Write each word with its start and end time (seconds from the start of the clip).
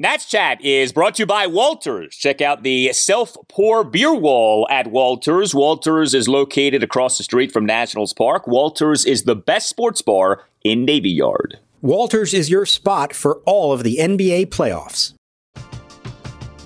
Nats 0.00 0.24
Chat 0.24 0.64
is 0.64 0.94
brought 0.94 1.16
to 1.16 1.24
you 1.24 1.26
by 1.26 1.46
Walters. 1.46 2.16
Check 2.16 2.40
out 2.40 2.62
the 2.62 2.90
self 2.94 3.36
pour 3.50 3.84
beer 3.84 4.14
wall 4.14 4.66
at 4.70 4.86
Walters. 4.86 5.54
Walters 5.54 6.14
is 6.14 6.26
located 6.26 6.82
across 6.82 7.18
the 7.18 7.22
street 7.22 7.52
from 7.52 7.66
Nationals 7.66 8.14
Park. 8.14 8.46
Walters 8.46 9.04
is 9.04 9.24
the 9.24 9.36
best 9.36 9.68
sports 9.68 10.00
bar 10.00 10.44
in 10.64 10.86
Navy 10.86 11.10
Yard. 11.10 11.58
Walters 11.82 12.32
is 12.32 12.48
your 12.48 12.64
spot 12.64 13.12
for 13.12 13.42
all 13.44 13.74
of 13.74 13.82
the 13.82 13.98
NBA 13.98 14.46
playoffs. 14.46 15.12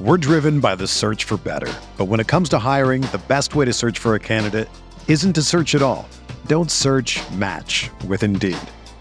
We're 0.00 0.16
driven 0.16 0.60
by 0.60 0.76
the 0.76 0.86
search 0.86 1.24
for 1.24 1.36
better. 1.36 1.72
But 1.96 2.04
when 2.04 2.20
it 2.20 2.28
comes 2.28 2.48
to 2.50 2.60
hiring, 2.60 3.00
the 3.00 3.22
best 3.26 3.56
way 3.56 3.64
to 3.64 3.72
search 3.72 3.98
for 3.98 4.14
a 4.14 4.20
candidate 4.20 4.68
isn't 5.08 5.32
to 5.32 5.42
search 5.42 5.74
at 5.74 5.82
all. 5.82 6.08
Don't 6.46 6.70
search 6.70 7.18
match 7.32 7.90
with 8.06 8.22
Indeed. 8.22 8.58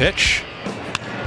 Pitch. 0.00 0.42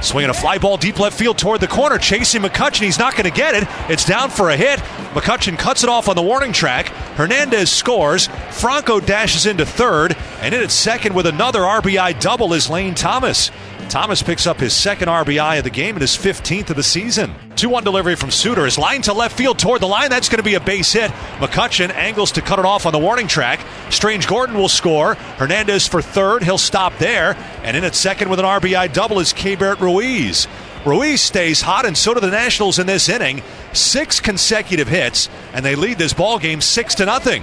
Swinging 0.00 0.30
a 0.30 0.34
fly 0.34 0.58
ball 0.58 0.76
deep 0.76 0.98
left 0.98 1.16
field 1.16 1.38
toward 1.38 1.60
the 1.60 1.68
corner, 1.68 1.96
chasing 1.96 2.42
McCutchen. 2.42 2.82
He's 2.82 2.98
not 2.98 3.12
going 3.12 3.22
to 3.22 3.30
get 3.30 3.54
it. 3.54 3.68
It's 3.88 4.04
down 4.04 4.30
for 4.30 4.50
a 4.50 4.56
hit. 4.56 4.80
McCutchen 5.14 5.56
cuts 5.56 5.84
it 5.84 5.88
off 5.88 6.08
on 6.08 6.16
the 6.16 6.22
warning 6.22 6.52
track. 6.52 6.88
Hernandez 7.14 7.70
scores. 7.70 8.26
Franco 8.50 8.98
dashes 8.98 9.46
into 9.46 9.64
third, 9.64 10.16
and 10.40 10.52
in 10.52 10.60
at 10.60 10.72
second 10.72 11.14
with 11.14 11.26
another 11.26 11.60
RBI 11.60 12.18
double 12.18 12.52
is 12.52 12.68
Lane 12.68 12.96
Thomas. 12.96 13.52
Thomas 13.88 14.22
picks 14.22 14.46
up 14.46 14.58
his 14.58 14.72
second 14.72 15.08
RBI 15.08 15.58
of 15.58 15.64
the 15.64 15.70
game 15.70 15.94
and 15.94 16.00
his 16.00 16.16
15th 16.16 16.70
of 16.70 16.76
the 16.76 16.82
season. 16.82 17.34
2 17.56 17.68
1 17.68 17.84
delivery 17.84 18.16
from 18.16 18.30
Suter 18.30 18.66
is 18.66 18.78
line 18.78 19.02
to 19.02 19.12
left 19.12 19.36
field 19.36 19.58
toward 19.58 19.80
the 19.80 19.86
line. 19.86 20.10
That's 20.10 20.28
going 20.28 20.38
to 20.38 20.42
be 20.42 20.54
a 20.54 20.60
base 20.60 20.92
hit. 20.92 21.10
McCutchen 21.38 21.90
angles 21.90 22.32
to 22.32 22.42
cut 22.42 22.58
it 22.58 22.64
off 22.64 22.86
on 22.86 22.92
the 22.92 22.98
warning 22.98 23.28
track. 23.28 23.64
Strange 23.90 24.26
Gordon 24.26 24.56
will 24.56 24.68
score. 24.68 25.14
Hernandez 25.14 25.86
for 25.86 26.02
third. 26.02 26.42
He'll 26.42 26.58
stop 26.58 26.96
there. 26.98 27.36
And 27.62 27.76
in 27.76 27.84
at 27.84 27.94
second 27.94 28.28
with 28.28 28.40
an 28.40 28.44
RBI 28.44 28.92
double 28.92 29.20
is 29.20 29.32
Keibert 29.32 29.80
Ruiz. 29.80 30.48
Ruiz 30.84 31.22
stays 31.22 31.62
hot, 31.62 31.86
and 31.86 31.96
so 31.96 32.12
do 32.12 32.20
the 32.20 32.30
Nationals 32.30 32.78
in 32.78 32.86
this 32.86 33.08
inning. 33.08 33.42
Six 33.72 34.20
consecutive 34.20 34.88
hits, 34.88 35.30
and 35.54 35.64
they 35.64 35.76
lead 35.76 35.98
this 35.98 36.12
ball 36.12 36.38
game 36.38 36.60
six 36.60 36.94
to 36.96 37.06
nothing. 37.06 37.42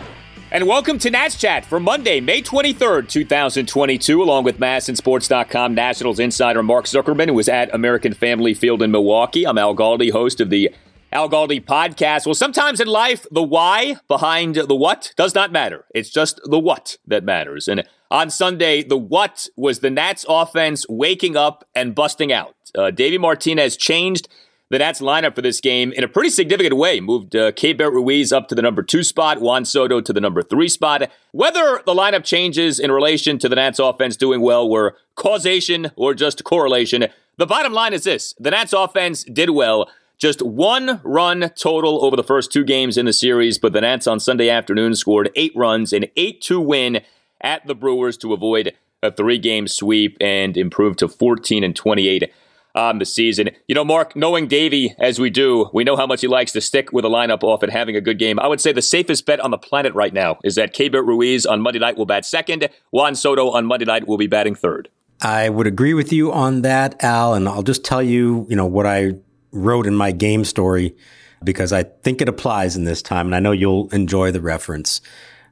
And 0.54 0.68
welcome 0.68 1.00
to 1.00 1.10
Nats 1.10 1.38
Chat 1.38 1.64
for 1.64 1.80
Monday, 1.80 2.20
May 2.20 2.42
23rd, 2.42 3.08
2022, 3.08 4.22
along 4.22 4.44
with 4.44 4.60
MASNsports.com 4.60 5.74
Nationals 5.74 6.20
insider 6.20 6.62
Mark 6.62 6.88
Zuckerman, 6.88 7.30
who 7.30 7.40
is 7.40 7.48
at 7.48 7.74
American 7.74 8.14
Family 8.14 8.54
Field 8.54 8.82
in 8.82 8.92
Milwaukee. 8.92 9.48
I'm 9.48 9.58
Al 9.58 9.74
Galdi, 9.74 10.12
host 10.12 10.42
of 10.42 10.50
the 10.50 10.70
Al 11.14 11.30
Galdi 11.30 11.64
podcast. 11.64 12.26
Well, 12.26 12.36
sometimes 12.36 12.82
in 12.82 12.90
life, 12.90 13.26
the 13.32 13.42
why 13.42 13.96
behind 14.10 14.56
the 14.56 14.76
what 14.76 15.14
does 15.16 15.34
not 15.34 15.54
matter. 15.54 15.86
It's 15.96 16.10
just 16.10 16.42
the 16.44 16.60
what 16.60 16.98
that 17.08 17.24
matters. 17.24 17.70
And 17.70 17.86
on 18.10 18.30
Sunday, 18.30 18.84
the 18.84 18.98
what 18.98 19.48
was 19.56 19.80
the 19.80 19.90
Nats 19.90 20.26
offense 20.28 20.86
waking 20.90 21.38
up 21.38 21.64
and 21.74 21.96
busting 21.96 22.34
out. 22.34 22.56
Uh, 22.78 22.92
Davey 22.92 23.18
Martinez 23.18 23.78
changed 23.78 24.28
the 24.72 24.80
Nats 24.80 25.02
lineup 25.02 25.36
for 25.36 25.42
this 25.42 25.60
game 25.60 25.92
in 25.92 26.02
a 26.02 26.08
pretty 26.08 26.30
significant 26.30 26.78
way. 26.78 27.02
Moved 27.02 27.36
uh, 27.36 27.52
Keibert 27.52 27.92
Ruiz 27.92 28.32
up 28.32 28.48
to 28.48 28.56
the 28.56 28.62
number 28.62 28.82
two 28.82 29.04
spot, 29.04 29.42
Juan 29.42 29.66
Soto 29.66 30.00
to 30.00 30.14
the 30.14 30.22
number 30.22 30.42
three 30.42 30.70
spot. 30.70 31.12
Whether 31.34 31.82
the 31.86 31.94
lineup 31.94 32.24
changes 32.24 32.80
in 32.80 32.90
relation 32.90 33.38
to 33.40 33.50
the 33.50 33.58
Nats 33.58 33.80
offense 33.80 34.16
doing 34.16 34.40
well 34.40 34.70
were 34.70 34.96
causation 35.16 35.92
or 35.98 36.14
just 36.14 36.46
correlation, 36.46 37.08
the 37.36 37.46
bottom 37.46 37.74
line 37.74 37.94
is 37.94 38.06
this 38.06 38.34
the 38.40 38.52
Nats 38.52 38.72
offense 38.72 39.26
did 39.26 39.50
well. 39.50 39.90
Just 40.18 40.42
one 40.42 41.02
run 41.04 41.52
total 41.56 42.06
over 42.06 42.16
the 42.16 42.24
first 42.24 42.54
two 42.54 42.64
games 42.64 42.98
in 42.98 43.06
the 43.06 43.14
series, 43.14 43.58
but 43.58 43.74
the 43.74 43.82
Nats 43.82 44.08
on 44.08 44.22
Sunday 44.22 44.50
afternoon 44.50 44.96
scored 44.96 45.32
eight 45.36 45.52
runs, 45.54 45.92
an 45.92 46.06
8 46.16 46.40
2 46.40 46.62
win 46.62 47.02
at 47.42 47.68
the 47.68 47.76
Brewers 47.76 48.18
to 48.20 48.32
avoid 48.32 48.74
a 49.04 49.12
three 49.12 49.38
game 49.38 49.68
sweep 49.68 50.16
and 50.22 50.56
improve 50.56 50.96
to 50.98 51.10
14 51.10 51.64
and 51.64 51.76
28 51.76 52.32
on 52.76 53.00
the 53.00 53.06
season. 53.06 53.50
You 53.68 53.76
know, 53.76 53.84
Mark, 53.84 54.16
knowing 54.16 54.48
Davey 54.48 54.96
as 55.00 55.20
we 55.20 55.30
do, 55.30 55.70
we 55.74 55.84
know 55.84 55.96
how 55.96 56.08
much 56.08 56.22
he 56.22 56.28
likes 56.28 56.52
to 56.54 56.62
stick 56.62 56.92
with 56.92 57.06
a 57.06 57.10
lineup 57.10 57.44
off 57.44 57.64
and 57.64 57.72
having 57.72 57.96
a 57.96 58.02
good 58.02 58.20
game. 58.20 58.40
I 58.40 58.48
would 58.48 58.62
say 58.62 58.72
the 58.72 58.82
safest 58.82 59.26
bet 59.26 59.40
on 59.40 59.52
the 59.52 59.58
planet 59.58 59.94
right 59.94 60.14
now 60.14 60.40
is 60.44 60.56
that 60.56 60.74
Keibert 60.74 61.06
Ruiz 61.06 61.46
on 61.46 61.62
Monday 61.62 61.80
night 61.80 61.98
will 61.98 62.06
bat 62.06 62.26
second. 62.26 62.70
Juan 62.92 63.16
Soto 63.16 63.50
on 63.50 63.66
Monday 63.66 63.86
night 63.86 64.08
will 64.08 64.18
be 64.18 64.28
batting 64.28 64.56
third. 64.56 64.90
I 65.22 65.50
would 65.50 65.68
agree 65.68 65.94
with 65.94 66.12
you 66.12 66.32
on 66.32 66.64
that, 66.64 67.04
Al, 67.04 67.34
and 67.36 67.48
I'll 67.48 67.64
just 67.64 67.86
tell 67.86 68.02
you, 68.02 68.48
you 68.50 68.56
know, 68.56 68.66
what 68.66 68.88
I 68.88 69.14
wrote 69.52 69.86
in 69.86 69.96
my 69.96 70.12
game 70.12 70.44
story 70.46 70.96
because 71.44 71.74
I 71.74 71.84
think 71.84 72.22
it 72.22 72.30
applies 72.30 72.76
in 72.76 72.86
this 72.86 73.02
time, 73.02 73.28
and 73.28 73.36
I 73.36 73.40
know 73.40 73.52
you'll 73.52 73.90
enjoy 73.90 74.32
the 74.32 74.42
reference. 74.42 75.02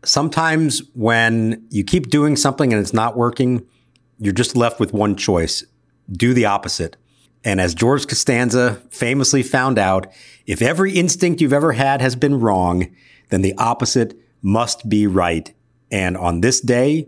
Sometimes 0.06 0.82
when 0.94 1.66
you 1.70 1.84
keep 1.84 2.10
doing 2.10 2.36
something 2.36 2.72
and 2.72 2.82
it's 2.82 2.94
not 2.94 3.18
working, 3.18 3.66
you're 4.18 4.34
just 4.34 4.56
left 4.56 4.80
with 4.80 4.94
one 4.94 5.16
choice 5.16 5.64
do 6.12 6.34
the 6.34 6.46
opposite. 6.46 6.96
And 7.44 7.62
as 7.62 7.74
George 7.74 8.08
Costanza 8.08 8.82
famously 8.90 9.44
found 9.44 9.80
out, 9.80 10.08
if 10.46 10.62
every 10.62 10.94
instinct 10.94 11.42
you've 11.42 11.54
ever 11.54 11.74
had 11.74 12.02
has 12.02 12.16
been 12.16 12.40
wrong, 12.40 12.94
then 13.30 13.42
the 13.42 13.54
opposite 13.58 14.18
must 14.42 14.90
be 14.90 15.08
right. 15.08 15.54
And 15.92 16.18
on 16.18 16.42
this 16.42 16.60
day, 16.60 17.08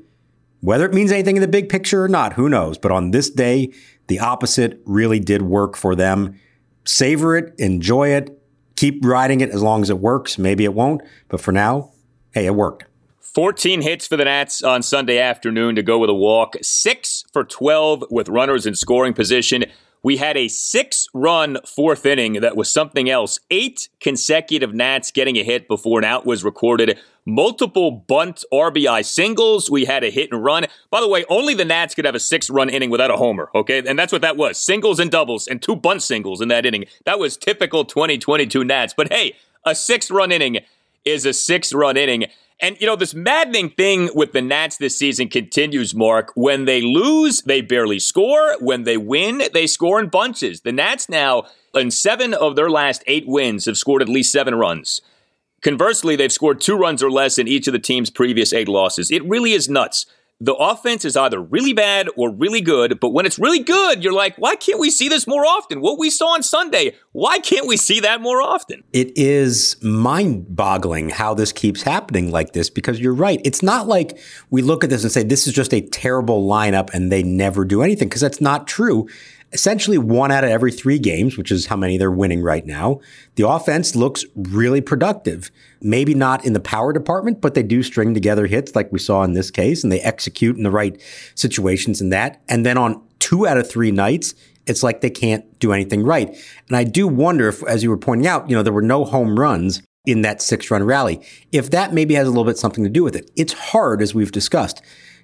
whether 0.61 0.85
it 0.85 0.93
means 0.93 1.11
anything 1.11 1.35
in 1.35 1.41
the 1.41 1.47
big 1.47 1.69
picture 1.69 2.03
or 2.03 2.07
not, 2.07 2.33
who 2.33 2.47
knows? 2.47 2.77
But 2.77 2.91
on 2.91 3.11
this 3.11 3.29
day, 3.29 3.73
the 4.07 4.19
opposite 4.19 4.81
really 4.85 5.19
did 5.19 5.41
work 5.41 5.75
for 5.75 5.95
them. 5.95 6.39
Savor 6.85 7.35
it, 7.35 7.53
enjoy 7.57 8.09
it, 8.09 8.41
keep 8.75 9.03
riding 9.03 9.41
it 9.41 9.49
as 9.49 9.61
long 9.61 9.81
as 9.81 9.89
it 9.89 9.99
works. 9.99 10.37
Maybe 10.37 10.63
it 10.63 10.73
won't, 10.73 11.01
but 11.29 11.41
for 11.41 11.51
now, 11.51 11.91
hey, 12.31 12.45
it 12.45 12.55
worked. 12.55 12.85
14 13.19 13.81
hits 13.81 14.07
for 14.07 14.17
the 14.17 14.25
Nats 14.25 14.61
on 14.61 14.81
Sunday 14.81 15.17
afternoon 15.17 15.75
to 15.75 15.83
go 15.83 15.97
with 15.97 16.09
a 16.09 16.13
walk, 16.13 16.55
6 16.61 17.25
for 17.31 17.43
12 17.43 18.03
with 18.11 18.27
runners 18.27 18.65
in 18.65 18.75
scoring 18.75 19.13
position. 19.13 19.65
We 20.03 20.17
had 20.17 20.35
a 20.35 20.47
six 20.47 21.07
run 21.13 21.59
fourth 21.65 22.05
inning 22.07 22.33
that 22.41 22.55
was 22.55 22.71
something 22.71 23.09
else. 23.09 23.39
Eight 23.51 23.87
consecutive 23.99 24.73
Nats 24.73 25.11
getting 25.11 25.37
a 25.37 25.43
hit 25.43 25.67
before 25.67 25.99
an 25.99 26.05
out 26.05 26.25
was 26.25 26.43
recorded. 26.43 26.97
Multiple 27.23 27.91
bunt 27.91 28.43
RBI 28.51 29.05
singles. 29.05 29.69
We 29.69 29.85
had 29.85 30.03
a 30.03 30.09
hit 30.09 30.31
and 30.31 30.43
run. 30.43 30.65
By 30.89 31.01
the 31.01 31.07
way, 31.07 31.23
only 31.29 31.53
the 31.53 31.65
Nats 31.65 31.93
could 31.93 32.05
have 32.05 32.15
a 32.15 32.19
six 32.19 32.49
run 32.49 32.67
inning 32.67 32.89
without 32.89 33.11
a 33.11 33.17
homer, 33.17 33.51
okay? 33.53 33.83
And 33.85 33.97
that's 33.97 34.11
what 34.11 34.23
that 34.23 34.37
was 34.37 34.57
singles 34.57 34.99
and 34.99 35.11
doubles 35.11 35.47
and 35.47 35.61
two 35.61 35.75
bunt 35.75 36.01
singles 36.01 36.41
in 36.41 36.47
that 36.47 36.65
inning. 36.65 36.85
That 37.05 37.19
was 37.19 37.37
typical 37.37 37.85
2022 37.85 38.63
Nats. 38.63 38.95
But 38.97 39.13
hey, 39.13 39.35
a 39.65 39.75
six 39.75 40.09
run 40.09 40.31
inning 40.31 40.61
is 41.05 41.27
a 41.27 41.33
six 41.33 41.73
run 41.73 41.95
inning. 41.95 42.25
And, 42.61 42.79
you 42.79 42.85
know, 42.85 42.95
this 42.95 43.15
maddening 43.15 43.71
thing 43.71 44.11
with 44.13 44.33
the 44.33 44.41
Nats 44.41 44.77
this 44.77 44.97
season 44.97 45.29
continues, 45.29 45.95
Mark. 45.95 46.31
When 46.35 46.65
they 46.65 46.79
lose, 46.81 47.41
they 47.41 47.61
barely 47.61 47.97
score. 47.97 48.55
When 48.59 48.83
they 48.83 48.97
win, 48.97 49.41
they 49.51 49.65
score 49.65 49.99
in 49.99 50.09
bunches. 50.09 50.61
The 50.61 50.71
Nats 50.71 51.09
now, 51.09 51.45
in 51.73 51.89
seven 51.89 52.35
of 52.35 52.55
their 52.55 52.69
last 52.69 53.03
eight 53.07 53.27
wins, 53.27 53.65
have 53.65 53.77
scored 53.77 54.03
at 54.03 54.09
least 54.09 54.31
seven 54.31 54.53
runs. 54.53 55.01
Conversely, 55.61 56.15
they've 56.15 56.31
scored 56.31 56.61
two 56.61 56.75
runs 56.75 57.01
or 57.01 57.09
less 57.09 57.39
in 57.39 57.47
each 57.47 57.65
of 57.67 57.73
the 57.73 57.79
team's 57.79 58.11
previous 58.11 58.53
eight 58.53 58.67
losses. 58.67 59.09
It 59.09 59.25
really 59.25 59.53
is 59.53 59.67
nuts 59.67 60.05
the 60.41 60.55
offense 60.55 61.05
is 61.05 61.15
either 61.15 61.39
really 61.39 61.71
bad 61.71 62.09
or 62.17 62.31
really 62.31 62.61
good, 62.61 62.99
but 62.99 63.09
when 63.09 63.27
it's 63.27 63.37
really 63.37 63.59
good, 63.59 64.03
you're 64.03 64.11
like, 64.11 64.35
why 64.37 64.55
can't 64.55 64.79
we 64.79 64.89
see 64.89 65.07
this 65.07 65.27
more 65.27 65.45
often? 65.45 65.81
What 65.81 65.99
we 65.99 66.09
saw 66.09 66.33
on 66.33 66.41
Sunday, 66.41 66.95
why 67.11 67.37
can't 67.37 67.67
we 67.67 67.77
see 67.77 67.99
that 67.99 68.21
more 68.21 68.41
often? 68.41 68.83
It 68.91 69.15
is 69.15 69.77
mind 69.83 70.55
boggling 70.55 71.09
how 71.09 71.35
this 71.35 71.51
keeps 71.51 71.83
happening 71.83 72.31
like 72.31 72.53
this 72.53 72.71
because 72.71 72.99
you're 72.99 73.13
right. 73.13 73.39
It's 73.45 73.61
not 73.61 73.87
like 73.87 74.17
we 74.49 74.63
look 74.63 74.83
at 74.83 74.89
this 74.89 75.03
and 75.03 75.11
say, 75.11 75.21
this 75.21 75.45
is 75.45 75.53
just 75.53 75.75
a 75.75 75.81
terrible 75.81 76.47
lineup 76.47 76.91
and 76.91 77.11
they 77.11 77.21
never 77.21 77.63
do 77.63 77.83
anything 77.83 78.09
because 78.09 78.21
that's 78.21 78.41
not 78.41 78.67
true. 78.67 79.07
Essentially 79.53 79.97
one 79.97 80.31
out 80.31 80.43
of 80.43 80.49
every 80.49 80.71
three 80.71 80.99
games, 80.99 81.37
which 81.37 81.51
is 81.51 81.65
how 81.65 81.75
many 81.75 81.97
they're 81.97 82.11
winning 82.11 82.41
right 82.41 82.65
now. 82.65 82.99
The 83.35 83.47
offense 83.47 83.95
looks 83.95 84.23
really 84.35 84.81
productive. 84.81 85.51
Maybe 85.81 86.13
not 86.13 86.45
in 86.45 86.53
the 86.53 86.59
power 86.59 86.93
department, 86.93 87.41
but 87.41 87.53
they 87.53 87.63
do 87.63 87.83
string 87.83 88.13
together 88.13 88.47
hits 88.47 88.75
like 88.75 88.91
we 88.91 88.99
saw 88.99 89.23
in 89.23 89.33
this 89.33 89.51
case, 89.51 89.83
and 89.83 89.91
they 89.91 90.01
execute 90.01 90.57
in 90.57 90.63
the 90.63 90.71
right 90.71 91.01
situations 91.35 92.01
in 92.01 92.09
that. 92.09 92.41
And 92.47 92.65
then 92.65 92.77
on 92.77 93.01
two 93.19 93.47
out 93.47 93.57
of 93.57 93.69
three 93.69 93.91
nights, 93.91 94.33
it's 94.67 94.83
like 94.83 95.01
they 95.01 95.09
can't 95.09 95.59
do 95.59 95.73
anything 95.73 96.03
right. 96.03 96.29
And 96.67 96.77
I 96.77 96.83
do 96.83 97.07
wonder 97.07 97.47
if, 97.47 97.63
as 97.63 97.83
you 97.83 97.89
were 97.89 97.97
pointing 97.97 98.27
out, 98.27 98.49
you 98.49 98.55
know, 98.55 98.63
there 98.63 98.73
were 98.73 98.81
no 98.81 99.05
home 99.05 99.39
runs 99.39 99.81
in 100.05 100.21
that 100.21 100.41
six 100.41 100.71
run 100.71 100.83
rally. 100.83 101.21
If 101.51 101.71
that 101.71 101.93
maybe 101.93 102.15
has 102.15 102.27
a 102.27 102.31
little 102.31 102.45
bit 102.45 102.57
something 102.57 102.83
to 102.83 102.89
do 102.89 103.03
with 103.03 103.15
it, 103.15 103.29
it's 103.35 103.53
hard, 103.53 104.01
as 104.01 104.15
we've 104.15 104.31
discussed, 104.31 104.81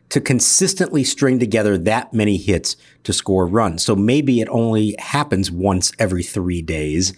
to 0.09 0.21
consistently 0.21 1.03
string 1.03 1.39
together 1.39 1.77
that 1.77 2.13
many 2.13 2.37
hits 2.37 2.77
to 3.03 3.13
score 3.13 3.45
runs. 3.45 3.83
So 3.83 3.95
maybe 3.95 4.41
it 4.41 4.47
only 4.49 4.95
happens 4.99 5.51
once 5.51 5.91
every 5.99 6.23
three 6.23 6.61
days. 6.61 7.13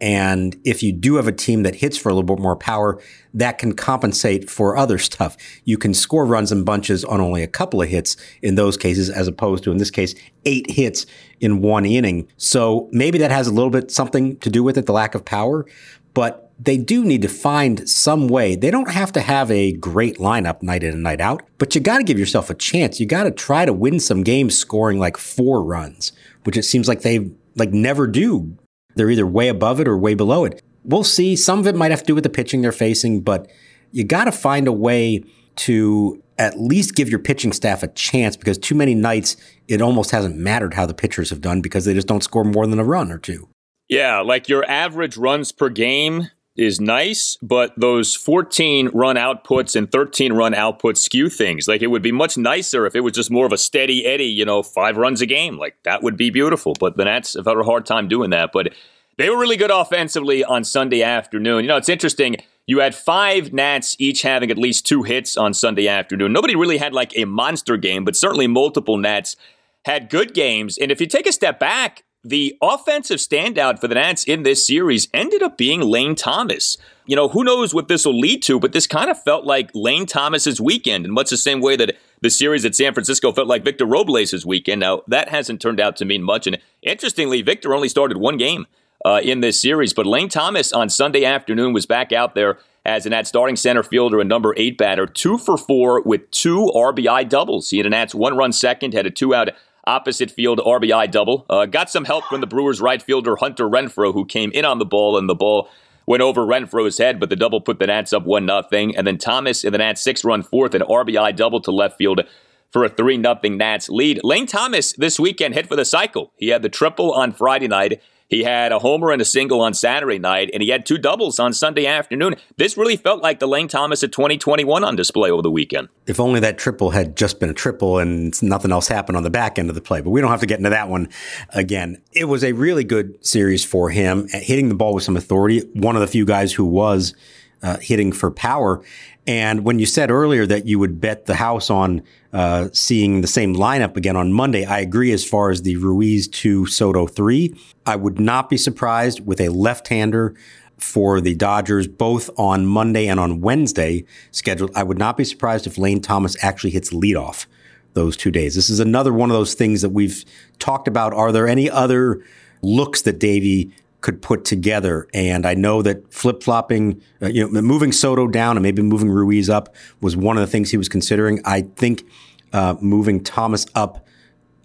And 0.00 0.56
if 0.64 0.82
you 0.82 0.92
do 0.92 1.14
have 1.14 1.28
a 1.28 1.32
team 1.32 1.62
that 1.62 1.76
hits 1.76 1.96
for 1.96 2.08
a 2.08 2.12
little 2.12 2.34
bit 2.34 2.42
more 2.42 2.56
power, 2.56 3.00
that 3.34 3.58
can 3.58 3.72
compensate 3.72 4.50
for 4.50 4.76
other 4.76 4.98
stuff. 4.98 5.36
You 5.64 5.78
can 5.78 5.94
score 5.94 6.26
runs 6.26 6.50
in 6.50 6.64
bunches 6.64 7.04
on 7.04 7.20
only 7.20 7.44
a 7.44 7.46
couple 7.46 7.80
of 7.80 7.88
hits 7.88 8.16
in 8.42 8.56
those 8.56 8.76
cases, 8.76 9.08
as 9.08 9.28
opposed 9.28 9.62
to, 9.62 9.70
in 9.70 9.76
this 9.76 9.92
case, 9.92 10.16
eight 10.44 10.68
hits 10.68 11.06
in 11.40 11.62
one 11.62 11.84
inning. 11.84 12.26
So 12.36 12.88
maybe 12.90 13.18
that 13.18 13.30
has 13.30 13.46
a 13.46 13.52
little 13.52 13.70
bit 13.70 13.92
something 13.92 14.38
to 14.38 14.50
do 14.50 14.64
with 14.64 14.76
it, 14.76 14.86
the 14.86 14.92
lack 14.92 15.14
of 15.14 15.24
power. 15.24 15.66
But 16.14 16.41
they 16.64 16.76
do 16.76 17.04
need 17.04 17.22
to 17.22 17.28
find 17.28 17.88
some 17.88 18.28
way. 18.28 18.54
They 18.54 18.70
don't 18.70 18.90
have 18.90 19.10
to 19.12 19.20
have 19.20 19.50
a 19.50 19.72
great 19.72 20.18
lineup 20.18 20.62
night 20.62 20.84
in 20.84 20.94
and 20.94 21.02
night 21.02 21.20
out, 21.20 21.42
but 21.58 21.74
you 21.74 21.80
got 21.80 21.98
to 21.98 22.04
give 22.04 22.20
yourself 22.20 22.50
a 22.50 22.54
chance. 22.54 23.00
You 23.00 23.06
got 23.06 23.24
to 23.24 23.32
try 23.32 23.64
to 23.64 23.72
win 23.72 23.98
some 23.98 24.22
games 24.22 24.56
scoring 24.56 25.00
like 25.00 25.16
four 25.16 25.64
runs, 25.64 26.12
which 26.44 26.56
it 26.56 26.62
seems 26.62 26.86
like 26.86 27.02
they 27.02 27.30
like 27.56 27.72
never 27.72 28.06
do. 28.06 28.56
They're 28.94 29.10
either 29.10 29.26
way 29.26 29.48
above 29.48 29.80
it 29.80 29.88
or 29.88 29.98
way 29.98 30.14
below 30.14 30.44
it. 30.44 30.62
We'll 30.84 31.04
see. 31.04 31.34
Some 31.34 31.58
of 31.58 31.66
it 31.66 31.74
might 31.74 31.90
have 31.90 32.00
to 32.00 32.06
do 32.06 32.14
with 32.14 32.24
the 32.24 32.30
pitching 32.30 32.62
they're 32.62 32.70
facing, 32.70 33.22
but 33.22 33.50
you 33.90 34.04
got 34.04 34.24
to 34.24 34.32
find 34.32 34.68
a 34.68 34.72
way 34.72 35.24
to 35.56 36.22
at 36.38 36.60
least 36.60 36.94
give 36.94 37.08
your 37.08 37.18
pitching 37.18 37.52
staff 37.52 37.82
a 37.82 37.88
chance 37.88 38.36
because 38.36 38.56
too 38.56 38.74
many 38.74 38.94
nights 38.94 39.36
it 39.66 39.82
almost 39.82 40.12
hasn't 40.12 40.36
mattered 40.36 40.74
how 40.74 40.86
the 40.86 40.94
pitchers 40.94 41.30
have 41.30 41.40
done 41.40 41.60
because 41.60 41.84
they 41.84 41.94
just 41.94 42.06
don't 42.06 42.22
score 42.22 42.44
more 42.44 42.66
than 42.66 42.78
a 42.78 42.84
run 42.84 43.10
or 43.10 43.18
two. 43.18 43.48
Yeah, 43.88 44.20
like 44.20 44.48
your 44.48 44.64
average 44.70 45.16
runs 45.16 45.50
per 45.50 45.68
game 45.68 46.28
is 46.56 46.80
nice, 46.80 47.38
but 47.40 47.72
those 47.78 48.14
14 48.14 48.90
run 48.92 49.16
outputs 49.16 49.74
and 49.74 49.90
13 49.90 50.34
run 50.34 50.52
outputs 50.52 50.98
skew 50.98 51.30
things. 51.30 51.66
Like 51.66 51.82
it 51.82 51.86
would 51.86 52.02
be 52.02 52.12
much 52.12 52.36
nicer 52.36 52.86
if 52.86 52.94
it 52.94 53.00
was 53.00 53.14
just 53.14 53.30
more 53.30 53.46
of 53.46 53.52
a 53.52 53.58
steady 53.58 54.04
Eddie, 54.04 54.24
you 54.24 54.44
know, 54.44 54.62
five 54.62 54.96
runs 54.96 55.22
a 55.22 55.26
game. 55.26 55.56
Like 55.56 55.76
that 55.84 56.02
would 56.02 56.16
be 56.16 56.30
beautiful. 56.30 56.74
But 56.78 56.96
the 56.96 57.04
Nats 57.04 57.34
have 57.34 57.46
had 57.46 57.56
a 57.56 57.62
hard 57.62 57.86
time 57.86 58.06
doing 58.06 58.30
that. 58.30 58.50
But 58.52 58.74
they 59.16 59.30
were 59.30 59.38
really 59.38 59.56
good 59.56 59.70
offensively 59.70 60.44
on 60.44 60.64
Sunday 60.64 61.02
afternoon. 61.02 61.64
You 61.64 61.68
know, 61.68 61.76
it's 61.76 61.88
interesting. 61.88 62.36
You 62.66 62.80
had 62.80 62.94
five 62.94 63.52
Nats 63.52 63.96
each 63.98 64.22
having 64.22 64.50
at 64.50 64.58
least 64.58 64.86
two 64.86 65.02
hits 65.02 65.36
on 65.36 65.54
Sunday 65.54 65.88
afternoon. 65.88 66.32
Nobody 66.32 66.54
really 66.54 66.78
had 66.78 66.92
like 66.92 67.16
a 67.16 67.24
monster 67.24 67.76
game, 67.76 68.04
but 68.04 68.14
certainly 68.14 68.46
multiple 68.46 68.98
Nats 68.98 69.36
had 69.84 70.10
good 70.10 70.34
games. 70.34 70.78
And 70.78 70.92
if 70.92 71.00
you 71.00 71.06
take 71.06 71.26
a 71.26 71.32
step 71.32 71.58
back, 71.58 72.04
the 72.24 72.56
offensive 72.62 73.18
standout 73.18 73.80
for 73.80 73.88
the 73.88 73.96
Nats 73.96 74.22
in 74.24 74.44
this 74.44 74.66
series 74.66 75.08
ended 75.12 75.42
up 75.42 75.58
being 75.58 75.80
Lane 75.80 76.14
Thomas. 76.14 76.76
You 77.06 77.16
know, 77.16 77.28
who 77.28 77.42
knows 77.42 77.74
what 77.74 77.88
this 77.88 78.04
will 78.04 78.18
lead 78.18 78.42
to, 78.44 78.60
but 78.60 78.72
this 78.72 78.86
kind 78.86 79.10
of 79.10 79.20
felt 79.20 79.44
like 79.44 79.70
Lane 79.74 80.06
Thomas's 80.06 80.60
weekend 80.60 81.04
in 81.04 81.10
much 81.10 81.30
the 81.30 81.36
same 81.36 81.60
way 81.60 81.74
that 81.76 81.96
the 82.20 82.30
series 82.30 82.64
at 82.64 82.76
San 82.76 82.94
Francisco 82.94 83.32
felt 83.32 83.48
like 83.48 83.64
Victor 83.64 83.86
Robles' 83.86 84.46
weekend. 84.46 84.80
Now, 84.80 85.02
that 85.08 85.30
hasn't 85.30 85.60
turned 85.60 85.80
out 85.80 85.96
to 85.96 86.04
mean 86.04 86.22
much. 86.22 86.46
And 86.46 86.58
interestingly, 86.80 87.42
Victor 87.42 87.74
only 87.74 87.88
started 87.88 88.18
one 88.18 88.36
game 88.36 88.66
uh, 89.04 89.20
in 89.22 89.40
this 89.40 89.60
series, 89.60 89.92
but 89.92 90.06
Lane 90.06 90.28
Thomas 90.28 90.72
on 90.72 90.88
Sunday 90.88 91.24
afternoon 91.24 91.72
was 91.72 91.86
back 91.86 92.12
out 92.12 92.36
there 92.36 92.58
as 92.84 93.04
an 93.04 93.12
at 93.12 93.26
starting 93.26 93.56
center 93.56 93.82
fielder 93.82 94.20
and 94.20 94.28
number 94.28 94.54
eight 94.56 94.78
batter, 94.78 95.06
two 95.06 95.38
for 95.38 95.56
four 95.56 96.00
with 96.02 96.30
two 96.30 96.70
RBI 96.74 97.28
doubles. 97.28 97.70
He 97.70 97.78
had 97.78 97.86
an 97.86 97.90
Nats 97.90 98.14
one 98.14 98.36
run 98.36 98.52
second, 98.52 98.94
had 98.94 99.06
a 99.06 99.10
two 99.10 99.34
out 99.34 99.50
opposite 99.84 100.30
field 100.30 100.60
RBI 100.60 101.10
double. 101.10 101.46
Uh, 101.48 101.66
got 101.66 101.90
some 101.90 102.04
help 102.04 102.24
from 102.26 102.40
the 102.40 102.46
Brewers 102.46 102.80
right 102.80 103.02
fielder 103.02 103.36
Hunter 103.36 103.68
Renfroe, 103.68 104.12
who 104.12 104.24
came 104.24 104.50
in 104.52 104.64
on 104.64 104.78
the 104.78 104.84
ball, 104.84 105.16
and 105.16 105.28
the 105.28 105.34
ball 105.34 105.68
went 106.06 106.22
over 106.22 106.44
Renfroe's 106.44 106.98
head, 106.98 107.20
but 107.20 107.30
the 107.30 107.36
double 107.36 107.60
put 107.60 107.78
the 107.78 107.86
Nats 107.86 108.12
up 108.12 108.24
1 108.24 108.46
0. 108.46 108.62
And 108.96 109.06
then 109.06 109.18
Thomas 109.18 109.64
in 109.64 109.72
the 109.72 109.78
Nats 109.78 110.02
six 110.02 110.24
run 110.24 110.42
fourth, 110.42 110.74
an 110.74 110.82
RBI 110.82 111.36
double 111.36 111.60
to 111.62 111.70
left 111.70 111.98
field 111.98 112.22
for 112.70 112.84
a 112.84 112.88
3 112.88 113.20
0 113.22 113.40
Nats 113.44 113.88
lead. 113.88 114.20
Lane 114.24 114.46
Thomas 114.46 114.92
this 114.94 115.20
weekend 115.20 115.54
hit 115.54 115.68
for 115.68 115.76
the 115.76 115.84
cycle. 115.84 116.32
He 116.36 116.48
had 116.48 116.62
the 116.62 116.68
triple 116.68 117.12
on 117.12 117.32
Friday 117.32 117.68
night. 117.68 118.02
He 118.32 118.44
had 118.44 118.72
a 118.72 118.78
homer 118.78 119.10
and 119.10 119.20
a 119.20 119.26
single 119.26 119.60
on 119.60 119.74
Saturday 119.74 120.18
night, 120.18 120.48
and 120.54 120.62
he 120.62 120.70
had 120.70 120.86
two 120.86 120.96
doubles 120.96 121.38
on 121.38 121.52
Sunday 121.52 121.84
afternoon. 121.84 122.36
This 122.56 122.78
really 122.78 122.96
felt 122.96 123.22
like 123.22 123.40
the 123.40 123.46
Lane 123.46 123.68
Thomas 123.68 124.02
of 124.02 124.10
2021 124.10 124.82
on 124.82 124.96
display 124.96 125.30
over 125.30 125.42
the 125.42 125.50
weekend. 125.50 125.90
If 126.06 126.18
only 126.18 126.40
that 126.40 126.56
triple 126.56 126.92
had 126.92 127.14
just 127.14 127.40
been 127.40 127.50
a 127.50 127.54
triple 127.54 127.98
and 127.98 128.42
nothing 128.42 128.72
else 128.72 128.88
happened 128.88 129.18
on 129.18 129.22
the 129.22 129.28
back 129.28 129.58
end 129.58 129.68
of 129.68 129.74
the 129.74 129.82
play, 129.82 130.00
but 130.00 130.08
we 130.08 130.22
don't 130.22 130.30
have 130.30 130.40
to 130.40 130.46
get 130.46 130.56
into 130.56 130.70
that 130.70 130.88
one 130.88 131.10
again. 131.50 132.00
It 132.14 132.24
was 132.24 132.42
a 132.42 132.52
really 132.52 132.84
good 132.84 133.22
series 133.22 133.66
for 133.66 133.90
him, 133.90 134.26
hitting 134.28 134.70
the 134.70 134.74
ball 134.74 134.94
with 134.94 135.04
some 135.04 135.18
authority. 135.18 135.68
One 135.74 135.94
of 135.94 136.00
the 136.00 136.06
few 136.06 136.24
guys 136.24 136.54
who 136.54 136.64
was 136.64 137.14
uh, 137.62 137.76
hitting 137.80 138.12
for 138.12 138.30
power. 138.30 138.82
And 139.26 139.64
when 139.64 139.78
you 139.78 139.86
said 139.86 140.10
earlier 140.10 140.46
that 140.46 140.66
you 140.66 140.78
would 140.78 141.00
bet 141.00 141.26
the 141.26 141.36
house 141.36 141.70
on 141.70 142.02
uh, 142.32 142.68
seeing 142.72 143.20
the 143.20 143.28
same 143.28 143.54
lineup 143.54 143.96
again 143.96 144.16
on 144.16 144.32
Monday, 144.32 144.64
I 144.64 144.80
agree 144.80 145.12
as 145.12 145.24
far 145.24 145.50
as 145.50 145.62
the 145.62 145.76
Ruiz 145.76 146.26
2 146.26 146.66
Soto 146.66 147.06
3. 147.06 147.54
I 147.86 147.96
would 147.96 148.18
not 148.18 148.50
be 148.50 148.56
surprised 148.56 149.24
with 149.24 149.40
a 149.40 149.50
left 149.50 149.88
hander 149.88 150.34
for 150.76 151.20
the 151.20 151.36
Dodgers 151.36 151.86
both 151.86 152.28
on 152.36 152.66
Monday 152.66 153.06
and 153.06 153.20
on 153.20 153.40
Wednesday 153.40 154.04
scheduled. 154.32 154.72
I 154.74 154.82
would 154.82 154.98
not 154.98 155.16
be 155.16 155.24
surprised 155.24 155.68
if 155.68 155.78
Lane 155.78 156.00
Thomas 156.00 156.36
actually 156.42 156.70
hits 156.70 156.90
leadoff 156.90 157.46
those 157.94 158.16
two 158.16 158.32
days. 158.32 158.56
This 158.56 158.70
is 158.70 158.80
another 158.80 159.12
one 159.12 159.30
of 159.30 159.34
those 159.34 159.54
things 159.54 159.82
that 159.82 159.90
we've 159.90 160.24
talked 160.58 160.88
about. 160.88 161.12
Are 161.12 161.30
there 161.30 161.46
any 161.46 161.70
other 161.70 162.24
looks 162.62 163.02
that 163.02 163.20
Davey 163.20 163.72
could 164.02 164.20
put 164.20 164.44
together. 164.44 165.08
And 165.14 165.46
I 165.46 165.54
know 165.54 165.80
that 165.82 166.12
flip 166.12 166.42
flopping, 166.42 167.00
uh, 167.22 167.28
you 167.28 167.48
know, 167.48 167.62
moving 167.62 167.92
Soto 167.92 168.26
down 168.26 168.56
and 168.56 168.62
maybe 168.62 168.82
moving 168.82 169.08
Ruiz 169.08 169.48
up 169.48 169.74
was 170.00 170.16
one 170.16 170.36
of 170.36 170.42
the 170.42 170.46
things 170.46 170.70
he 170.70 170.76
was 170.76 170.88
considering. 170.88 171.40
I 171.44 171.62
think 171.62 172.04
uh, 172.52 172.74
moving 172.80 173.22
Thomas 173.22 173.64
up 173.74 174.06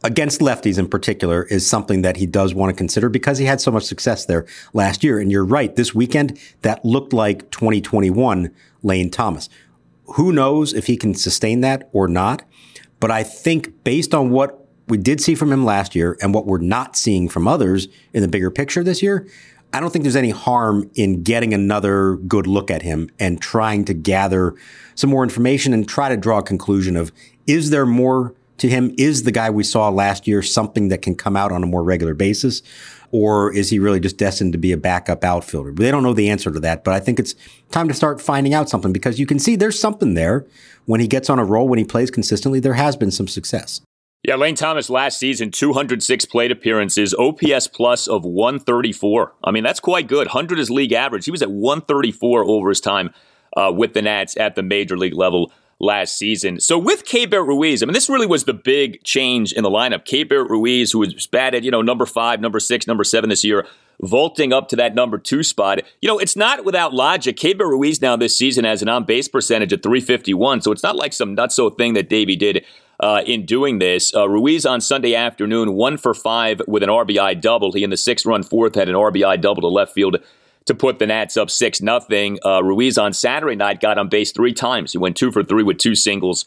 against 0.03 0.41
lefties 0.41 0.77
in 0.77 0.87
particular 0.87 1.43
is 1.43 1.67
something 1.67 2.01
that 2.01 2.17
he 2.17 2.25
does 2.25 2.53
want 2.53 2.69
to 2.69 2.75
consider 2.75 3.09
because 3.09 3.37
he 3.37 3.45
had 3.45 3.61
so 3.61 3.71
much 3.71 3.83
success 3.83 4.25
there 4.25 4.45
last 4.73 5.03
year. 5.03 5.19
And 5.19 5.31
you're 5.31 5.45
right, 5.45 5.75
this 5.75 5.93
weekend 5.95 6.39
that 6.61 6.83
looked 6.83 7.13
like 7.13 7.49
2021 7.51 8.53
Lane 8.83 9.09
Thomas. 9.09 9.49
Who 10.15 10.31
knows 10.31 10.73
if 10.73 10.87
he 10.87 10.97
can 10.97 11.13
sustain 11.13 11.61
that 11.61 11.89
or 11.93 12.07
not? 12.07 12.43
But 12.99 13.11
I 13.11 13.23
think 13.23 13.83
based 13.83 14.13
on 14.13 14.31
what 14.31 14.66
we 14.87 14.97
did 14.97 15.21
see 15.21 15.35
from 15.35 15.51
him 15.51 15.65
last 15.65 15.95
year 15.95 16.17
and 16.21 16.33
what 16.33 16.45
we're 16.45 16.59
not 16.59 16.95
seeing 16.95 17.29
from 17.29 17.47
others 17.47 17.87
in 18.13 18.21
the 18.21 18.27
bigger 18.27 18.49
picture 18.49 18.83
this 18.83 19.01
year, 19.01 19.27
I 19.73 19.79
don't 19.79 19.91
think 19.91 20.03
there's 20.03 20.15
any 20.15 20.29
harm 20.29 20.89
in 20.95 21.23
getting 21.23 21.53
another 21.53 22.15
good 22.15 22.47
look 22.47 22.71
at 22.71 22.81
him 22.81 23.09
and 23.19 23.41
trying 23.41 23.85
to 23.85 23.93
gather 23.93 24.55
some 24.95 25.09
more 25.09 25.23
information 25.23 25.73
and 25.73 25.87
try 25.87 26.09
to 26.09 26.17
draw 26.17 26.39
a 26.39 26.43
conclusion 26.43 26.95
of 26.95 27.11
is 27.45 27.69
there 27.69 27.85
more 27.85 28.33
to 28.57 28.69
him? 28.69 28.93
Is 28.97 29.23
the 29.23 29.31
guy 29.31 29.49
we 29.49 29.63
saw 29.63 29.89
last 29.89 30.27
year 30.27 30.41
something 30.41 30.87
that 30.87 31.01
can 31.01 31.15
come 31.15 31.35
out 31.35 31.51
on 31.51 31.63
a 31.63 31.67
more 31.67 31.83
regular 31.83 32.13
basis? 32.13 32.63
Or 33.11 33.53
is 33.53 33.69
he 33.69 33.79
really 33.79 33.99
just 33.99 34.17
destined 34.17 34.51
to 34.53 34.57
be 34.57 34.71
a 34.71 34.77
backup 34.77 35.23
outfielder? 35.23 35.71
They 35.71 35.91
don't 35.91 36.03
know 36.03 36.13
the 36.13 36.29
answer 36.29 36.51
to 36.51 36.59
that, 36.61 36.83
but 36.83 36.93
I 36.93 36.99
think 36.99 37.19
it's 37.19 37.35
time 37.71 37.87
to 37.87 37.93
start 37.93 38.19
finding 38.19 38.53
out 38.53 38.69
something 38.69 38.91
because 38.91 39.19
you 39.19 39.25
can 39.25 39.39
see 39.39 39.55
there's 39.55 39.79
something 39.79 40.13
there. 40.13 40.45
When 40.85 40.99
he 40.99 41.07
gets 41.07 41.29
on 41.29 41.39
a 41.39 41.45
roll, 41.45 41.67
when 41.67 41.79
he 41.79 41.85
plays 41.85 42.09
consistently, 42.09 42.59
there 42.59 42.73
has 42.73 42.95
been 42.95 43.11
some 43.11 43.27
success. 43.27 43.81
Yeah, 44.23 44.35
Lane 44.35 44.55
Thomas 44.55 44.89
last 44.89 45.19
season, 45.19 45.51
206 45.51 46.25
plate 46.25 46.51
appearances, 46.51 47.13
OPS 47.13 47.67
plus 47.67 48.07
of 48.07 48.25
134. 48.25 49.33
I 49.43 49.51
mean, 49.51 49.63
that's 49.63 49.79
quite 49.79 50.07
good. 50.07 50.27
100 50.27 50.59
is 50.59 50.69
league 50.69 50.91
average. 50.91 51.25
He 51.25 51.31
was 51.31 51.41
at 51.41 51.51
134 51.51 52.43
over 52.43 52.69
his 52.69 52.81
time 52.81 53.11
uh, 53.55 53.71
with 53.73 53.93
the 53.93 54.01
Nats 54.01 54.35
at 54.35 54.55
the 54.55 54.63
major 54.63 54.97
league 54.97 55.13
level 55.13 55.51
last 55.79 56.17
season. 56.17 56.59
So 56.59 56.77
with 56.77 57.05
Keibert 57.05 57.47
Ruiz, 57.47 57.83
I 57.83 57.85
mean, 57.85 57.93
this 57.93 58.09
really 58.09 58.25
was 58.25 58.45
the 58.45 58.53
big 58.53 59.03
change 59.03 59.53
in 59.53 59.63
the 59.63 59.69
lineup. 59.69 60.05
Keibert 60.05 60.49
Ruiz, 60.49 60.91
who 60.91 60.99
was 60.99 61.27
batted, 61.27 61.63
you 61.63 61.71
know, 61.71 61.83
number 61.83 62.05
five, 62.05 62.41
number 62.41 62.59
six, 62.59 62.87
number 62.87 63.03
seven 63.03 63.29
this 63.29 63.43
year, 63.43 63.67
vaulting 64.01 64.51
up 64.51 64.67
to 64.69 64.75
that 64.75 64.95
number 64.95 65.19
two 65.19 65.43
spot. 65.43 65.79
You 66.01 66.07
know, 66.07 66.17
it's 66.17 66.35
not 66.35 66.65
without 66.65 66.93
logic. 66.93 67.37
Keibert 67.37 67.69
Ruiz 67.69 68.01
now 68.01 68.15
this 68.15 68.35
season 68.35 68.65
has 68.65 68.81
an 68.81 68.89
on 68.89 69.05
base 69.05 69.27
percentage 69.27 69.71
of 69.71 69.83
351, 69.83 70.63
so 70.63 70.71
it's 70.71 70.83
not 70.83 70.95
like 70.95 71.13
some 71.13 71.35
nutso 71.35 71.75
thing 71.77 71.93
that 71.93 72.09
Davey 72.09 72.35
did 72.35 72.65
uh, 72.99 73.21
in 73.25 73.45
doing 73.45 73.79
this. 73.79 74.13
Uh, 74.15 74.27
Ruiz 74.27 74.65
on 74.65 74.81
Sunday 74.81 75.15
afternoon, 75.15 75.73
one 75.73 75.97
for 75.97 76.13
five 76.13 76.61
with 76.67 76.83
an 76.83 76.89
RBI 76.89 77.39
double. 77.41 77.71
He 77.71 77.83
in 77.83 77.89
the 77.89 77.97
six 77.97 78.25
run 78.25 78.43
fourth 78.43 78.75
had 78.75 78.89
an 78.89 78.95
RBI 78.95 79.41
double 79.41 79.61
to 79.61 79.67
left 79.67 79.93
field 79.93 80.17
to 80.65 80.75
put 80.75 80.99
the 80.99 81.07
Nats 81.07 81.37
up 81.37 81.49
6 81.49 81.81
nothing. 81.81 82.39
Uh, 82.45 82.61
Ruiz 82.61 82.97
on 82.97 83.13
Saturday 83.13 83.55
night 83.55 83.79
got 83.79 83.97
on 83.97 84.09
base 84.09 84.31
three 84.33 84.53
times. 84.53 84.91
He 84.91 84.97
went 84.97 85.15
two 85.15 85.31
for 85.31 85.43
three 85.43 85.63
with 85.63 85.77
two 85.77 85.95
singles 85.95 86.45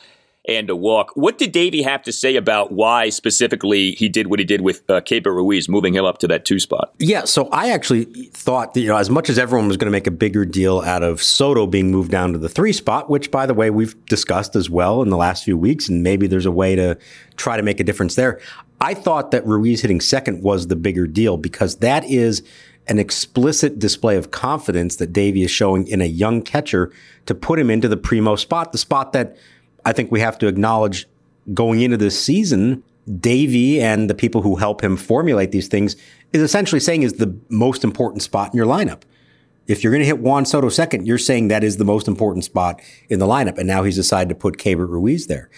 and 0.50 0.68
a 0.68 0.74
walk. 0.74 1.12
What 1.14 1.38
did 1.38 1.52
Davey 1.52 1.80
have 1.82 2.02
to 2.02 2.12
say 2.12 2.34
about 2.34 2.72
why 2.72 3.08
specifically 3.08 3.92
he 3.92 4.08
did 4.08 4.26
what 4.26 4.40
he 4.40 4.44
did 4.44 4.60
with 4.62 4.82
uh, 4.90 5.00
Ruiz, 5.24 5.68
moving 5.68 5.94
him 5.94 6.04
up 6.04 6.18
to 6.18 6.26
that 6.26 6.44
two 6.44 6.58
spot? 6.58 6.92
Yeah, 6.98 7.24
so 7.24 7.48
I 7.52 7.70
actually 7.70 8.04
thought 8.32 8.74
that, 8.74 8.80
you 8.80 8.88
know, 8.88 8.96
as 8.96 9.08
much 9.08 9.30
as 9.30 9.38
everyone 9.38 9.68
was 9.68 9.76
going 9.76 9.86
to 9.86 9.92
make 9.92 10.08
a 10.08 10.10
bigger 10.10 10.44
deal 10.44 10.80
out 10.80 11.04
of 11.04 11.22
Soto 11.22 11.68
being 11.68 11.92
moved 11.92 12.10
down 12.10 12.32
to 12.32 12.38
the 12.38 12.48
three 12.48 12.72
spot, 12.72 13.08
which 13.08 13.30
by 13.30 13.46
the 13.46 13.54
way, 13.54 13.70
we've 13.70 14.04
discussed 14.06 14.56
as 14.56 14.68
well 14.68 15.02
in 15.02 15.08
the 15.08 15.16
last 15.16 15.44
few 15.44 15.56
weeks, 15.56 15.88
and 15.88 16.02
maybe 16.02 16.26
there's 16.26 16.46
a 16.46 16.50
way 16.50 16.74
to 16.74 16.98
try 17.36 17.56
to 17.56 17.62
make 17.62 17.78
a 17.78 17.84
difference 17.84 18.16
there. 18.16 18.40
I 18.80 18.94
thought 18.94 19.30
that 19.30 19.46
Ruiz 19.46 19.82
hitting 19.82 20.00
second 20.00 20.42
was 20.42 20.66
the 20.66 20.76
bigger 20.76 21.06
deal 21.06 21.36
because 21.36 21.76
that 21.76 22.02
is 22.04 22.42
an 22.88 22.98
explicit 22.98 23.78
display 23.78 24.16
of 24.16 24.32
confidence 24.32 24.96
that 24.96 25.12
Davey 25.12 25.44
is 25.44 25.50
showing 25.50 25.86
in 25.86 26.00
a 26.00 26.06
young 26.06 26.42
catcher 26.42 26.92
to 27.26 27.34
put 27.36 27.58
him 27.60 27.70
into 27.70 27.86
the 27.86 27.96
primo 27.96 28.34
spot, 28.34 28.72
the 28.72 28.78
spot 28.78 29.12
that 29.12 29.36
I 29.84 29.92
think 29.92 30.10
we 30.10 30.20
have 30.20 30.38
to 30.38 30.46
acknowledge 30.46 31.06
going 31.54 31.80
into 31.80 31.96
this 31.96 32.20
season, 32.22 32.82
Davey 33.18 33.80
and 33.80 34.08
the 34.08 34.14
people 34.14 34.42
who 34.42 34.56
help 34.56 34.82
him 34.82 34.96
formulate 34.96 35.52
these 35.52 35.68
things 35.68 35.96
is 36.32 36.42
essentially 36.42 36.80
saying 36.80 37.02
is 37.02 37.14
the 37.14 37.36
most 37.48 37.82
important 37.82 38.22
spot 38.22 38.52
in 38.52 38.56
your 38.56 38.66
lineup. 38.66 39.02
If 39.66 39.82
you're 39.82 39.92
going 39.92 40.02
to 40.02 40.06
hit 40.06 40.18
Juan 40.18 40.44
Soto 40.46 40.68
second, 40.68 41.06
you're 41.06 41.18
saying 41.18 41.48
that 41.48 41.64
is 41.64 41.76
the 41.76 41.84
most 41.84 42.08
important 42.08 42.44
spot 42.44 42.80
in 43.08 43.18
the 43.18 43.26
lineup. 43.26 43.56
And 43.56 43.66
now 43.66 43.84
he's 43.84 43.96
decided 43.96 44.28
to 44.28 44.34
put 44.34 44.58
Keibert 44.58 44.88
Ruiz 44.88 45.26
there. 45.26 45.48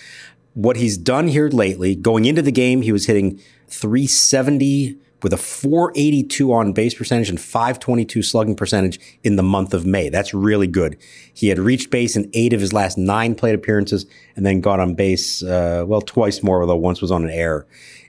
What 0.54 0.76
he's 0.76 0.98
done 0.98 1.28
here 1.28 1.48
lately, 1.48 1.94
going 1.94 2.26
into 2.26 2.42
the 2.42 2.52
game, 2.52 2.82
he 2.82 2.92
was 2.92 3.06
hitting 3.06 3.40
370 3.68 4.98
with 5.22 5.32
a 5.32 5.36
482 5.36 6.52
on 6.52 6.72
base 6.72 6.94
percentage 6.94 7.28
and 7.28 7.40
522 7.40 8.22
slugging 8.22 8.56
percentage 8.56 8.98
in 9.22 9.36
the 9.36 9.42
month 9.42 9.72
of 9.74 9.86
May. 9.86 10.08
That's 10.08 10.34
really 10.34 10.66
good. 10.66 10.96
He 11.32 11.48
had 11.48 11.58
reached 11.58 11.90
base 11.90 12.16
in 12.16 12.30
eight 12.34 12.52
of 12.52 12.60
his 12.60 12.72
last 12.72 12.98
nine 12.98 13.34
plate 13.34 13.54
appearances 13.54 14.06
and 14.36 14.44
then 14.44 14.60
got 14.60 14.80
on 14.80 14.94
base, 14.94 15.42
uh, 15.42 15.84
well, 15.86 16.00
twice 16.00 16.42
more, 16.42 16.60
although 16.60 16.76
once 16.76 17.00
was 17.00 17.10
on 17.10 17.24
an 17.24 17.30
error 17.30 17.66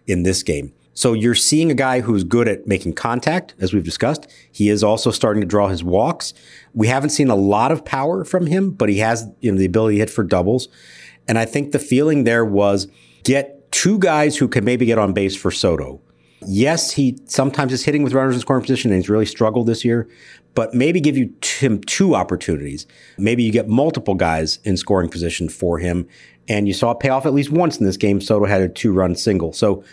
in 0.07 0.23
this 0.23 0.43
game. 0.43 0.73
So 0.95 1.13
you're 1.13 1.33
seeing 1.33 1.71
a 1.71 1.75
guy 1.75 2.01
who's 2.01 2.23
good 2.23 2.47
at 2.47 2.67
making 2.67 2.93
contact, 2.93 3.55
as 3.59 3.73
we've 3.73 3.83
discussed. 3.83 4.29
He 4.51 4.69
is 4.69 4.83
also 4.83 5.09
starting 5.09 5.41
to 5.41 5.47
draw 5.47 5.67
his 5.67 5.83
walks. 5.83 6.33
We 6.73 6.87
haven't 6.87 7.09
seen 7.09 7.29
a 7.29 7.35
lot 7.35 7.71
of 7.71 7.83
power 7.83 8.23
from 8.23 8.45
him, 8.45 8.71
but 8.71 8.89
he 8.89 8.99
has 8.99 9.27
you 9.41 9.51
know, 9.51 9.57
the 9.57 9.65
ability 9.65 9.95
to 9.95 10.01
hit 10.01 10.09
for 10.11 10.23
doubles. 10.23 10.67
And 11.27 11.39
I 11.39 11.45
think 11.45 11.71
the 11.71 11.79
feeling 11.79 12.25
there 12.25 12.45
was 12.45 12.87
get 13.23 13.71
two 13.71 13.97
guys 13.97 14.37
who 14.37 14.47
can 14.47 14.63
maybe 14.63 14.85
get 14.85 14.99
on 14.99 15.13
base 15.13 15.35
for 15.35 15.49
Soto 15.49 15.99
Yes, 16.47 16.91
he 16.91 17.17
sometimes 17.25 17.73
is 17.73 17.85
hitting 17.85 18.03
with 18.03 18.13
runners 18.13 18.35
in 18.35 18.41
scoring 18.41 18.61
position 18.61 18.91
and 18.91 18.99
he's 18.99 19.09
really 19.09 19.25
struggled 19.25 19.67
this 19.67 19.83
year, 19.83 20.07
but 20.55 20.73
maybe 20.73 20.99
give 21.01 21.17
you 21.17 21.33
him 21.59 21.81
two 21.81 22.15
opportunities. 22.15 22.85
Maybe 23.17 23.43
you 23.43 23.51
get 23.51 23.67
multiple 23.67 24.15
guys 24.15 24.59
in 24.63 24.77
scoring 24.77 25.09
position 25.09 25.49
for 25.49 25.79
him. 25.79 26.07
And 26.49 26.67
you 26.67 26.73
saw 26.73 26.91
it 26.91 26.99
pay 26.99 27.09
off 27.09 27.25
at 27.25 27.33
least 27.33 27.51
once 27.51 27.77
in 27.77 27.85
this 27.85 27.97
game. 27.97 28.19
Soto 28.19 28.45
had 28.45 28.61
a 28.61 28.67
two 28.67 28.91
run 28.91 29.15
single. 29.15 29.53
So 29.53 29.83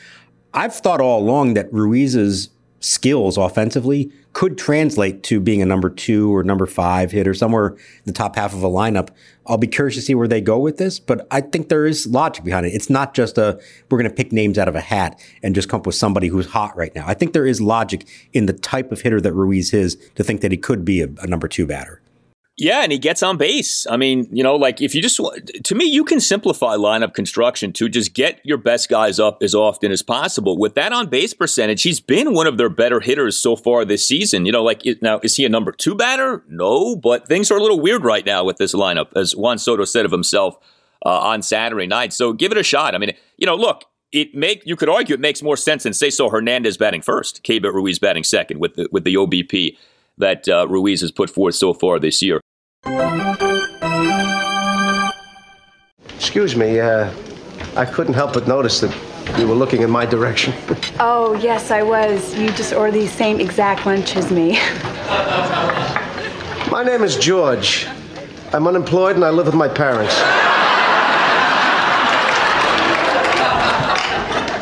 I've 0.53 0.75
thought 0.75 1.01
all 1.01 1.21
along 1.21 1.55
that 1.55 1.73
Ruiz's 1.73 2.51
skills 2.81 3.37
offensively 3.37 4.11
could 4.33 4.57
translate 4.57 5.23
to 5.25 5.41
being 5.41 5.61
a 5.61 5.67
number 5.67 5.91
two 5.91 6.35
or 6.35 6.43
number 6.45 6.67
five 6.67 7.11
hitter 7.11 7.35
somewhere 7.35 7.71
in 7.71 8.05
the 8.05 8.13
top 8.13 8.37
half 8.37 8.55
of 8.55 8.63
a 8.63 8.69
lineup. 8.69 9.09
I'll 9.47 9.59
be 9.59 9.67
curious 9.67 9.97
to 9.97 10.03
see 10.03 10.15
where 10.15 10.29
they 10.29 10.41
go 10.41 10.59
with 10.59 10.77
this, 10.77 11.01
but 11.01 11.27
I 11.31 11.41
think 11.41 11.69
there 11.69 11.85
is 11.87 12.07
logic 12.07 12.45
behind 12.45 12.67
it. 12.67 12.71
It's 12.71 12.89
not 12.89 13.15
just 13.15 13.39
a 13.39 13.61
we're 13.91 13.99
going 13.99 14.09
to 14.09 14.15
pick 14.15 14.33
names 14.33 14.59
out 14.59 14.69
of 14.69 14.77
a 14.77 14.81
hat 14.81 15.21
and 15.43 15.55
just 15.55 15.69
come 15.69 15.81
up 15.81 15.87
with 15.87 15.97
somebody 15.97 16.29
who's 16.29 16.47
hot 16.47 16.77
right 16.77 16.95
now. 16.95 17.05
I 17.07 17.15
think 17.15 17.33
there 17.33 17.47
is 17.47 17.61
logic 17.61 18.07
in 18.33 18.47
the 18.47 18.53
type 18.53 18.93
of 18.93 19.01
hitter 19.01 19.21
that 19.21 19.33
Ruiz 19.33 19.75
is 19.75 19.97
to 20.15 20.23
think 20.23 20.43
that 20.43 20.53
he 20.53 20.59
could 20.59 20.85
be 20.85 21.01
a, 21.01 21.09
a 21.21 21.27
number 21.27 21.49
two 21.49 21.67
batter. 21.67 22.01
Yeah, 22.61 22.83
and 22.83 22.93
he 22.93 22.99
gets 22.99 23.23
on 23.23 23.39
base. 23.39 23.87
I 23.89 23.97
mean, 23.97 24.29
you 24.31 24.43
know, 24.43 24.55
like 24.55 24.83
if 24.83 24.95
you 24.95 25.01
just 25.01 25.19
to 25.65 25.75
me, 25.75 25.87
you 25.87 26.05
can 26.05 26.21
simplify 26.21 26.77
lineup 26.77 27.15
construction 27.15 27.73
to 27.73 27.89
just 27.89 28.13
get 28.13 28.39
your 28.45 28.59
best 28.59 28.91
guys 28.91 29.19
up 29.19 29.43
as 29.43 29.55
often 29.55 29.91
as 29.91 30.03
possible. 30.03 30.59
With 30.59 30.75
that 30.75 30.93
on 30.93 31.09
base 31.09 31.33
percentage, 31.33 31.83
he's 31.83 32.01
been 32.01 32.35
one 32.35 32.47
of 32.47 32.59
their 32.59 32.69
better 32.69 33.01
hitters 33.01 33.41
so 33.41 33.57
far 33.57 33.87
this 33.87 34.05
season. 34.05 34.45
You 34.45 34.53
know, 34.53 34.63
like 34.63 34.83
now 35.01 35.21
is 35.23 35.37
he 35.37 35.47
a 35.47 35.49
number 35.49 35.73
two 35.73 35.95
batter? 35.95 36.45
No, 36.49 36.97
but 36.97 37.27
things 37.27 37.51
are 37.51 37.57
a 37.57 37.63
little 37.63 37.81
weird 37.81 38.05
right 38.05 38.27
now 38.27 38.45
with 38.45 38.59
this 38.59 38.75
lineup, 38.75 39.09
as 39.17 39.35
Juan 39.35 39.57
Soto 39.57 39.87
said 39.87 40.05
of 40.05 40.13
himself 40.13 40.59
uh, 41.07 41.19
on 41.19 41.41
Saturday 41.41 41.87
night. 41.87 42.13
So 42.13 42.35
give 42.35 42.53
it 42.53 42.59
a 42.59 42.63
shot. 42.63 42.95
I 42.95 42.99
mean, 42.99 43.13
you 43.39 43.47
know, 43.47 43.57
look, 43.57 43.87
it 44.13 44.35
make 44.35 44.67
you 44.67 44.77
could 44.77 44.91
argue 44.91 45.15
it 45.15 45.21
makes 45.21 45.43
more 45.43 45.57
sense 45.57 45.85
than 45.85 45.95
say 45.95 46.11
so 46.11 46.29
Hernandez 46.29 46.77
batting 46.77 47.01
first, 47.01 47.43
Keibert 47.43 47.73
Ruiz 47.73 47.99
batting 47.99 48.25
second 48.25 48.61
with 48.61 48.75
the 48.75 48.87
with 48.93 49.05
the 49.05 49.15
OBP 49.15 49.79
that 50.19 50.47
uh, 50.47 50.69
Ruiz 50.69 51.01
has 51.01 51.11
put 51.11 51.31
forth 51.31 51.55
so 51.55 51.73
far 51.73 51.99
this 51.99 52.21
year. 52.21 52.43
Excuse 56.15 56.57
me, 56.57 56.81
uh, 56.81 57.13
I 57.77 57.85
couldn't 57.85 58.15
help 58.15 58.33
but 58.33 58.49
notice 58.49 58.81
that 58.81 59.39
you 59.39 59.47
were 59.47 59.55
looking 59.55 59.83
in 59.83 59.91
my 59.91 60.07
direction. 60.07 60.55
oh, 61.01 61.35
yes, 61.43 61.71
I 61.71 61.83
was. 61.83 62.35
You 62.37 62.51
just 62.53 62.73
ordered 62.73 62.95
the 62.95 63.07
same 63.07 63.39
exact 63.41 63.85
lunch 63.85 64.17
as 64.17 64.31
me. 64.31 64.53
my 66.71 66.83
name 66.85 67.03
is 67.03 67.17
George. 67.17 67.87
I'm 68.53 68.67
unemployed 68.67 69.17
and 69.17 69.25
I 69.25 69.31
live 69.31 69.47
with 69.47 69.55
my 69.55 69.69
parents. 69.69 70.15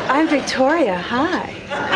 I'm 0.09 0.27
Victoria. 0.27 0.97
Hi. 0.97 1.95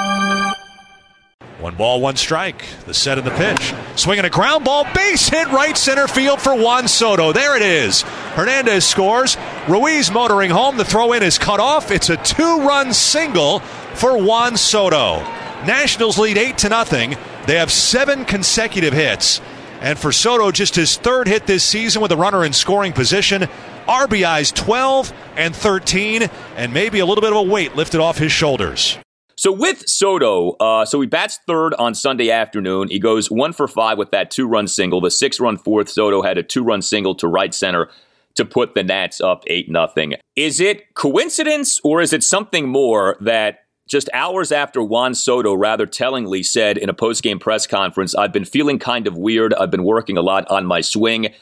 One 1.61 1.75
ball, 1.75 2.01
one 2.01 2.15
strike. 2.15 2.65
The 2.87 2.93
set 2.93 3.19
of 3.19 3.23
the 3.23 3.29
pitch. 3.31 3.71
Swinging 3.95 4.25
a 4.25 4.31
ground 4.31 4.65
ball, 4.65 4.83
base 4.95 5.29
hit 5.29 5.47
right 5.49 5.77
center 5.77 6.07
field 6.07 6.41
for 6.41 6.55
Juan 6.55 6.87
Soto. 6.87 7.31
There 7.33 7.55
it 7.55 7.61
is. 7.61 8.01
Hernandez 8.01 8.83
scores. 8.83 9.37
Ruiz 9.69 10.11
motoring 10.11 10.49
home. 10.49 10.77
The 10.77 10.85
throw 10.85 11.13
in 11.13 11.21
is 11.21 11.37
cut 11.37 11.59
off. 11.59 11.91
It's 11.91 12.09
a 12.09 12.17
two 12.17 12.61
run 12.61 12.93
single 12.93 13.59
for 13.93 14.17
Juan 14.17 14.57
Soto. 14.57 15.19
Nationals 15.63 16.17
lead 16.17 16.39
8 16.39 16.57
to 16.57 16.69
nothing. 16.69 17.15
They 17.45 17.57
have 17.57 17.71
seven 17.71 18.25
consecutive 18.25 18.93
hits. 18.93 19.39
And 19.81 19.99
for 19.99 20.11
Soto, 20.11 20.49
just 20.49 20.73
his 20.73 20.97
third 20.97 21.27
hit 21.27 21.45
this 21.45 21.63
season 21.63 22.01
with 22.01 22.11
a 22.11 22.17
runner 22.17 22.43
in 22.43 22.53
scoring 22.53 22.91
position. 22.91 23.43
RBIs 23.87 24.51
12 24.55 25.13
and 25.35 25.55
13, 25.55 26.27
and 26.55 26.73
maybe 26.73 26.99
a 26.99 27.05
little 27.05 27.21
bit 27.21 27.31
of 27.31 27.37
a 27.37 27.43
weight 27.43 27.75
lifted 27.75 28.01
off 28.01 28.17
his 28.17 28.31
shoulders. 28.31 28.97
So 29.41 29.51
with 29.51 29.89
Soto, 29.89 30.51
uh, 30.59 30.85
so 30.85 31.01
he 31.01 31.07
bats 31.07 31.39
third 31.47 31.73
on 31.79 31.95
Sunday 31.95 32.29
afternoon. 32.29 32.89
He 32.89 32.99
goes 32.99 33.31
one 33.31 33.53
for 33.53 33.67
five 33.67 33.97
with 33.97 34.11
that 34.11 34.29
two 34.29 34.47
run 34.47 34.67
single. 34.67 35.01
The 35.01 35.09
six 35.09 35.39
run 35.39 35.57
fourth, 35.57 35.89
Soto 35.89 36.21
had 36.21 36.37
a 36.37 36.43
two 36.43 36.63
run 36.63 36.83
single 36.83 37.15
to 37.15 37.27
right 37.27 37.51
center 37.51 37.89
to 38.35 38.45
put 38.45 38.75
the 38.75 38.83
Nats 38.83 39.19
up 39.19 39.43
8 39.47 39.67
nothing. 39.67 40.13
Is 40.35 40.59
it 40.59 40.93
coincidence 40.93 41.81
or 41.83 42.01
is 42.01 42.13
it 42.13 42.23
something 42.23 42.69
more 42.69 43.17
that 43.19 43.65
just 43.89 44.11
hours 44.13 44.51
after 44.51 44.83
Juan 44.83 45.15
Soto 45.15 45.55
rather 45.55 45.87
tellingly 45.87 46.43
said 46.43 46.77
in 46.77 46.87
a 46.87 46.93
post-game 46.93 47.39
press 47.39 47.65
conference, 47.65 48.13
I've 48.13 48.31
been 48.31 48.45
feeling 48.45 48.77
kind 48.77 49.07
of 49.07 49.17
weird. 49.17 49.55
I've 49.55 49.71
been 49.71 49.85
working 49.85 50.17
a 50.17 50.21
lot 50.21 50.45
on 50.51 50.67
my 50.67 50.81
swing. 50.81 51.33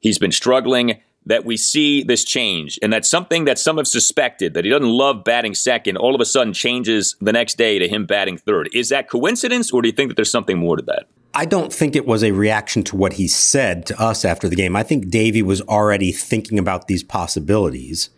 He's 0.00 0.18
been 0.18 0.32
struggling. 0.32 1.00
That 1.26 1.44
we 1.44 1.56
see 1.56 2.04
this 2.04 2.24
change, 2.24 2.78
and 2.82 2.92
that 2.92 3.04
something 3.04 3.46
that 3.46 3.58
some 3.58 3.78
have 3.78 3.88
suspected 3.88 4.54
that 4.54 4.64
he 4.64 4.70
doesn't 4.70 4.88
love 4.88 5.24
batting 5.24 5.54
second. 5.54 5.96
All 5.96 6.14
of 6.14 6.20
a 6.20 6.24
sudden, 6.24 6.52
changes 6.52 7.16
the 7.20 7.32
next 7.32 7.58
day 7.58 7.80
to 7.80 7.88
him 7.88 8.06
batting 8.06 8.38
third. 8.38 8.70
Is 8.72 8.90
that 8.90 9.10
coincidence, 9.10 9.72
or 9.72 9.82
do 9.82 9.88
you 9.88 9.92
think 9.92 10.10
that 10.10 10.14
there's 10.14 10.30
something 10.30 10.56
more 10.56 10.76
to 10.76 10.82
that? 10.82 11.08
I 11.34 11.44
don't 11.44 11.72
think 11.72 11.94
it 11.94 12.06
was 12.06 12.24
a 12.24 12.30
reaction 12.30 12.82
to 12.84 12.96
what 12.96 13.14
he 13.14 13.28
said 13.28 13.84
to 13.86 14.00
us 14.00 14.24
after 14.24 14.48
the 14.48 14.56
game. 14.56 14.74
I 14.74 14.82
think 14.82 15.10
Davey 15.10 15.42
was 15.42 15.60
already 15.62 16.10
thinking 16.10 16.58
about 16.58 16.86
these 16.86 17.02
possibilities 17.02 18.08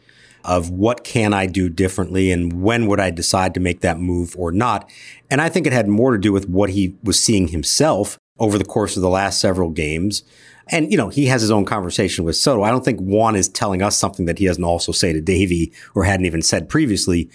of 0.44 0.70
what 0.70 1.02
can 1.02 1.34
I 1.34 1.46
do 1.46 1.68
differently 1.68 2.30
and 2.30 2.62
when 2.62 2.86
would 2.86 3.00
I 3.00 3.10
decide 3.10 3.54
to 3.54 3.60
make 3.60 3.80
that 3.80 3.98
move 3.98 4.36
or 4.38 4.52
not. 4.52 4.88
And 5.30 5.40
I 5.40 5.48
think 5.48 5.66
it 5.66 5.72
had 5.72 5.88
more 5.88 6.12
to 6.12 6.18
do 6.18 6.32
with 6.32 6.48
what 6.48 6.70
he 6.70 6.96
was 7.02 7.18
seeing 7.18 7.48
himself 7.48 8.18
over 8.38 8.56
the 8.56 8.64
course 8.64 8.96
of 8.96 9.02
the 9.02 9.08
last 9.08 9.40
several 9.40 9.70
games. 9.70 10.22
And, 10.70 10.90
you 10.90 10.98
know, 10.98 11.08
he 11.08 11.26
has 11.26 11.40
his 11.40 11.50
own 11.50 11.64
conversation 11.64 12.24
with 12.24 12.36
Soto. 12.36 12.62
I 12.62 12.70
don't 12.70 12.84
think 12.84 13.00
Juan 13.00 13.36
is 13.36 13.48
telling 13.48 13.82
us 13.82 13.96
something 13.96 14.26
that 14.26 14.38
he 14.38 14.46
doesn't 14.46 14.64
also 14.64 14.92
say 14.92 15.12
to 15.12 15.20
Davey 15.20 15.72
or 15.94 16.04
hadn't 16.04 16.26
even 16.26 16.42
said 16.42 16.68
previously 16.68 17.30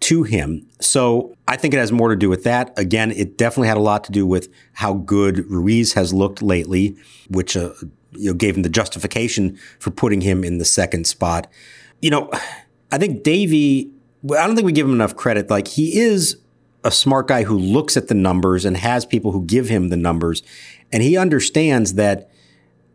to 0.00 0.22
him. 0.24 0.66
So 0.80 1.34
I 1.48 1.56
think 1.56 1.72
it 1.72 1.78
has 1.78 1.92
more 1.92 2.10
to 2.10 2.16
do 2.16 2.28
with 2.28 2.44
that. 2.44 2.72
Again, 2.78 3.10
it 3.10 3.38
definitely 3.38 3.68
had 3.68 3.76
a 3.76 3.80
lot 3.80 4.04
to 4.04 4.12
do 4.12 4.26
with 4.26 4.48
how 4.74 4.94
good 4.94 5.48
Ruiz 5.50 5.94
has 5.94 6.12
looked 6.12 6.42
lately, 6.42 6.96
which 7.28 7.56
uh, 7.56 7.72
you 8.12 8.30
know, 8.30 8.34
gave 8.34 8.56
him 8.56 8.62
the 8.62 8.68
justification 8.68 9.58
for 9.78 9.90
putting 9.90 10.20
him 10.20 10.44
in 10.44 10.58
the 10.58 10.64
second 10.64 11.06
spot 11.06 11.46
you 12.04 12.10
know, 12.10 12.30
I 12.92 12.98
think 12.98 13.22
Davey, 13.22 13.90
I 14.30 14.46
don't 14.46 14.54
think 14.54 14.66
we 14.66 14.72
give 14.72 14.86
him 14.86 14.92
enough 14.92 15.16
credit. 15.16 15.48
Like 15.48 15.68
he 15.68 15.98
is 15.98 16.36
a 16.84 16.90
smart 16.90 17.28
guy 17.28 17.44
who 17.44 17.58
looks 17.58 17.96
at 17.96 18.08
the 18.08 18.14
numbers 18.14 18.66
and 18.66 18.76
has 18.76 19.06
people 19.06 19.32
who 19.32 19.42
give 19.46 19.70
him 19.70 19.88
the 19.88 19.96
numbers. 19.96 20.42
And 20.92 21.02
he 21.02 21.16
understands 21.16 21.94
that, 21.94 22.28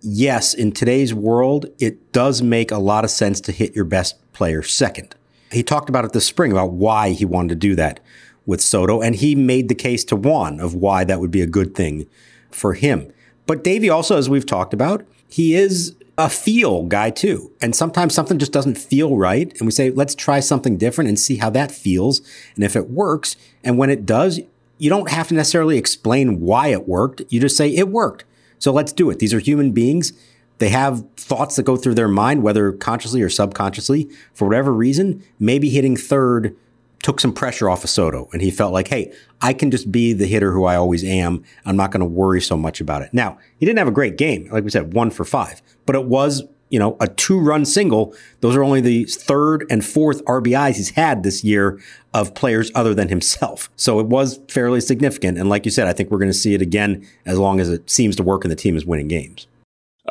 yes, 0.02 0.54
in 0.54 0.72
today's 0.72 1.14
world, 1.14 1.68
it 1.80 2.12
does 2.12 2.42
make 2.42 2.72
a 2.72 2.78
lot 2.78 3.04
of 3.04 3.10
sense 3.10 3.42
to 3.42 3.52
hit 3.52 3.76
your 3.76 3.86
best 3.86 4.16
player 4.34 4.62
second. 4.62 5.16
He 5.52 5.64
talked 5.64 5.90
about 5.90 6.06
it 6.06 6.14
this 6.14 6.26
spring 6.26 6.52
about 6.52 6.72
why 6.72 7.12
he 7.12 7.26
wanted 7.26 7.50
to 7.50 7.56
do 7.56 7.76
that 7.76 8.00
with 8.46 8.62
Soto. 8.62 9.02
And 9.02 9.16
he 9.16 9.36
made 9.36 9.68
the 9.68 9.76
case 9.76 10.04
to 10.06 10.16
Juan 10.16 10.60
of 10.60 10.74
why 10.74 11.04
that 11.04 11.20
would 11.20 11.32
be 11.32 11.42
a 11.42 11.48
good 11.48 11.76
thing 11.76 12.08
for 12.52 12.74
him. 12.74 13.12
But 13.46 13.64
Davey 13.64 13.90
also, 13.90 14.18
as 14.18 14.30
we've 14.30 14.46
talked 14.46 14.74
about, 14.74 15.06
he 15.28 15.56
is 15.56 15.96
a 16.18 16.30
feel 16.30 16.84
guy 16.84 17.10
too. 17.10 17.52
And 17.62 17.76
sometimes 17.76 18.14
something 18.14 18.38
just 18.38 18.52
doesn't 18.52 18.78
feel 18.78 19.16
right. 19.16 19.52
And 19.58 19.62
we 19.62 19.72
say, 19.72 19.90
let's 19.90 20.14
try 20.14 20.40
something 20.40 20.78
different 20.78 21.08
and 21.08 21.20
see 21.20 21.38
how 21.38 21.50
that 21.52 21.72
feels. 21.72 22.22
And 22.56 22.64
if 22.64 22.76
it 22.76 22.90
works, 22.90 23.36
and 23.64 23.78
when 23.78 23.90
it 23.90 24.06
does, 24.06 24.40
you 24.78 24.90
don't 24.90 25.10
have 25.10 25.30
to 25.30 25.34
necessarily 25.34 25.78
explain 25.78 26.42
why 26.42 26.68
it 26.68 26.88
worked. 26.88 27.22
You 27.30 27.40
just 27.40 27.58
say 27.58 27.74
it 27.74 27.90
worked. 27.90 28.26
So 28.60 28.72
let's 28.72 28.92
do 28.92 29.10
it. 29.10 29.20
These 29.20 29.34
are 29.34 29.40
human 29.40 29.72
beings. 29.72 30.14
They 30.60 30.70
have 30.70 31.06
thoughts 31.16 31.56
that 31.56 31.64
go 31.64 31.78
through 31.78 31.96
their 31.96 32.08
mind, 32.10 32.44
whether 32.44 32.72
consciously 32.74 33.22
or 33.22 33.30
subconsciously. 33.30 34.10
For 34.34 34.48
whatever 34.48 34.74
reason, 34.74 35.24
maybe 35.40 35.70
hitting 35.70 35.96
third 35.96 36.56
took 37.02 37.22
some 37.22 37.34
pressure 37.34 37.70
off 37.70 37.86
of 37.86 37.90
Soto 37.90 38.30
and 38.34 38.42
he 38.42 38.52
felt 38.52 38.74
like, 38.74 38.90
hey, 38.90 39.14
I 39.42 39.54
can 39.54 39.72
just 39.72 39.90
be 39.90 40.12
the 40.12 40.28
hitter 40.28 40.52
who 40.52 40.66
I 40.66 40.76
always 40.76 41.04
am. 41.04 41.44
I'm 41.66 41.78
not 41.78 41.92
going 41.92 42.02
to 42.02 42.06
worry 42.06 42.42
so 42.42 42.58
much 42.58 42.82
about 42.82 43.02
it. 43.02 43.14
Now, 43.14 43.38
he 43.58 43.66
didn't 43.66 43.80
have 43.80 43.88
a 43.88 43.92
great 43.92 44.18
game. 44.18 44.50
Like 44.52 44.66
we 44.66 44.70
said, 44.70 44.94
one 44.94 45.10
for 45.10 45.24
five, 45.24 45.62
but 45.86 45.96
it 45.96 46.06
was, 46.06 46.44
you 46.70 46.80
know, 46.80 46.96
a 47.00 47.08
two 47.08 47.40
run 47.40 47.66
single. 47.66 48.16
Those 48.42 48.56
are 48.56 48.64
only 48.64 48.82
the 48.82 49.06
third 49.06 49.66
and 49.70 49.84
fourth 49.84 50.24
RBIs 50.26 50.76
he's 50.76 50.92
had 50.92 51.24
this 51.24 51.44
year 51.44 51.80
of 52.14 52.34
players 52.34 52.72
other 52.76 52.94
than 52.94 53.10
himself. 53.10 53.70
So 53.76 54.00
it 54.00 54.08
was 54.08 54.40
fairly 54.48 54.82
significant. 54.82 55.38
And 55.38 55.50
like 55.50 55.66
you 55.66 55.72
said, 55.72 55.88
I 55.88 55.94
think 55.94 56.12
we're 56.12 56.20
going 56.20 56.32
to 56.32 56.38
see 56.38 56.54
it 56.54 56.62
again 56.62 57.08
as 57.26 57.38
long 57.38 57.60
as 57.60 57.70
it 57.70 57.90
seems 57.90 58.16
to 58.18 58.24
work 58.24 58.44
and 58.44 58.52
the 58.52 58.56
team 58.56 58.78
is 58.78 58.86
winning 58.86 59.08
games. 59.08 59.48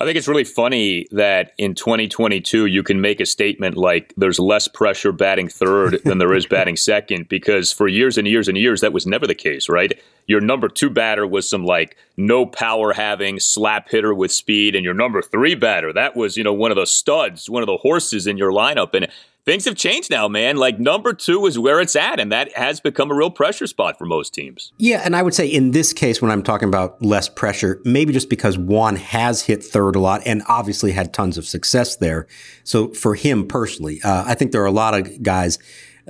I 0.01 0.05
think 0.05 0.17
it's 0.17 0.29
really 0.29 0.45
funny 0.45 1.07
that 1.11 1.53
in 1.59 1.75
2022 1.75 2.67
you 2.67 2.83
can 2.85 3.01
make 3.01 3.19
a 3.19 3.27
statement 3.27 3.77
like 3.77 4.15
there's 4.17 4.39
less 4.39 4.69
pressure 4.69 5.11
batting 5.11 5.49
third 5.49 6.01
than 6.05 6.19
there 6.19 6.35
is 6.35 6.47
batting 6.47 6.77
second 6.93 7.29
because 7.29 7.73
for 7.73 7.89
years 7.89 8.17
and 8.17 8.29
years 8.29 8.47
and 8.47 8.57
years 8.57 8.81
that 8.81 8.93
was 8.93 9.09
never 9.09 9.27
the 9.27 9.35
case, 9.35 9.69
right? 9.69 9.99
Your 10.29 10.41
number 10.41 10.69
2 10.69 10.91
batter 10.91 11.27
was 11.27 11.51
some 11.51 11.65
like 11.65 11.97
no 12.17 12.47
power 12.47 12.93
having 12.93 13.41
slap 13.41 13.89
hitter 13.89 14.15
with 14.15 14.31
speed 14.31 14.77
and 14.77 14.85
your 14.85 14.95
number 14.95 15.21
3 15.21 15.57
batter 15.57 15.93
that 15.93 16.15
was, 16.15 16.37
you 16.37 16.45
know, 16.45 16.53
one 16.53 16.71
of 16.71 16.77
the 16.77 16.87
studs, 16.87 17.51
one 17.51 17.65
of 17.65 17.67
the 17.67 17.79
horses 17.79 18.29
in 18.29 18.37
your 18.37 18.53
lineup 18.53 18.95
and 18.95 19.09
things 19.49 19.65
have 19.65 19.77
changed 19.77 20.11
now, 20.11 20.29
man. 20.29 20.57
Like 20.57 20.79
number 20.79 21.15
two 21.15 21.47
is 21.47 21.59
where 21.59 21.81
it's 21.81 21.97
at, 21.97 22.21
and 22.21 22.31
that 22.31 22.55
has 22.55 22.81
become 22.81 23.11
a 23.11 23.15
real 23.15 23.31
pressure 23.31 23.67
spot 23.67 23.97
for 23.97 24.05
most 24.05 24.35
teams. 24.35 24.73
Yeah, 24.77 25.01
and 25.03 25.17
I 25.17 25.23
would 25.23 25.35
say 25.35 25.47
in 25.47 25.71
this 25.71 25.95
case, 25.95 26.21
when 26.21 26.31
I'm 26.31 26.43
talking 26.43 26.69
about 26.69 27.01
less 27.01 27.31
pressure, 27.31 27.81
maybe 27.83 28.13
just 28.13 28.29
because 28.29 28.59
Juan 28.59 28.97
has 28.97 29.43
hit 29.43 29.65
third 29.65 29.97
a 29.97 30.01
lot 30.01 30.21
and 30.27 30.43
obviously 30.49 30.93
had 30.93 31.15
tons 31.15 31.39
of 31.39 31.47
success 31.47 31.97
there. 31.97 32.27
So 32.63 32.89
for 32.89 33.15
him 33.15 33.49
personally, 33.49 34.03
uh, 34.03 34.25
I 34.27 34.35
think 34.35 34.53
there 34.53 34.63
are 34.63 34.67
a 34.67 34.71
lot 34.71 34.93
of 34.93 35.23
guys 35.23 35.59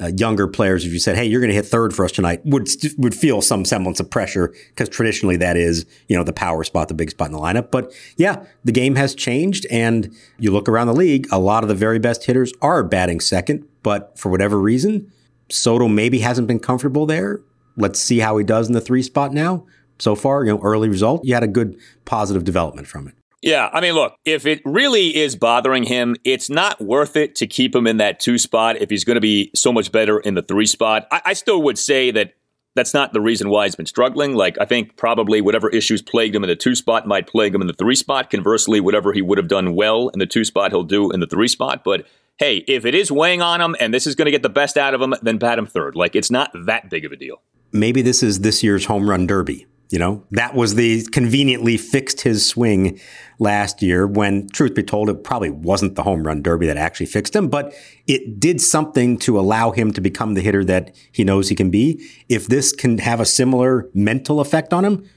uh, 0.01 0.11
younger 0.17 0.47
players, 0.47 0.85
if 0.85 0.93
you 0.93 0.99
said, 0.99 1.17
"Hey, 1.17 1.25
you're 1.25 1.41
going 1.41 1.51
to 1.51 1.57
hit 1.57 1.67
third 1.67 1.95
for 1.95 2.05
us 2.05 2.13
tonight," 2.13 2.41
would 2.45 2.69
would 2.99 3.15
feel 3.15 3.41
some 3.41 3.65
semblance 3.65 4.01
of 4.01 4.11
pressure 4.11 4.55
because 4.71 4.89
traditionally 4.89 5.37
that 5.37 5.57
is 5.57 5.87
you 6.09 6.17
know 6.17 6.25
the 6.25 6.33
power 6.33 6.65
spot, 6.65 6.89
the 6.89 6.95
big 6.95 7.11
spot 7.11 7.29
in 7.29 7.33
the 7.33 7.39
lineup. 7.39 7.71
But 7.71 7.93
yeah, 8.17 8.45
the 8.65 8.73
game 8.73 8.95
has 8.97 9.15
changed, 9.15 9.67
and 9.71 10.15
you 10.39 10.51
look 10.51 10.69
around 10.69 10.87
the 10.87 10.95
league, 10.95 11.27
a 11.31 11.39
lot 11.39 11.63
of 11.63 11.69
the 11.69 11.75
very 11.75 11.99
best 11.99 12.25
hitters 12.25 12.53
are 12.63 12.83
batting 12.83 13.21
second, 13.21 13.67
but 13.83 14.19
for 14.19 14.31
whatever 14.31 14.59
reason, 14.59 15.11
Soto 15.51 15.89
maybe 15.89 16.21
hasn't 16.21 16.49
been 16.49 16.61
comfortable 16.61 17.07
there. 17.07 17.41
Let's 17.77 18.01
see 18.01 18.19
how 18.19 18.37
he 18.39 18.45
does 18.45 18.67
in 18.67 18.75
the 18.75 18.81
three 18.81 19.03
spot 19.03 19.33
now. 19.33 19.67
So 19.99 20.15
far, 20.15 20.45
you 20.45 20.53
know, 20.53 20.61
early 20.63 20.89
result, 20.89 21.25
you 21.25 21.35
had 21.35 21.43
a 21.43 21.49
good 21.49 21.77
positive 22.05 22.45
development 22.45 22.87
from 22.87 23.09
it. 23.09 23.15
Yeah, 23.40 23.70
I 23.72 23.81
mean, 23.81 23.94
look, 23.94 24.16
if 24.24 24.46
it 24.46 24.61
really 24.64 25.16
is 25.16 25.37
bothering 25.37 25.85
him, 25.85 26.16
it's 26.24 26.51
not 26.51 26.81
worth 26.81 27.14
it 27.16 27.37
to 27.37 27.46
keep 27.46 27.74
him 27.74 27.87
in 27.87 27.98
that 27.98 28.18
two 28.18 28.37
spot 28.37 28.77
if 28.81 28.90
he's 28.90 29.05
going 29.05 29.14
to 29.14 29.20
be 29.20 29.51
so 29.55 29.72
much 29.72 29.92
better 29.92 30.18
in 30.18 30.35
the 30.35 30.42
three 30.42 30.66
spot. 30.66 31.07
I, 31.12 31.22
I, 31.27 31.33
still 31.35 31.62
would 31.62 31.79
say 31.79 32.11
that 32.11 32.35
that's 32.74 32.94
not 32.94 33.12
the 33.12 33.20
reason 33.20 33.48
why 33.48 33.66
he's 33.66 33.77
been 33.77 33.87
struggling. 33.87 34.35
Like, 34.35 34.57
I 34.61 34.64
think 34.64 34.96
probably 34.96 35.40
whatever 35.40 35.68
issues 35.68 36.03
plagued 36.03 36.35
him 36.35 36.42
in 36.42 36.48
the 36.48 36.57
two 36.57 36.74
spot 36.74 37.07
might 37.07 37.29
plague 37.29 37.55
him 37.55 37.61
in 37.61 37.68
the 37.68 37.74
three 37.74 37.94
spot. 37.94 38.29
Conversely, 38.29 38.81
whatever 38.81 39.12
he 39.12 39.22
would 39.22 39.38
have 39.38 39.48
done 39.48 39.74
well 39.74 40.09
in 40.09 40.18
the 40.18 40.27
two 40.27 40.44
spot, 40.44 40.72
he'll 40.72 40.83
do 40.83 41.12
in 41.12 41.20
the 41.20 41.27
three 41.27 41.48
spot. 41.48 41.85
But 41.85 42.07
hey, 42.38 42.64
if 42.66 42.85
it 42.85 42.94
is 42.94 43.12
weighing 43.12 43.40
on 43.40 43.61
him 43.61 43.77
and 43.79 43.94
this 43.94 44.07
is 44.07 44.16
going 44.16 44.27
to 44.27 44.33
get 44.33 44.42
the 44.42 44.48
best 44.48 44.77
out 44.77 44.94
of 44.94 45.01
him, 45.01 45.14
then 45.22 45.38
bat 45.38 45.59
him 45.59 45.66
third. 45.66 45.94
Like, 45.94 46.16
it's 46.16 46.31
not 46.31 46.51
that 46.66 46.90
big 46.90 47.05
of 47.05 47.12
a 47.12 47.16
deal. 47.16 47.40
Maybe 47.70 48.03
this 48.03 48.22
is 48.22 48.40
this 48.40 48.64
year's 48.64 48.87
home 48.87 49.09
run 49.09 49.27
derby. 49.27 49.66
You 49.90 49.98
know, 49.98 50.24
that 50.33 50.55
was 50.55 50.74
the 50.74 51.05
conveniently 51.12 51.79
fixed 51.79 52.20
his 52.20 52.46
swing 52.46 53.01
last 53.38 53.81
year 53.81 54.07
when, 54.07 54.46
truth 54.48 54.74
be 54.74 54.83
told, 54.83 55.09
it 55.09 55.24
probably 55.24 55.48
wasn't 55.48 55.94
the 55.94 56.03
home 56.03 56.27
run 56.27 56.42
derby 56.42 56.66
that 56.66 56.77
actually 56.77 57.07
fixed 57.07 57.35
him, 57.35 57.48
but 57.48 57.72
it 58.07 58.38
did 58.38 58.61
something 58.61 59.16
to 59.20 59.38
allow 59.38 59.70
him 59.70 59.92
to 59.94 60.03
become 60.03 60.35
the 60.35 60.42
hitter 60.42 60.62
that 60.64 60.94
he 61.11 61.24
knows 61.24 61.48
he 61.48 61.55
can 61.55 61.70
be. 61.70 62.07
If 62.29 62.48
this 62.48 62.72
can 62.72 62.98
have 62.98 63.18
a 63.18 63.24
similar 63.24 63.88
mental 63.94 64.40
effect 64.40 64.74
on 64.74 64.85
him, 64.85 65.09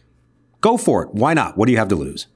go 0.62 0.77
for 0.77 1.03
it. 1.03 1.10
Why 1.13 1.34
not? 1.34 1.57
What 1.57 1.65
do 1.65 1.73
you 1.73 1.77
have 1.77 1.89
to 1.89 1.95
lose? 1.95 2.27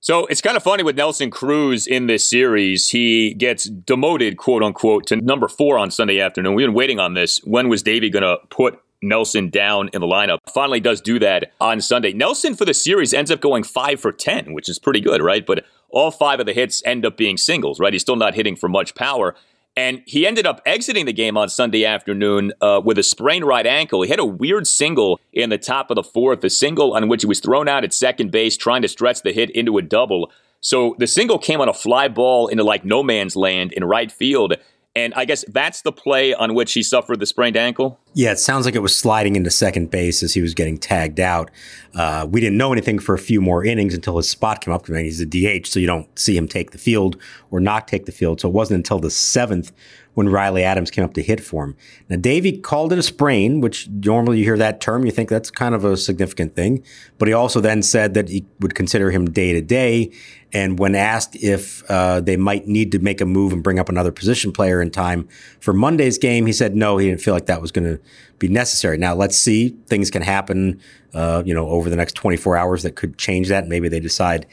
So 0.00 0.26
it's 0.26 0.40
kind 0.40 0.56
of 0.56 0.62
funny 0.62 0.82
with 0.82 0.96
Nelson 0.96 1.30
Cruz 1.30 1.86
in 1.86 2.06
this 2.06 2.26
series. 2.26 2.88
He 2.88 3.34
gets 3.34 3.64
demoted, 3.64 4.38
quote 4.38 4.62
unquote, 4.62 5.06
to 5.08 5.16
number 5.16 5.46
four 5.46 5.78
on 5.78 5.90
Sunday 5.90 6.20
afternoon. 6.20 6.54
We've 6.54 6.66
been 6.66 6.74
waiting 6.74 6.98
on 6.98 7.14
this. 7.14 7.38
When 7.44 7.68
was 7.68 7.82
Davey 7.82 8.08
going 8.08 8.22
to 8.22 8.38
put 8.48 8.80
Nelson 9.02 9.50
down 9.50 9.88
in 9.92 10.00
the 10.00 10.06
lineup. 10.06 10.38
Finally 10.52 10.80
does 10.80 11.00
do 11.00 11.18
that 11.18 11.52
on 11.60 11.80
Sunday. 11.80 12.12
Nelson 12.12 12.54
for 12.54 12.64
the 12.64 12.74
series 12.74 13.14
ends 13.14 13.30
up 13.30 13.40
going 13.40 13.62
five 13.62 14.00
for 14.00 14.12
10, 14.12 14.52
which 14.52 14.68
is 14.68 14.78
pretty 14.78 15.00
good, 15.00 15.22
right? 15.22 15.44
But 15.46 15.64
all 15.88 16.10
five 16.10 16.40
of 16.40 16.46
the 16.46 16.52
hits 16.52 16.82
end 16.84 17.04
up 17.04 17.16
being 17.16 17.36
singles, 17.36 17.80
right? 17.80 17.92
He's 17.92 18.02
still 18.02 18.16
not 18.16 18.34
hitting 18.34 18.56
for 18.56 18.68
much 18.68 18.94
power. 18.94 19.34
And 19.76 20.02
he 20.06 20.26
ended 20.26 20.46
up 20.46 20.60
exiting 20.66 21.06
the 21.06 21.12
game 21.12 21.36
on 21.36 21.48
Sunday 21.48 21.84
afternoon 21.84 22.52
uh, 22.60 22.80
with 22.84 22.98
a 22.98 23.02
sprained 23.02 23.44
right 23.44 23.66
ankle. 23.66 24.02
He 24.02 24.10
had 24.10 24.18
a 24.18 24.24
weird 24.24 24.66
single 24.66 25.20
in 25.32 25.50
the 25.50 25.58
top 25.58 25.90
of 25.90 25.94
the 25.94 26.02
fourth, 26.02 26.42
a 26.44 26.50
single 26.50 26.94
on 26.94 27.08
which 27.08 27.22
he 27.22 27.26
was 27.26 27.40
thrown 27.40 27.68
out 27.68 27.84
at 27.84 27.94
second 27.94 28.30
base, 28.30 28.56
trying 28.56 28.82
to 28.82 28.88
stretch 28.88 29.22
the 29.22 29.32
hit 29.32 29.50
into 29.50 29.78
a 29.78 29.82
double. 29.82 30.32
So 30.60 30.96
the 30.98 31.06
single 31.06 31.38
came 31.38 31.60
on 31.60 31.68
a 31.68 31.72
fly 31.72 32.08
ball 32.08 32.48
into 32.48 32.64
like 32.64 32.84
no 32.84 33.02
man's 33.02 33.36
land 33.36 33.72
in 33.72 33.84
right 33.84 34.10
field. 34.10 34.54
And 34.96 35.14
I 35.14 35.24
guess 35.24 35.44
that's 35.46 35.82
the 35.82 35.92
play 35.92 36.34
on 36.34 36.54
which 36.54 36.72
he 36.72 36.82
suffered 36.82 37.20
the 37.20 37.26
sprained 37.26 37.56
ankle. 37.56 38.00
Yeah, 38.12 38.32
it 38.32 38.40
sounds 38.40 38.64
like 38.64 38.74
it 38.74 38.80
was 38.80 38.96
sliding 38.96 39.36
into 39.36 39.50
second 39.50 39.90
base 39.90 40.24
as 40.24 40.34
he 40.34 40.40
was 40.40 40.52
getting 40.52 40.78
tagged 40.78 41.20
out. 41.20 41.48
Uh, 41.94 42.26
we 42.28 42.40
didn't 42.40 42.58
know 42.58 42.72
anything 42.72 42.98
for 42.98 43.14
a 43.14 43.18
few 43.18 43.40
more 43.40 43.64
innings 43.64 43.94
until 43.94 44.16
his 44.16 44.28
spot 44.28 44.62
came 44.62 44.74
up. 44.74 44.86
I 44.88 44.94
mean, 44.94 45.04
he's 45.04 45.20
a 45.20 45.26
DH, 45.26 45.66
so 45.68 45.78
you 45.78 45.86
don't 45.86 46.18
see 46.18 46.36
him 46.36 46.48
take 46.48 46.72
the 46.72 46.78
field 46.78 47.16
or 47.52 47.60
not 47.60 47.86
take 47.86 48.06
the 48.06 48.12
field. 48.12 48.40
So 48.40 48.48
it 48.48 48.54
wasn't 48.54 48.78
until 48.78 48.98
the 48.98 49.10
seventh 49.10 49.70
when 50.14 50.28
Riley 50.28 50.64
Adams 50.64 50.90
came 50.90 51.04
up 51.04 51.14
to 51.14 51.22
hit 51.22 51.40
for 51.40 51.64
him. 51.64 51.76
Now, 52.08 52.16
Davey 52.16 52.58
called 52.58 52.92
it 52.92 52.98
a 52.98 53.02
sprain, 53.02 53.60
which 53.60 53.88
normally 53.88 54.38
you 54.38 54.44
hear 54.44 54.58
that 54.58 54.80
term, 54.80 55.04
you 55.04 55.12
think 55.12 55.28
that's 55.28 55.50
kind 55.50 55.74
of 55.74 55.84
a 55.84 55.96
significant 55.96 56.56
thing. 56.56 56.82
But 57.18 57.28
he 57.28 57.34
also 57.34 57.60
then 57.60 57.82
said 57.82 58.14
that 58.14 58.28
he 58.28 58.44
would 58.58 58.74
consider 58.74 59.10
him 59.10 59.30
day 59.30 59.52
to 59.52 59.60
day. 59.60 60.10
And 60.52 60.80
when 60.80 60.96
asked 60.96 61.36
if 61.36 61.88
uh, 61.88 62.20
they 62.20 62.36
might 62.36 62.66
need 62.66 62.90
to 62.92 62.98
make 62.98 63.20
a 63.20 63.24
move 63.24 63.52
and 63.52 63.62
bring 63.62 63.78
up 63.78 63.88
another 63.88 64.10
position 64.10 64.50
player 64.50 64.82
in 64.82 64.90
time 64.90 65.28
for 65.60 65.72
Monday's 65.72 66.18
game, 66.18 66.44
he 66.46 66.52
said 66.52 66.74
no, 66.74 66.98
he 66.98 67.08
didn't 67.08 67.20
feel 67.20 67.34
like 67.34 67.46
that 67.46 67.62
was 67.62 67.70
going 67.70 67.84
to 67.84 67.99
be 68.38 68.48
necessary. 68.48 68.96
Now, 68.96 69.14
let's 69.14 69.36
see. 69.36 69.76
Things 69.86 70.10
can 70.10 70.22
happen, 70.22 70.80
uh, 71.14 71.42
you 71.44 71.54
know, 71.54 71.68
over 71.68 71.90
the 71.90 71.96
next 71.96 72.14
24 72.14 72.56
hours 72.56 72.82
that 72.82 72.96
could 72.96 73.18
change 73.18 73.48
that. 73.48 73.68
Maybe 73.68 73.88
they 73.88 74.00
decide 74.00 74.46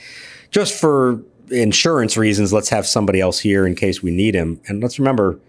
just 0.51 0.79
for 0.79 1.23
insurance 1.49 2.17
reasons, 2.17 2.51
let's 2.51 2.69
have 2.69 2.85
somebody 2.85 3.21
else 3.21 3.39
here 3.39 3.65
in 3.65 3.75
case 3.75 4.03
we 4.03 4.11
need 4.11 4.35
him. 4.35 4.59
And 4.67 4.81
let's 4.81 4.99
remember, 4.99 5.39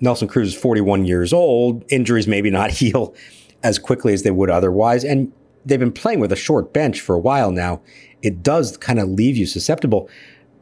Nelson 0.00 0.28
Cruz 0.28 0.48
is 0.48 0.54
41 0.54 1.04
years 1.04 1.32
old. 1.32 1.84
Injuries 1.90 2.26
maybe 2.26 2.50
not 2.50 2.70
heal 2.72 3.14
as 3.62 3.78
quickly 3.78 4.12
as 4.12 4.22
they 4.22 4.30
would 4.30 4.50
otherwise. 4.50 5.04
And 5.04 5.32
they've 5.64 5.78
been 5.78 5.92
playing 5.92 6.20
with 6.20 6.32
a 6.32 6.36
short 6.36 6.72
bench 6.72 7.00
for 7.00 7.14
a 7.14 7.20
while 7.20 7.50
now. 7.50 7.80
It 8.22 8.42
does 8.42 8.76
kind 8.76 8.98
of 8.98 9.08
leave 9.08 9.36
you 9.36 9.46
susceptible. 9.46 10.08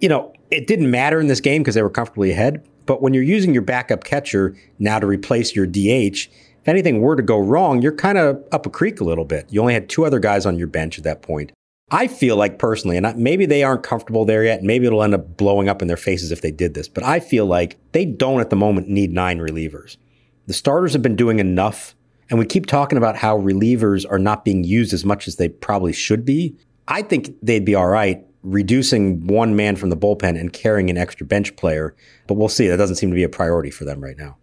You 0.01 0.09
know, 0.09 0.33
it 0.51 0.67
didn't 0.67 0.91
matter 0.91 1.21
in 1.21 1.29
this 1.29 1.41
game 1.41 1.63
because 1.63 1.75
they 1.75 1.83
were 1.83 1.91
comfortably 1.91 2.31
ahead. 2.31 2.67
But 2.87 3.03
when 3.03 3.15
you're 3.15 3.23
using 3.23 3.53
your 3.53 3.63
backup 3.63 4.05
catcher 4.05 4.57
now 4.79 4.99
to 4.99 5.07
replace 5.07 5.55
your 5.55 5.67
DH, 5.67 6.29
if 6.63 6.69
anything 6.69 7.01
were 7.01 7.17
to 7.17 7.23
go 7.23 7.39
wrong, 7.39 7.83
you're 7.83 7.95
kind 7.95 8.19
of 8.19 8.43
up 8.53 8.67
a 8.67 8.71
creek 8.71 9.01
a 9.01 9.05
little 9.05 9.25
bit. 9.25 9.47
You 9.51 9.61
only 9.61 9.75
had 9.75 9.89
two 9.89 10.05
other 10.05 10.19
guys 10.19 10.47
on 10.47 10.59
your 10.59 10.67
bench 10.67 10.99
at 10.99 11.05
that 11.05 11.23
point. 11.23 11.53
I 11.91 12.07
feel 12.07 12.37
like 12.37 12.59
personally, 12.59 12.97
and 12.97 13.17
maybe 13.17 13.47
they 13.47 13.65
aren't 13.65 13.83
comfortable 13.83 14.25
there 14.25 14.45
yet. 14.45 14.63
Maybe 14.63 14.87
it'll 14.87 15.03
end 15.03 15.15
up 15.15 15.37
blowing 15.37 15.69
up 15.69 15.83
in 15.83 15.89
their 15.89 15.97
faces 15.97 16.31
if 16.31 16.41
they 16.41 16.53
did 16.53 16.75
this, 16.75 16.89
but 16.89 17.03
I 17.03 17.19
feel 17.19 17.47
like 17.47 17.79
they 17.93 18.05
don't 18.05 18.41
at 18.41 18.51
the 18.51 18.57
moment 18.57 18.89
need 18.89 19.13
nine 19.13 19.39
relievers. 19.39 19.97
The 20.47 20.55
starters 20.55 20.93
have 20.93 21.03
been 21.03 21.17
doing 21.17 21.41
enough, 21.41 21.97
and 22.29 22.39
we 22.39 22.47
keep 22.47 22.67
talking 22.67 22.97
about 22.97 23.17
how 23.17 23.37
relievers 23.37 24.07
are 24.09 24.21
not 24.21 24.45
being 24.45 24.63
used 24.63 24.93
as 24.93 25.05
much 25.05 25.27
as 25.27 25.37
they 25.37 25.49
probably 25.49 25.93
should 25.93 26.25
be. 26.25 26.57
I 26.87 27.03
think 27.03 27.35
they'd 27.43 27.65
be 27.65 27.75
all 27.75 27.89
right 27.89 28.25
reducing 28.43 29.27
one 29.27 29.55
man 29.55 29.77
from 29.77 29.91
the 29.91 29.97
bullpen 29.97 30.39
and 30.39 30.53
carrying 30.53 30.91
an 30.91 30.97
extra 30.97 31.27
bench 31.27 31.57
player, 31.57 31.95
but 32.27 32.35
we'll 32.35 32.49
see. 32.49 32.69
That 32.69 32.79
doesn't 32.79 32.97
seem 32.97 33.11
to 33.11 33.15
be 33.15 33.23
a 33.23 33.29
priority 33.29 33.71
for 33.71 33.85
them 33.85 34.01
right 34.01 34.17
now. 34.17 34.37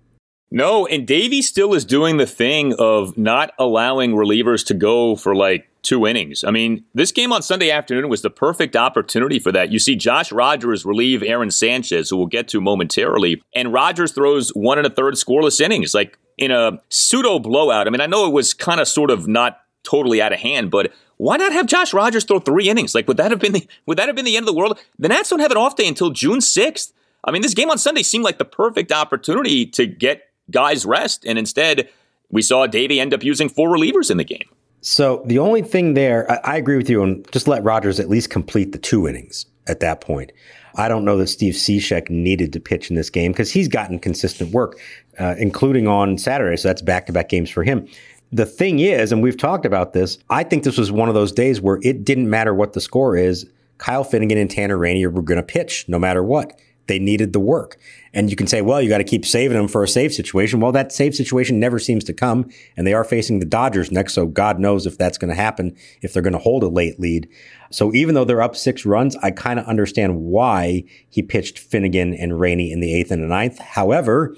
No, 0.49 0.87
and 0.87 1.05
Davey 1.05 1.41
still 1.41 1.73
is 1.73 1.83
doing 1.83 2.17
the 2.17 2.25
thing 2.25 2.73
of 2.79 3.17
not 3.17 3.53
allowing 3.59 4.13
relievers 4.13 4.65
to 4.67 4.73
go 4.73 5.15
for 5.17 5.35
like 5.35 5.67
two 5.81 6.07
innings. 6.07 6.43
I 6.43 6.51
mean, 6.51 6.85
this 6.93 7.11
game 7.11 7.33
on 7.33 7.41
Sunday 7.41 7.69
afternoon 7.69 8.09
was 8.09 8.21
the 8.21 8.29
perfect 8.29 8.75
opportunity 8.75 9.39
for 9.39 9.51
that. 9.51 9.71
You 9.71 9.79
see 9.79 9.95
Josh 9.95 10.31
Rogers 10.31 10.85
relieve 10.85 11.21
Aaron 11.21 11.51
Sanchez, 11.51 12.09
who 12.09 12.17
we'll 12.17 12.27
get 12.27 12.47
to 12.49 12.61
momentarily, 12.61 13.41
and 13.53 13.73
Rogers 13.73 14.13
throws 14.13 14.49
one 14.49 14.77
and 14.77 14.87
a 14.87 14.89
third 14.89 15.15
scoreless 15.15 15.59
innings, 15.59 15.93
like 15.93 16.17
in 16.37 16.51
a 16.51 16.81
pseudo 16.89 17.39
blowout. 17.39 17.87
I 17.87 17.89
mean, 17.89 18.01
I 18.01 18.05
know 18.05 18.25
it 18.25 18.33
was 18.33 18.53
kind 18.53 18.79
of 18.79 18.87
sort 18.87 19.11
of 19.11 19.27
not 19.27 19.61
totally 19.83 20.21
out 20.21 20.33
of 20.33 20.39
hand, 20.39 20.71
but 20.71 20.93
why 21.17 21.35
not 21.37 21.51
have 21.51 21.65
Josh 21.65 21.93
Rogers 21.93 22.23
throw 22.23 22.39
three 22.39 22.69
innings? 22.69 22.95
Like, 22.95 23.07
would 23.07 23.17
that 23.17 23.31
have 23.31 23.39
been 23.39 23.53
the 23.53 23.67
would 23.85 23.97
that 23.97 24.07
have 24.07 24.15
been 24.15 24.25
the 24.25 24.37
end 24.37 24.47
of 24.47 24.53
the 24.53 24.59
world? 24.59 24.79
The 24.99 25.09
Nats 25.09 25.29
don't 25.29 25.39
have 25.39 25.51
an 25.51 25.57
off 25.57 25.75
day 25.75 25.87
until 25.87 26.09
June 26.11 26.39
sixth. 26.39 26.93
I 27.23 27.31
mean, 27.31 27.41
this 27.41 27.53
game 27.53 27.69
on 27.69 27.77
Sunday 27.77 28.03
seemed 28.03 28.23
like 28.23 28.37
the 28.37 28.45
perfect 28.45 28.91
opportunity 28.91 29.65
to 29.65 29.85
get 29.85 30.26
guys 30.51 30.85
rest. 30.85 31.25
And 31.25 31.37
instead, 31.37 31.89
we 32.29 32.41
saw 32.41 32.67
Davey 32.67 32.99
end 32.99 33.13
up 33.13 33.23
using 33.23 33.49
four 33.49 33.69
relievers 33.69 34.11
in 34.11 34.17
the 34.17 34.23
game. 34.23 34.49
So 34.81 35.23
the 35.25 35.39
only 35.39 35.61
thing 35.61 35.95
there, 35.95 36.31
I, 36.31 36.53
I 36.53 36.57
agree 36.57 36.77
with 36.77 36.89
you, 36.89 37.03
and 37.03 37.29
just 37.31 37.47
let 37.47 37.63
Rogers 37.63 37.99
at 37.99 38.09
least 38.09 38.29
complete 38.29 38.71
the 38.71 38.77
two 38.77 39.07
innings 39.07 39.45
at 39.67 39.79
that 39.79 40.01
point. 40.01 40.31
I 40.75 40.87
don't 40.87 41.03
know 41.03 41.17
that 41.17 41.27
Steve 41.27 41.55
Cishek 41.55 42.09
needed 42.09 42.53
to 42.53 42.59
pitch 42.59 42.89
in 42.89 42.95
this 42.95 43.09
game 43.09 43.31
because 43.31 43.51
he's 43.51 43.67
gotten 43.67 43.97
consistent 43.97 44.51
work, 44.51 44.79
uh, 45.19 45.35
including 45.39 45.87
on 45.87 46.17
Saturday. 46.17 46.55
So 46.57 46.67
that's 46.67 46.83
back 46.83 47.07
to 47.07 47.13
back 47.13 47.29
games 47.29 47.49
for 47.49 47.63
him. 47.63 47.87
The 48.31 48.45
thing 48.45 48.79
is, 48.79 49.11
and 49.11 49.23
we've 49.23 49.37
talked 49.37 49.65
about 49.65 49.93
this, 49.93 50.19
I 50.29 50.43
think 50.43 50.63
this 50.63 50.77
was 50.77 50.91
one 50.91 51.09
of 51.09 51.15
those 51.15 51.31
days 51.31 51.61
where 51.61 51.79
it 51.81 52.03
didn't 52.05 52.29
matter 52.29 52.53
what 52.53 52.73
the 52.73 52.81
score 52.81 53.15
is. 53.17 53.49
Kyle 53.79 54.03
Finnegan 54.03 54.37
and 54.37 54.51
Tanner 54.51 54.77
Rainey 54.77 55.05
were 55.07 55.21
going 55.21 55.37
to 55.37 55.43
pitch 55.43 55.85
no 55.87 55.97
matter 55.97 56.23
what. 56.23 56.59
They 56.87 56.99
needed 56.99 57.33
the 57.33 57.39
work. 57.39 57.77
And 58.13 58.29
you 58.29 58.35
can 58.35 58.47
say, 58.47 58.61
well, 58.61 58.81
you 58.81 58.89
got 58.89 58.97
to 58.97 59.03
keep 59.03 59.25
saving 59.25 59.57
them 59.57 59.67
for 59.67 59.83
a 59.83 59.87
save 59.87 60.13
situation. 60.13 60.59
Well, 60.59 60.71
that 60.71 60.91
save 60.91 61.15
situation 61.15 61.59
never 61.59 61.79
seems 61.79 62.03
to 62.05 62.13
come. 62.13 62.49
And 62.75 62.87
they 62.87 62.93
are 62.93 63.03
facing 63.03 63.39
the 63.39 63.45
Dodgers 63.45 63.91
next. 63.91 64.13
So 64.13 64.25
God 64.25 64.59
knows 64.59 64.85
if 64.85 64.97
that's 64.97 65.17
going 65.17 65.29
to 65.29 65.35
happen, 65.35 65.75
if 66.01 66.13
they're 66.13 66.23
going 66.23 66.33
to 66.33 66.39
hold 66.39 66.63
a 66.63 66.69
late 66.69 66.99
lead. 66.99 67.29
So 67.69 67.93
even 67.93 68.15
though 68.15 68.25
they're 68.25 68.41
up 68.41 68.55
six 68.55 68.85
runs, 68.85 69.15
I 69.17 69.31
kind 69.31 69.59
of 69.59 69.65
understand 69.65 70.21
why 70.21 70.83
he 71.09 71.21
pitched 71.21 71.59
Finnegan 71.59 72.13
and 72.13 72.39
Rainey 72.39 72.71
in 72.71 72.79
the 72.79 72.93
eighth 72.93 73.11
and 73.11 73.21
the 73.21 73.27
ninth. 73.27 73.59
However, 73.59 74.35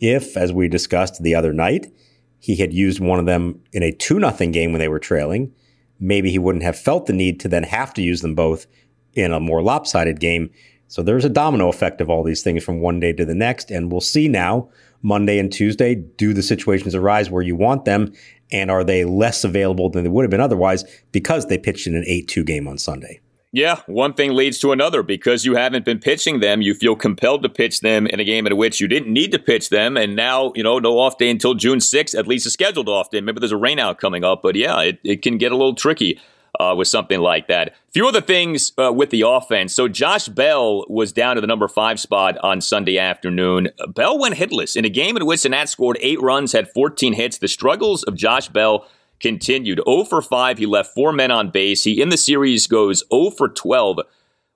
if, 0.00 0.36
as 0.36 0.52
we 0.52 0.68
discussed 0.68 1.22
the 1.22 1.34
other 1.34 1.52
night, 1.52 1.92
he 2.38 2.56
had 2.56 2.72
used 2.72 3.00
one 3.00 3.18
of 3.18 3.26
them 3.26 3.60
in 3.72 3.82
a 3.82 3.92
2 3.92 4.18
nothing 4.18 4.52
game 4.52 4.72
when 4.72 4.78
they 4.78 4.88
were 4.88 5.00
trailing, 5.00 5.52
maybe 5.98 6.30
he 6.30 6.38
wouldn't 6.38 6.64
have 6.64 6.78
felt 6.78 7.06
the 7.06 7.12
need 7.12 7.40
to 7.40 7.48
then 7.48 7.64
have 7.64 7.92
to 7.94 8.02
use 8.02 8.20
them 8.20 8.34
both 8.34 8.66
in 9.14 9.32
a 9.32 9.40
more 9.40 9.62
lopsided 9.62 10.20
game. 10.20 10.50
So 10.88 11.02
there's 11.02 11.24
a 11.24 11.30
domino 11.30 11.68
effect 11.68 12.00
of 12.00 12.08
all 12.10 12.24
these 12.24 12.42
things 12.42 12.64
from 12.64 12.80
one 12.80 12.98
day 12.98 13.12
to 13.12 13.24
the 13.24 13.34
next. 13.34 13.70
And 13.70 13.92
we'll 13.92 14.00
see 14.00 14.26
now, 14.26 14.70
Monday 15.02 15.38
and 15.38 15.52
Tuesday, 15.52 15.94
do 15.94 16.32
the 16.32 16.42
situations 16.42 16.94
arise 16.94 17.30
where 17.30 17.42
you 17.42 17.54
want 17.54 17.84
them? 17.84 18.12
And 18.50 18.70
are 18.70 18.82
they 18.82 19.04
less 19.04 19.44
available 19.44 19.90
than 19.90 20.04
they 20.04 20.10
would 20.10 20.24
have 20.24 20.30
been 20.30 20.40
otherwise 20.40 20.84
because 21.12 21.46
they 21.46 21.58
pitched 21.58 21.86
in 21.86 21.94
an 21.94 22.04
8 22.06 22.26
2 22.26 22.42
game 22.42 22.66
on 22.66 22.78
Sunday? 22.78 23.20
Yeah, 23.50 23.80
one 23.86 24.12
thing 24.12 24.34
leads 24.34 24.58
to 24.60 24.72
another. 24.72 25.02
Because 25.02 25.44
you 25.44 25.56
haven't 25.56 25.84
been 25.84 25.98
pitching 25.98 26.40
them, 26.40 26.62
you 26.62 26.74
feel 26.74 26.96
compelled 26.96 27.42
to 27.42 27.48
pitch 27.48 27.80
them 27.80 28.06
in 28.06 28.20
a 28.20 28.24
game 28.24 28.46
in 28.46 28.56
which 28.56 28.80
you 28.80 28.88
didn't 28.88 29.12
need 29.12 29.32
to 29.32 29.38
pitch 29.38 29.68
them. 29.68 29.96
And 29.96 30.16
now, 30.16 30.52
you 30.54 30.62
know, 30.62 30.78
no 30.78 30.98
off 30.98 31.18
day 31.18 31.30
until 31.30 31.54
June 31.54 31.78
6th, 31.78 32.18
at 32.18 32.26
least 32.26 32.46
a 32.46 32.50
scheduled 32.50 32.88
off 32.88 33.10
day. 33.10 33.20
Maybe 33.20 33.40
there's 33.40 33.52
a 33.52 33.56
rainout 33.56 33.98
coming 33.98 34.24
up, 34.24 34.42
but 34.42 34.54
yeah, 34.54 34.80
it, 34.80 34.98
it 35.04 35.22
can 35.22 35.38
get 35.38 35.52
a 35.52 35.56
little 35.56 35.74
tricky 35.74 36.18
uh, 36.58 36.74
with 36.76 36.88
something 36.88 37.20
like 37.20 37.48
that. 37.48 37.74
Few 37.92 38.06
other 38.06 38.20
things 38.20 38.72
uh, 38.78 38.92
with 38.92 39.10
the 39.10 39.22
offense. 39.22 39.74
So 39.74 39.88
Josh 39.88 40.28
Bell 40.28 40.84
was 40.88 41.12
down 41.12 41.36
to 41.36 41.40
the 41.40 41.46
number 41.46 41.68
five 41.68 42.00
spot 42.00 42.36
on 42.38 42.60
Sunday 42.60 42.98
afternoon. 42.98 43.68
Bell 43.88 44.18
went 44.18 44.36
hitless 44.36 44.76
in 44.76 44.84
a 44.84 44.90
game 44.90 45.16
in 45.16 45.26
which 45.26 45.42
the 45.42 45.48
Nats 45.48 45.72
scored 45.72 45.98
eight 46.00 46.20
runs, 46.20 46.52
had 46.52 46.72
14 46.72 47.12
hits. 47.14 47.38
The 47.38 47.48
struggles 47.48 48.02
of 48.04 48.14
Josh 48.14 48.48
Bell 48.48 48.86
continued. 49.20 49.80
0 49.88 50.04
for 50.04 50.22
5. 50.22 50.58
He 50.58 50.66
left 50.66 50.94
four 50.94 51.12
men 51.12 51.30
on 51.30 51.50
base. 51.50 51.84
He 51.84 52.00
in 52.00 52.08
the 52.08 52.16
series 52.16 52.66
goes 52.66 53.04
0 53.12 53.30
for 53.30 53.48
12 53.48 54.00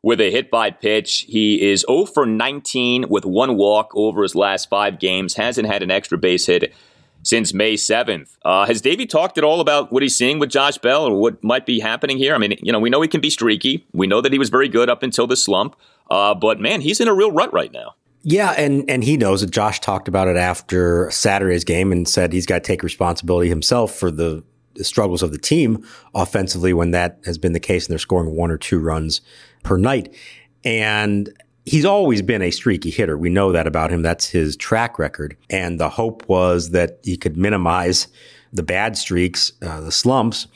with 0.03 0.21
a 0.21 0.31
hit 0.31 0.51
by 0.51 0.71
pitch. 0.71 1.27
He 1.29 1.63
is 1.63 1.85
0 1.89 2.07
for 2.07 2.27
19 2.27 3.09
with 3.09 3.25
one 3.25 3.57
walk 3.57 3.91
over 3.95 4.23
his 4.23 4.35
last 4.35 4.69
five 4.69 4.99
games. 4.99 5.35
Hasn't 5.35 5.69
had 5.69 5.83
an 5.83 5.91
extra 5.91 6.19
base 6.19 6.47
hit 6.47 6.73
since 7.23 7.55
May 7.55 7.75
7th. 7.75 8.37
Uh, 8.45 8.67
has 8.67 8.81
Davey 8.81 9.07
talked 9.07 9.39
at 9.39 9.45
all 9.45 9.61
about 9.61 9.93
what 9.93 10.03
he's 10.03 10.17
seeing 10.17 10.39
with 10.39 10.51
Josh 10.51 10.79
Bell 10.79 11.07
or 11.07 11.19
what 11.19 11.43
might 11.43 11.67
be 11.67 11.81
happening 11.81 12.19
here? 12.19 12.35
I 12.35 12.39
mean, 12.39 12.57
you 12.63 12.73
know, 12.73 12.81
we 12.81 12.91
know 12.91 13.01
he 13.01 13.09
can 13.09 13.21
be 13.21 13.31
streaky. 13.31 13.87
We 13.93 14.07
know 14.07 14.21
that 14.21 14.33
he 14.33 14.39
was 14.39 14.51
very 14.51 14.69
good 14.69 14.91
up 14.91 15.03
until 15.03 15.27
the 15.27 15.37
slump. 15.37 15.77
Uh, 16.11 16.35
but 16.35 16.61
man, 16.61 16.81
he's 16.81 17.01
in 17.01 17.09
a 17.09 17.15
real 17.15 17.31
rut 17.31 17.53
right 17.53 17.73
now. 17.73 17.95
Yeah, 18.25 18.53
and 18.53 18.89
and 18.89 19.03
he 19.03 19.17
knows 19.17 19.41
that 19.41 19.51
Josh 19.51 19.81
talked 19.81 20.07
about 20.07 20.29
it 20.29 20.37
after 20.37 21.11
Saturday's 21.11 21.65
game 21.65 21.91
and 21.91 22.09
said 22.09 22.33
he's 22.33 22.47
got 22.47 22.57
to 22.57 22.61
take 22.61 22.85
responsibility 22.85 23.49
himself 23.49 23.95
for 23.95 24.13
the, 24.13 24.45
the 24.75 24.85
struggles 24.85 25.25
of 25.25 25.33
the 25.33 25.39
team 25.39 25.85
offensively 26.15 26.73
when 26.73 26.93
that 26.93 27.19
has 27.25 27.37
been 27.37 27.53
the 27.53 27.61
case 27.61 27.87
and 27.87 27.91
they're 27.91 27.99
scoring 27.99 28.37
one 28.37 28.53
or 28.53 28.59
two 28.59 28.79
runs 28.79 29.23
per 29.65 29.77
night. 29.77 30.15
And 30.65 31.31
he's 31.65 31.85
always 31.85 32.23
been 32.23 32.43
a 32.43 32.51
streaky 32.51 32.91
hitter. 32.91 33.17
We 33.17 33.31
know 33.31 33.53
that 33.53 33.67
about 33.67 33.91
him. 33.91 34.03
That's 34.03 34.29
his 34.29 34.57
track 34.57 34.99
record. 34.99 35.37
And 35.51 35.79
the 35.79 35.89
hope 35.89 36.29
was 36.29 36.71
that 36.71 36.99
he 37.03 37.17
could 37.17 37.37
minimize 37.37 38.09
the 38.53 38.63
bad 38.63 38.97
streaks, 38.97 39.53
uh, 39.63 39.81
the 39.81 39.93
slumps. 39.93 40.47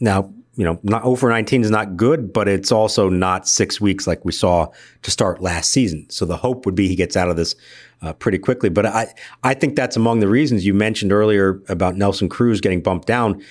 Now, 0.00 0.32
you 0.54 0.64
know, 0.64 0.78
not 0.82 1.02
over 1.04 1.30
19 1.30 1.62
is 1.62 1.70
not 1.70 1.96
good, 1.96 2.32
but 2.32 2.46
it's 2.46 2.70
also 2.70 3.08
not 3.08 3.48
six 3.48 3.80
weeks 3.80 4.06
like 4.06 4.24
we 4.24 4.32
saw 4.32 4.68
to 5.02 5.10
start 5.10 5.40
last 5.40 5.70
season. 5.70 6.06
So 6.10 6.26
the 6.26 6.36
hope 6.36 6.66
would 6.66 6.74
be 6.74 6.88
he 6.88 6.94
gets 6.94 7.16
out 7.16 7.30
of 7.30 7.36
this 7.36 7.54
uh, 8.02 8.12
pretty 8.12 8.38
quickly. 8.38 8.68
But 8.68 8.84
I, 8.84 9.14
I 9.42 9.54
think 9.54 9.76
that's 9.76 9.96
among 9.96 10.20
the 10.20 10.28
reasons 10.28 10.66
you 10.66 10.74
mentioned 10.74 11.12
earlier 11.12 11.62
about 11.68 11.96
Nelson 11.96 12.28
Cruz 12.28 12.60
getting 12.60 12.82
bumped 12.82 13.08
down 13.08 13.42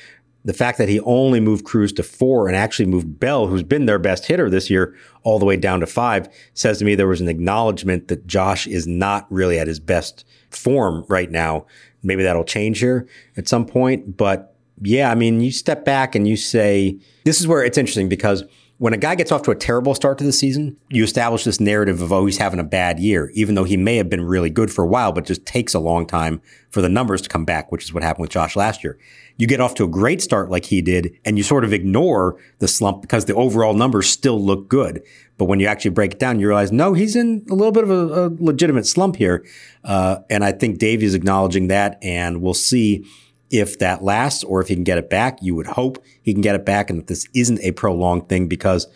the 0.43 0.53
fact 0.53 0.77
that 0.77 0.89
he 0.89 0.99
only 1.01 1.39
moved 1.39 1.65
Cruz 1.65 1.93
to 1.93 2.03
four 2.03 2.47
and 2.47 2.55
actually 2.55 2.87
moved 2.87 3.19
Bell, 3.19 3.47
who's 3.47 3.63
been 3.63 3.85
their 3.85 3.99
best 3.99 4.25
hitter 4.25 4.49
this 4.49 4.69
year, 4.69 4.95
all 5.23 5.39
the 5.39 5.45
way 5.45 5.55
down 5.55 5.79
to 5.81 5.87
five, 5.87 6.27
says 6.53 6.79
to 6.79 6.85
me 6.85 6.95
there 6.95 7.07
was 7.07 7.21
an 7.21 7.27
acknowledgement 7.27 8.07
that 8.07 8.25
Josh 8.25 8.65
is 8.65 8.87
not 8.87 9.27
really 9.31 9.59
at 9.59 9.67
his 9.67 9.79
best 9.79 10.25
form 10.49 11.05
right 11.07 11.29
now. 11.29 11.65
Maybe 12.03 12.23
that'll 12.23 12.43
change 12.43 12.79
here 12.79 13.07
at 13.37 13.47
some 13.47 13.65
point. 13.65 14.17
But 14.17 14.55
yeah, 14.81 15.11
I 15.11 15.15
mean, 15.15 15.41
you 15.41 15.51
step 15.51 15.85
back 15.85 16.15
and 16.15 16.27
you 16.27 16.35
say, 16.35 16.99
this 17.23 17.39
is 17.39 17.47
where 17.47 17.63
it's 17.63 17.77
interesting 17.77 18.09
because 18.09 18.43
when 18.81 18.93
a 18.93 18.97
guy 18.97 19.13
gets 19.13 19.31
off 19.31 19.43
to 19.43 19.51
a 19.51 19.55
terrible 19.55 19.93
start 19.93 20.17
to 20.17 20.23
the 20.23 20.33
season, 20.33 20.75
you 20.89 21.03
establish 21.03 21.43
this 21.43 21.59
narrative 21.59 22.01
of, 22.01 22.11
oh, 22.11 22.27
having 22.39 22.59
a 22.59 22.63
bad 22.63 22.99
year, 22.99 23.29
even 23.35 23.53
though 23.53 23.63
he 23.63 23.77
may 23.77 23.95
have 23.97 24.09
been 24.09 24.25
really 24.25 24.49
good 24.49 24.71
for 24.71 24.83
a 24.83 24.87
while, 24.87 25.11
but 25.11 25.23
just 25.23 25.45
takes 25.45 25.75
a 25.75 25.79
long 25.79 26.03
time 26.07 26.41
for 26.71 26.81
the 26.81 26.89
numbers 26.89 27.21
to 27.21 27.29
come 27.29 27.45
back, 27.45 27.71
which 27.71 27.83
is 27.83 27.93
what 27.93 28.01
happened 28.01 28.23
with 28.23 28.31
Josh 28.31 28.55
last 28.55 28.83
year. 28.83 28.97
You 29.37 29.45
get 29.45 29.61
off 29.61 29.75
to 29.75 29.83
a 29.83 29.87
great 29.87 30.19
start 30.19 30.49
like 30.49 30.65
he 30.65 30.81
did, 30.81 31.15
and 31.23 31.37
you 31.37 31.43
sort 31.43 31.63
of 31.63 31.73
ignore 31.73 32.39
the 32.57 32.67
slump 32.67 33.03
because 33.03 33.25
the 33.25 33.35
overall 33.35 33.75
numbers 33.75 34.09
still 34.09 34.43
look 34.43 34.67
good. 34.67 35.03
But 35.37 35.45
when 35.45 35.59
you 35.59 35.67
actually 35.67 35.91
break 35.91 36.13
it 36.13 36.19
down, 36.19 36.39
you 36.39 36.47
realize, 36.47 36.71
no, 36.71 36.93
he's 36.95 37.15
in 37.15 37.45
a 37.51 37.53
little 37.53 37.71
bit 37.71 37.83
of 37.83 37.91
a, 37.91 38.25
a 38.25 38.31
legitimate 38.39 38.87
slump 38.87 39.15
here. 39.15 39.45
Uh, 39.83 40.21
and 40.27 40.43
I 40.43 40.53
think 40.53 40.79
Davey 40.79 41.05
is 41.05 41.13
acknowledging 41.13 41.67
that, 41.67 41.99
and 42.01 42.41
we'll 42.41 42.55
see 42.55 43.05
if 43.51 43.77
that 43.79 44.03
lasts 44.03 44.43
or 44.43 44.61
if 44.61 44.67
he 44.67 44.75
can 44.75 44.83
get 44.83 44.97
it 44.97 45.09
back. 45.09 45.39
You 45.41 45.55
would 45.55 45.67
hope 45.67 46.03
he 46.21 46.33
can 46.33 46.41
get 46.41 46.55
it 46.55 46.65
back 46.65 46.89
and 46.89 46.99
that 46.99 47.07
this 47.07 47.27
isn't 47.35 47.59
a 47.61 47.71
prolonged 47.71 48.29
thing 48.29 48.47
because 48.47 48.87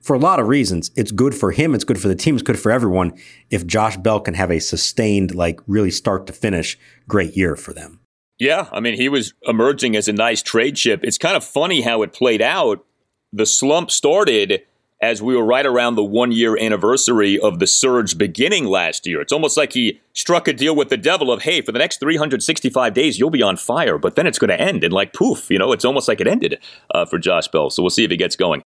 for 0.00 0.14
a 0.14 0.18
lot 0.18 0.40
of 0.40 0.48
reasons, 0.48 0.90
it's 0.96 1.12
good 1.12 1.34
for 1.34 1.52
him. 1.52 1.74
It's 1.74 1.84
good 1.84 2.00
for 2.00 2.08
the 2.08 2.16
team. 2.16 2.34
It's 2.34 2.42
good 2.42 2.58
for 2.58 2.72
everyone 2.72 3.12
if 3.50 3.66
Josh 3.66 3.96
Bell 3.96 4.20
can 4.20 4.34
have 4.34 4.50
a 4.50 4.58
sustained, 4.58 5.34
like 5.34 5.60
really 5.66 5.90
start 5.90 6.26
to 6.26 6.32
finish 6.32 6.78
great 7.08 7.36
year 7.36 7.56
for 7.56 7.72
them. 7.72 8.00
Yeah, 8.38 8.68
I 8.72 8.80
mean, 8.80 8.94
he 8.94 9.08
was 9.08 9.34
emerging 9.42 9.94
as 9.94 10.08
a 10.08 10.12
nice 10.12 10.42
trade 10.42 10.74
chip. 10.74 11.04
It's 11.04 11.18
kind 11.18 11.36
of 11.36 11.44
funny 11.44 11.82
how 11.82 12.02
it 12.02 12.12
played 12.12 12.42
out. 12.42 12.84
The 13.32 13.46
slump 13.46 13.90
started 13.90 14.62
as 15.02 15.20
we 15.20 15.36
were 15.36 15.44
right 15.44 15.66
around 15.66 15.96
the 15.96 16.04
one 16.04 16.30
year 16.30 16.56
anniversary 16.56 17.38
of 17.38 17.58
the 17.58 17.66
surge 17.66 18.16
beginning 18.16 18.66
last 18.66 19.04
year. 19.04 19.20
It's 19.20 19.32
almost 19.32 19.56
like 19.56 19.72
he 19.72 20.00
struck 20.14 20.46
a 20.46 20.52
deal 20.52 20.76
with 20.76 20.88
the 20.88 20.96
devil 20.96 21.32
of, 21.32 21.42
hey, 21.42 21.60
for 21.60 21.72
the 21.72 21.80
next 21.80 21.98
365 21.98 22.94
days, 22.94 23.18
you'll 23.18 23.30
be 23.30 23.42
on 23.42 23.56
fire, 23.56 23.98
but 23.98 24.14
then 24.14 24.28
it's 24.28 24.38
going 24.38 24.50
to 24.50 24.60
end. 24.60 24.84
And 24.84 24.94
like 24.94 25.12
poof, 25.12 25.50
you 25.50 25.58
know, 25.58 25.72
it's 25.72 25.84
almost 25.84 26.06
like 26.06 26.20
it 26.20 26.28
ended 26.28 26.60
uh, 26.94 27.04
for 27.04 27.18
Josh 27.18 27.48
Bell. 27.48 27.68
So 27.68 27.82
we'll 27.82 27.90
see 27.90 28.04
if 28.04 28.10
he 28.12 28.16
gets 28.16 28.36
going. 28.36 28.62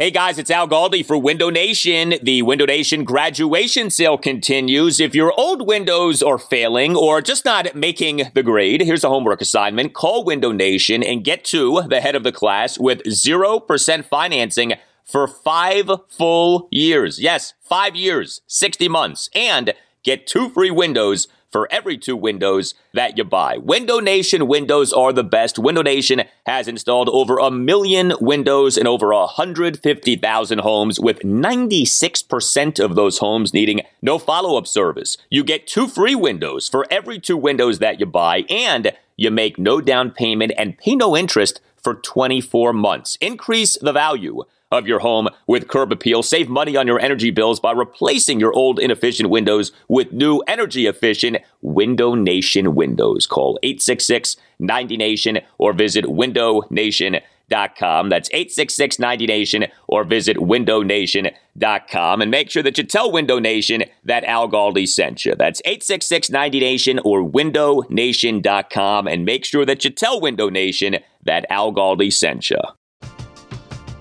Hey 0.00 0.10
guys, 0.10 0.38
it's 0.38 0.50
Al 0.50 0.66
Galdi 0.66 1.04
for 1.04 1.18
Window 1.18 1.50
Nation. 1.50 2.14
The 2.22 2.40
Window 2.40 2.64
Nation 2.64 3.04
graduation 3.04 3.90
sale 3.90 4.16
continues. 4.16 4.98
If 4.98 5.14
your 5.14 5.38
old 5.38 5.66
windows 5.66 6.22
are 6.22 6.38
failing 6.38 6.96
or 6.96 7.20
just 7.20 7.44
not 7.44 7.74
making 7.74 8.30
the 8.32 8.42
grade, 8.42 8.80
here's 8.80 9.04
a 9.04 9.10
homework 9.10 9.42
assignment. 9.42 9.92
Call 9.92 10.24
Window 10.24 10.52
Nation 10.52 11.02
and 11.02 11.22
get 11.22 11.44
to 11.44 11.82
the 11.86 12.00
head 12.00 12.14
of 12.14 12.22
the 12.22 12.32
class 12.32 12.78
with 12.78 13.02
0% 13.02 14.04
financing 14.06 14.72
for 15.04 15.28
five 15.28 15.90
full 16.08 16.66
years. 16.70 17.20
Yes, 17.20 17.52
five 17.60 17.94
years, 17.94 18.40
60 18.46 18.88
months, 18.88 19.28
and 19.34 19.74
get 20.02 20.26
two 20.26 20.48
free 20.48 20.70
windows 20.70 21.28
for 21.50 21.68
every 21.70 21.98
two 21.98 22.16
windows 22.16 22.74
that 22.94 23.18
you 23.18 23.24
buy. 23.24 23.56
Window 23.56 23.98
Nation 23.98 24.46
windows 24.46 24.92
are 24.92 25.12
the 25.12 25.24
best. 25.24 25.58
Window 25.58 25.82
Nation 25.82 26.22
has 26.46 26.68
installed 26.68 27.08
over 27.08 27.38
a 27.38 27.50
million 27.50 28.12
windows 28.20 28.78
in 28.78 28.86
over 28.86 29.12
150,000 29.12 30.58
homes, 30.60 31.00
with 31.00 31.20
96% 31.20 32.84
of 32.84 32.94
those 32.94 33.18
homes 33.18 33.52
needing 33.52 33.80
no 34.00 34.18
follow 34.18 34.56
up 34.56 34.66
service. 34.66 35.16
You 35.28 35.42
get 35.42 35.66
two 35.66 35.88
free 35.88 36.14
windows 36.14 36.68
for 36.68 36.86
every 36.90 37.18
two 37.18 37.36
windows 37.36 37.80
that 37.80 37.98
you 37.98 38.06
buy, 38.06 38.44
and 38.48 38.92
you 39.16 39.30
make 39.30 39.58
no 39.58 39.80
down 39.80 40.12
payment 40.12 40.52
and 40.56 40.78
pay 40.78 40.94
no 40.94 41.16
interest 41.16 41.60
for 41.76 41.94
24 41.94 42.72
months. 42.72 43.16
Increase 43.20 43.76
the 43.78 43.92
value 43.92 44.44
of 44.70 44.86
your 44.86 45.00
home 45.00 45.28
with 45.46 45.68
Curb 45.68 45.92
Appeal. 45.92 46.22
Save 46.22 46.48
money 46.48 46.76
on 46.76 46.86
your 46.86 47.00
energy 47.00 47.30
bills 47.30 47.60
by 47.60 47.72
replacing 47.72 48.40
your 48.40 48.52
old 48.52 48.78
inefficient 48.78 49.30
windows 49.30 49.72
with 49.88 50.12
new 50.12 50.38
energy 50.46 50.86
efficient 50.86 51.38
Window 51.60 52.14
Nation 52.14 52.74
windows. 52.74 53.26
Call 53.26 53.58
866 53.62 54.36
90 54.58 54.96
Nation 54.96 55.38
or 55.58 55.72
visit 55.72 56.04
windownation.com. 56.04 58.08
That's 58.08 58.30
866 58.32 58.98
90 58.98 59.26
Nation 59.26 59.66
or 59.88 60.04
visit 60.04 60.36
windownation.com. 60.36 62.20
And 62.20 62.30
make 62.30 62.50
sure 62.50 62.62
that 62.62 62.78
you 62.78 62.84
tell 62.84 63.10
Window 63.10 63.38
Nation 63.38 63.84
that 64.04 64.24
Al 64.24 64.48
Galdi 64.48 64.88
sent 64.88 65.24
you. 65.24 65.34
That's 65.34 65.60
866 65.64 66.30
90 66.30 66.60
Nation 66.60 66.98
or 67.00 67.22
windownation.com. 67.22 69.08
And 69.08 69.24
make 69.24 69.44
sure 69.44 69.66
that 69.66 69.84
you 69.84 69.90
tell 69.90 70.20
Window 70.20 70.48
Nation 70.48 70.98
that 71.24 71.46
Al 71.50 71.72
Galdi 71.72 72.12
sent 72.12 72.50
you. 72.50 72.60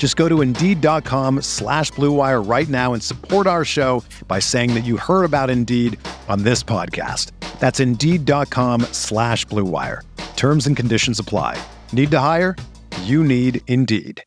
Just 0.00 0.16
go 0.16 0.30
to 0.30 0.40
Indeed.com 0.40 1.42
slash 1.42 1.90
BlueWire 1.92 2.48
right 2.48 2.70
now 2.70 2.94
and 2.94 3.02
support 3.02 3.46
our 3.46 3.66
show 3.66 4.02
by 4.26 4.38
saying 4.38 4.72
that 4.72 4.84
you 4.86 4.96
heard 4.96 5.24
about 5.24 5.50
Indeed 5.50 5.98
on 6.26 6.42
this 6.42 6.62
podcast. 6.62 7.32
That's 7.58 7.80
Indeed.com 7.80 8.80
slash 8.92 9.44
BlueWire. 9.44 10.00
Terms 10.36 10.66
and 10.66 10.74
conditions 10.74 11.18
apply. 11.18 11.62
Need 11.92 12.10
to 12.12 12.18
hire? 12.18 12.56
You 13.02 13.22
need 13.22 13.60
Indeed. 13.66 14.24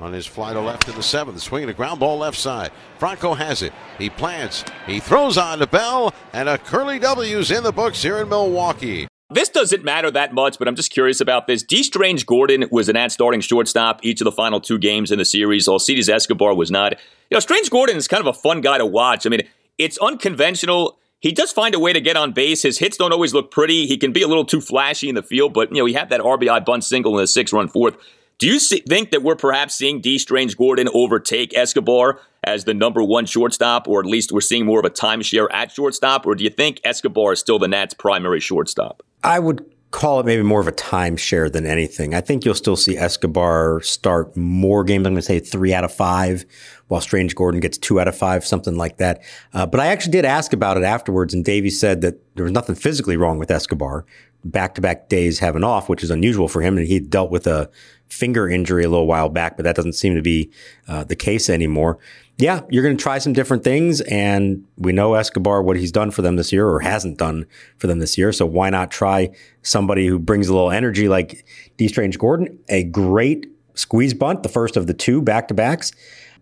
On 0.00 0.12
his 0.12 0.26
fly 0.26 0.54
to 0.54 0.60
left 0.60 0.88
in 0.88 0.96
the 0.96 1.04
seventh, 1.04 1.40
swinging 1.40 1.68
a 1.68 1.72
ground 1.72 2.00
ball 2.00 2.18
left 2.18 2.36
side. 2.36 2.72
Franco 2.98 3.34
has 3.34 3.62
it. 3.62 3.72
He 3.96 4.10
plants. 4.10 4.64
He 4.86 4.98
throws 4.98 5.38
on 5.38 5.60
to 5.60 5.68
Bell, 5.68 6.12
and 6.32 6.48
a 6.48 6.58
curly 6.58 6.98
W's 6.98 7.52
in 7.52 7.62
the 7.62 7.70
books 7.70 8.02
here 8.02 8.18
in 8.18 8.28
Milwaukee. 8.28 9.06
This 9.28 9.48
doesn't 9.48 9.82
matter 9.82 10.08
that 10.12 10.32
much, 10.34 10.56
but 10.56 10.68
I'm 10.68 10.76
just 10.76 10.92
curious 10.92 11.20
about 11.20 11.48
this. 11.48 11.64
Dee 11.64 11.82
Strange-Gordon 11.82 12.66
was 12.70 12.88
an 12.88 12.96
at 12.96 13.10
starting 13.10 13.40
shortstop 13.40 13.98
each 14.04 14.20
of 14.20 14.24
the 14.24 14.30
final 14.30 14.60
two 14.60 14.78
games 14.78 15.10
in 15.10 15.18
the 15.18 15.24
series. 15.24 15.66
Alcides 15.66 16.08
Escobar 16.08 16.54
was 16.54 16.70
not. 16.70 16.92
You 16.92 17.34
know, 17.34 17.40
Strange-Gordon 17.40 17.96
is 17.96 18.06
kind 18.06 18.20
of 18.20 18.28
a 18.28 18.38
fun 18.38 18.60
guy 18.60 18.78
to 18.78 18.86
watch. 18.86 19.26
I 19.26 19.30
mean, 19.30 19.42
it's 19.78 19.98
unconventional. 19.98 21.00
He 21.18 21.32
does 21.32 21.50
find 21.50 21.74
a 21.74 21.80
way 21.80 21.92
to 21.92 22.00
get 22.00 22.16
on 22.16 22.30
base. 22.30 22.62
His 22.62 22.78
hits 22.78 22.98
don't 22.98 23.12
always 23.12 23.34
look 23.34 23.50
pretty. 23.50 23.88
He 23.88 23.96
can 23.96 24.12
be 24.12 24.22
a 24.22 24.28
little 24.28 24.44
too 24.44 24.60
flashy 24.60 25.08
in 25.08 25.16
the 25.16 25.24
field, 25.24 25.52
but 25.52 25.70
you 25.70 25.78
know, 25.78 25.86
he 25.86 25.94
had 25.94 26.10
that 26.10 26.20
RBI 26.20 26.64
bunt 26.64 26.84
single 26.84 27.18
in 27.18 27.22
the 27.22 27.26
six-run 27.26 27.66
fourth. 27.66 27.96
Do 28.38 28.46
you 28.46 28.60
see, 28.60 28.80
think 28.86 29.10
that 29.10 29.24
we're 29.24 29.34
perhaps 29.34 29.74
seeing 29.74 30.00
Dee 30.00 30.18
Strange-Gordon 30.18 30.88
overtake 30.94 31.56
Escobar 31.56 32.20
as 32.44 32.64
the 32.64 32.74
number 32.74 33.02
one 33.02 33.26
shortstop, 33.26 33.88
or 33.88 33.98
at 33.98 34.06
least 34.06 34.30
we're 34.30 34.40
seeing 34.40 34.66
more 34.66 34.78
of 34.78 34.84
a 34.84 34.90
timeshare 34.90 35.48
at 35.50 35.72
shortstop, 35.72 36.26
or 36.26 36.36
do 36.36 36.44
you 36.44 36.50
think 36.50 36.80
Escobar 36.84 37.32
is 37.32 37.40
still 37.40 37.58
the 37.58 37.66
Nats' 37.66 37.94
primary 37.94 38.38
shortstop? 38.38 39.02
I 39.22 39.38
would 39.38 39.64
call 39.92 40.20
it 40.20 40.26
maybe 40.26 40.42
more 40.42 40.60
of 40.60 40.68
a 40.68 40.72
timeshare 40.72 41.50
than 41.50 41.64
anything. 41.64 42.12
I 42.12 42.20
think 42.20 42.44
you'll 42.44 42.54
still 42.54 42.76
see 42.76 42.98
Escobar 42.98 43.80
start 43.80 44.36
more 44.36 44.84
games. 44.84 45.06
I'm 45.06 45.14
going 45.14 45.16
to 45.16 45.22
say 45.22 45.40
three 45.40 45.72
out 45.72 45.84
of 45.84 45.92
five, 45.92 46.44
while 46.88 47.00
Strange-Gordon 47.00 47.60
gets 47.60 47.78
two 47.78 47.98
out 47.98 48.08
of 48.08 48.16
five, 48.16 48.44
something 48.44 48.76
like 48.76 48.98
that. 48.98 49.22
Uh, 49.54 49.64
but 49.64 49.80
I 49.80 49.86
actually 49.86 50.12
did 50.12 50.24
ask 50.24 50.52
about 50.52 50.76
it 50.76 50.82
afterwards, 50.82 51.32
and 51.32 51.44
Davey 51.44 51.70
said 51.70 52.02
that 52.02 52.20
there 52.36 52.44
was 52.44 52.52
nothing 52.52 52.74
physically 52.74 53.16
wrong 53.16 53.38
with 53.38 53.50
Escobar. 53.50 54.04
Back 54.44 54.76
to 54.76 54.80
back 54.80 55.08
days 55.08 55.40
having 55.40 55.64
off, 55.64 55.88
which 55.88 56.04
is 56.04 56.10
unusual 56.10 56.46
for 56.46 56.60
him. 56.62 56.78
And 56.78 56.86
he 56.86 57.00
dealt 57.00 57.32
with 57.32 57.48
a 57.48 57.68
finger 58.06 58.48
injury 58.48 58.84
a 58.84 58.88
little 58.88 59.08
while 59.08 59.28
back, 59.28 59.56
but 59.56 59.64
that 59.64 59.74
doesn't 59.74 59.94
seem 59.94 60.14
to 60.14 60.22
be 60.22 60.52
uh, 60.86 61.02
the 61.02 61.16
case 61.16 61.50
anymore. 61.50 61.98
Yeah, 62.38 62.60
you're 62.68 62.82
going 62.82 62.96
to 62.96 63.02
try 63.02 63.16
some 63.18 63.32
different 63.32 63.64
things. 63.64 64.02
And 64.02 64.66
we 64.76 64.92
know 64.92 65.14
Escobar, 65.14 65.62
what 65.62 65.76
he's 65.76 65.92
done 65.92 66.10
for 66.10 66.20
them 66.20 66.36
this 66.36 66.52
year 66.52 66.68
or 66.68 66.80
hasn't 66.80 67.16
done 67.18 67.46
for 67.78 67.86
them 67.86 67.98
this 67.98 68.18
year. 68.18 68.30
So 68.32 68.44
why 68.44 68.68
not 68.68 68.90
try 68.90 69.30
somebody 69.62 70.06
who 70.06 70.18
brings 70.18 70.48
a 70.48 70.54
little 70.54 70.70
energy 70.70 71.08
like 71.08 71.46
Dee 71.78 71.88
Strange 71.88 72.18
Gordon? 72.18 72.58
A 72.68 72.84
great 72.84 73.46
squeeze 73.74 74.12
bunt, 74.12 74.42
the 74.42 74.50
first 74.50 74.76
of 74.76 74.86
the 74.86 74.94
two 74.94 75.22
back 75.22 75.48
to 75.48 75.54
backs. 75.54 75.92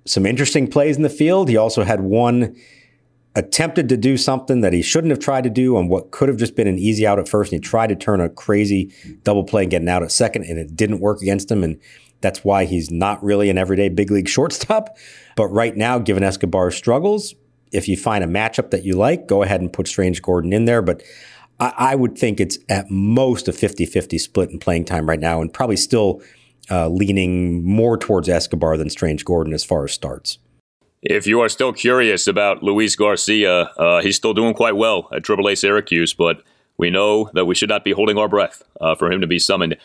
Some 0.04 0.26
interesting 0.26 0.68
plays 0.68 0.96
in 0.96 1.02
the 1.02 1.08
field. 1.08 1.48
He 1.48 1.56
also 1.56 1.84
had 1.84 2.00
one 2.00 2.56
attempted 3.36 3.88
to 3.88 3.96
do 3.96 4.16
something 4.16 4.60
that 4.60 4.72
he 4.72 4.82
shouldn't 4.82 5.10
have 5.10 5.18
tried 5.18 5.44
to 5.44 5.50
do 5.50 5.76
on 5.76 5.88
what 5.88 6.10
could 6.10 6.28
have 6.28 6.38
just 6.38 6.54
been 6.54 6.68
an 6.68 6.78
easy 6.78 7.06
out 7.06 7.18
at 7.18 7.28
first. 7.28 7.52
And 7.52 7.62
he 7.62 7.68
tried 7.68 7.88
to 7.88 7.96
turn 7.96 8.20
a 8.20 8.28
crazy 8.28 8.92
double 9.22 9.44
play 9.44 9.62
and 9.62 9.70
getting 9.70 9.88
out 9.88 10.02
at 10.02 10.12
second, 10.12 10.44
and 10.44 10.58
it 10.58 10.76
didn't 10.76 11.00
work 11.00 11.20
against 11.20 11.50
him. 11.50 11.64
And 11.64 11.80
that's 12.24 12.42
why 12.42 12.64
he's 12.64 12.90
not 12.90 13.22
really 13.22 13.50
an 13.50 13.58
everyday 13.58 13.90
big 13.90 14.10
league 14.10 14.28
shortstop. 14.28 14.96
But 15.36 15.48
right 15.48 15.76
now, 15.76 15.98
given 15.98 16.24
Escobar's 16.24 16.74
struggles, 16.74 17.34
if 17.70 17.86
you 17.86 17.96
find 17.96 18.24
a 18.24 18.26
matchup 18.26 18.70
that 18.70 18.84
you 18.84 18.94
like, 18.94 19.26
go 19.26 19.42
ahead 19.42 19.60
and 19.60 19.72
put 19.72 19.86
Strange-Gordon 19.86 20.52
in 20.52 20.64
there. 20.64 20.80
But 20.80 21.02
I, 21.60 21.74
I 21.76 21.94
would 21.94 22.16
think 22.16 22.40
it's 22.40 22.56
at 22.68 22.90
most 22.90 23.46
a 23.46 23.52
50 23.52 23.84
50 23.84 24.16
split 24.16 24.50
in 24.50 24.58
playing 24.58 24.86
time 24.86 25.08
right 25.08 25.20
now, 25.20 25.42
and 25.42 25.52
probably 25.52 25.76
still 25.76 26.22
uh, 26.70 26.88
leaning 26.88 27.62
more 27.62 27.98
towards 27.98 28.28
Escobar 28.28 28.78
than 28.78 28.88
Strange-Gordon 28.88 29.52
as 29.52 29.64
far 29.64 29.84
as 29.84 29.92
starts. 29.92 30.38
If 31.02 31.26
you 31.26 31.40
are 31.42 31.50
still 31.50 31.74
curious 31.74 32.26
about 32.26 32.62
Luis 32.62 32.96
Garcia, 32.96 33.64
uh, 33.76 34.00
he's 34.00 34.16
still 34.16 34.32
doing 34.32 34.54
quite 34.54 34.76
well 34.76 35.10
at 35.12 35.22
AAA 35.22 35.58
Syracuse, 35.58 36.14
but 36.14 36.42
we 36.78 36.88
know 36.88 37.30
that 37.34 37.44
we 37.44 37.54
should 37.54 37.68
not 37.68 37.84
be 37.84 37.92
holding 37.92 38.16
our 38.16 38.28
breath 38.28 38.62
uh, 38.80 38.94
for 38.94 39.12
him 39.12 39.20
to 39.20 39.26
be 39.26 39.38
summoned 39.38 39.76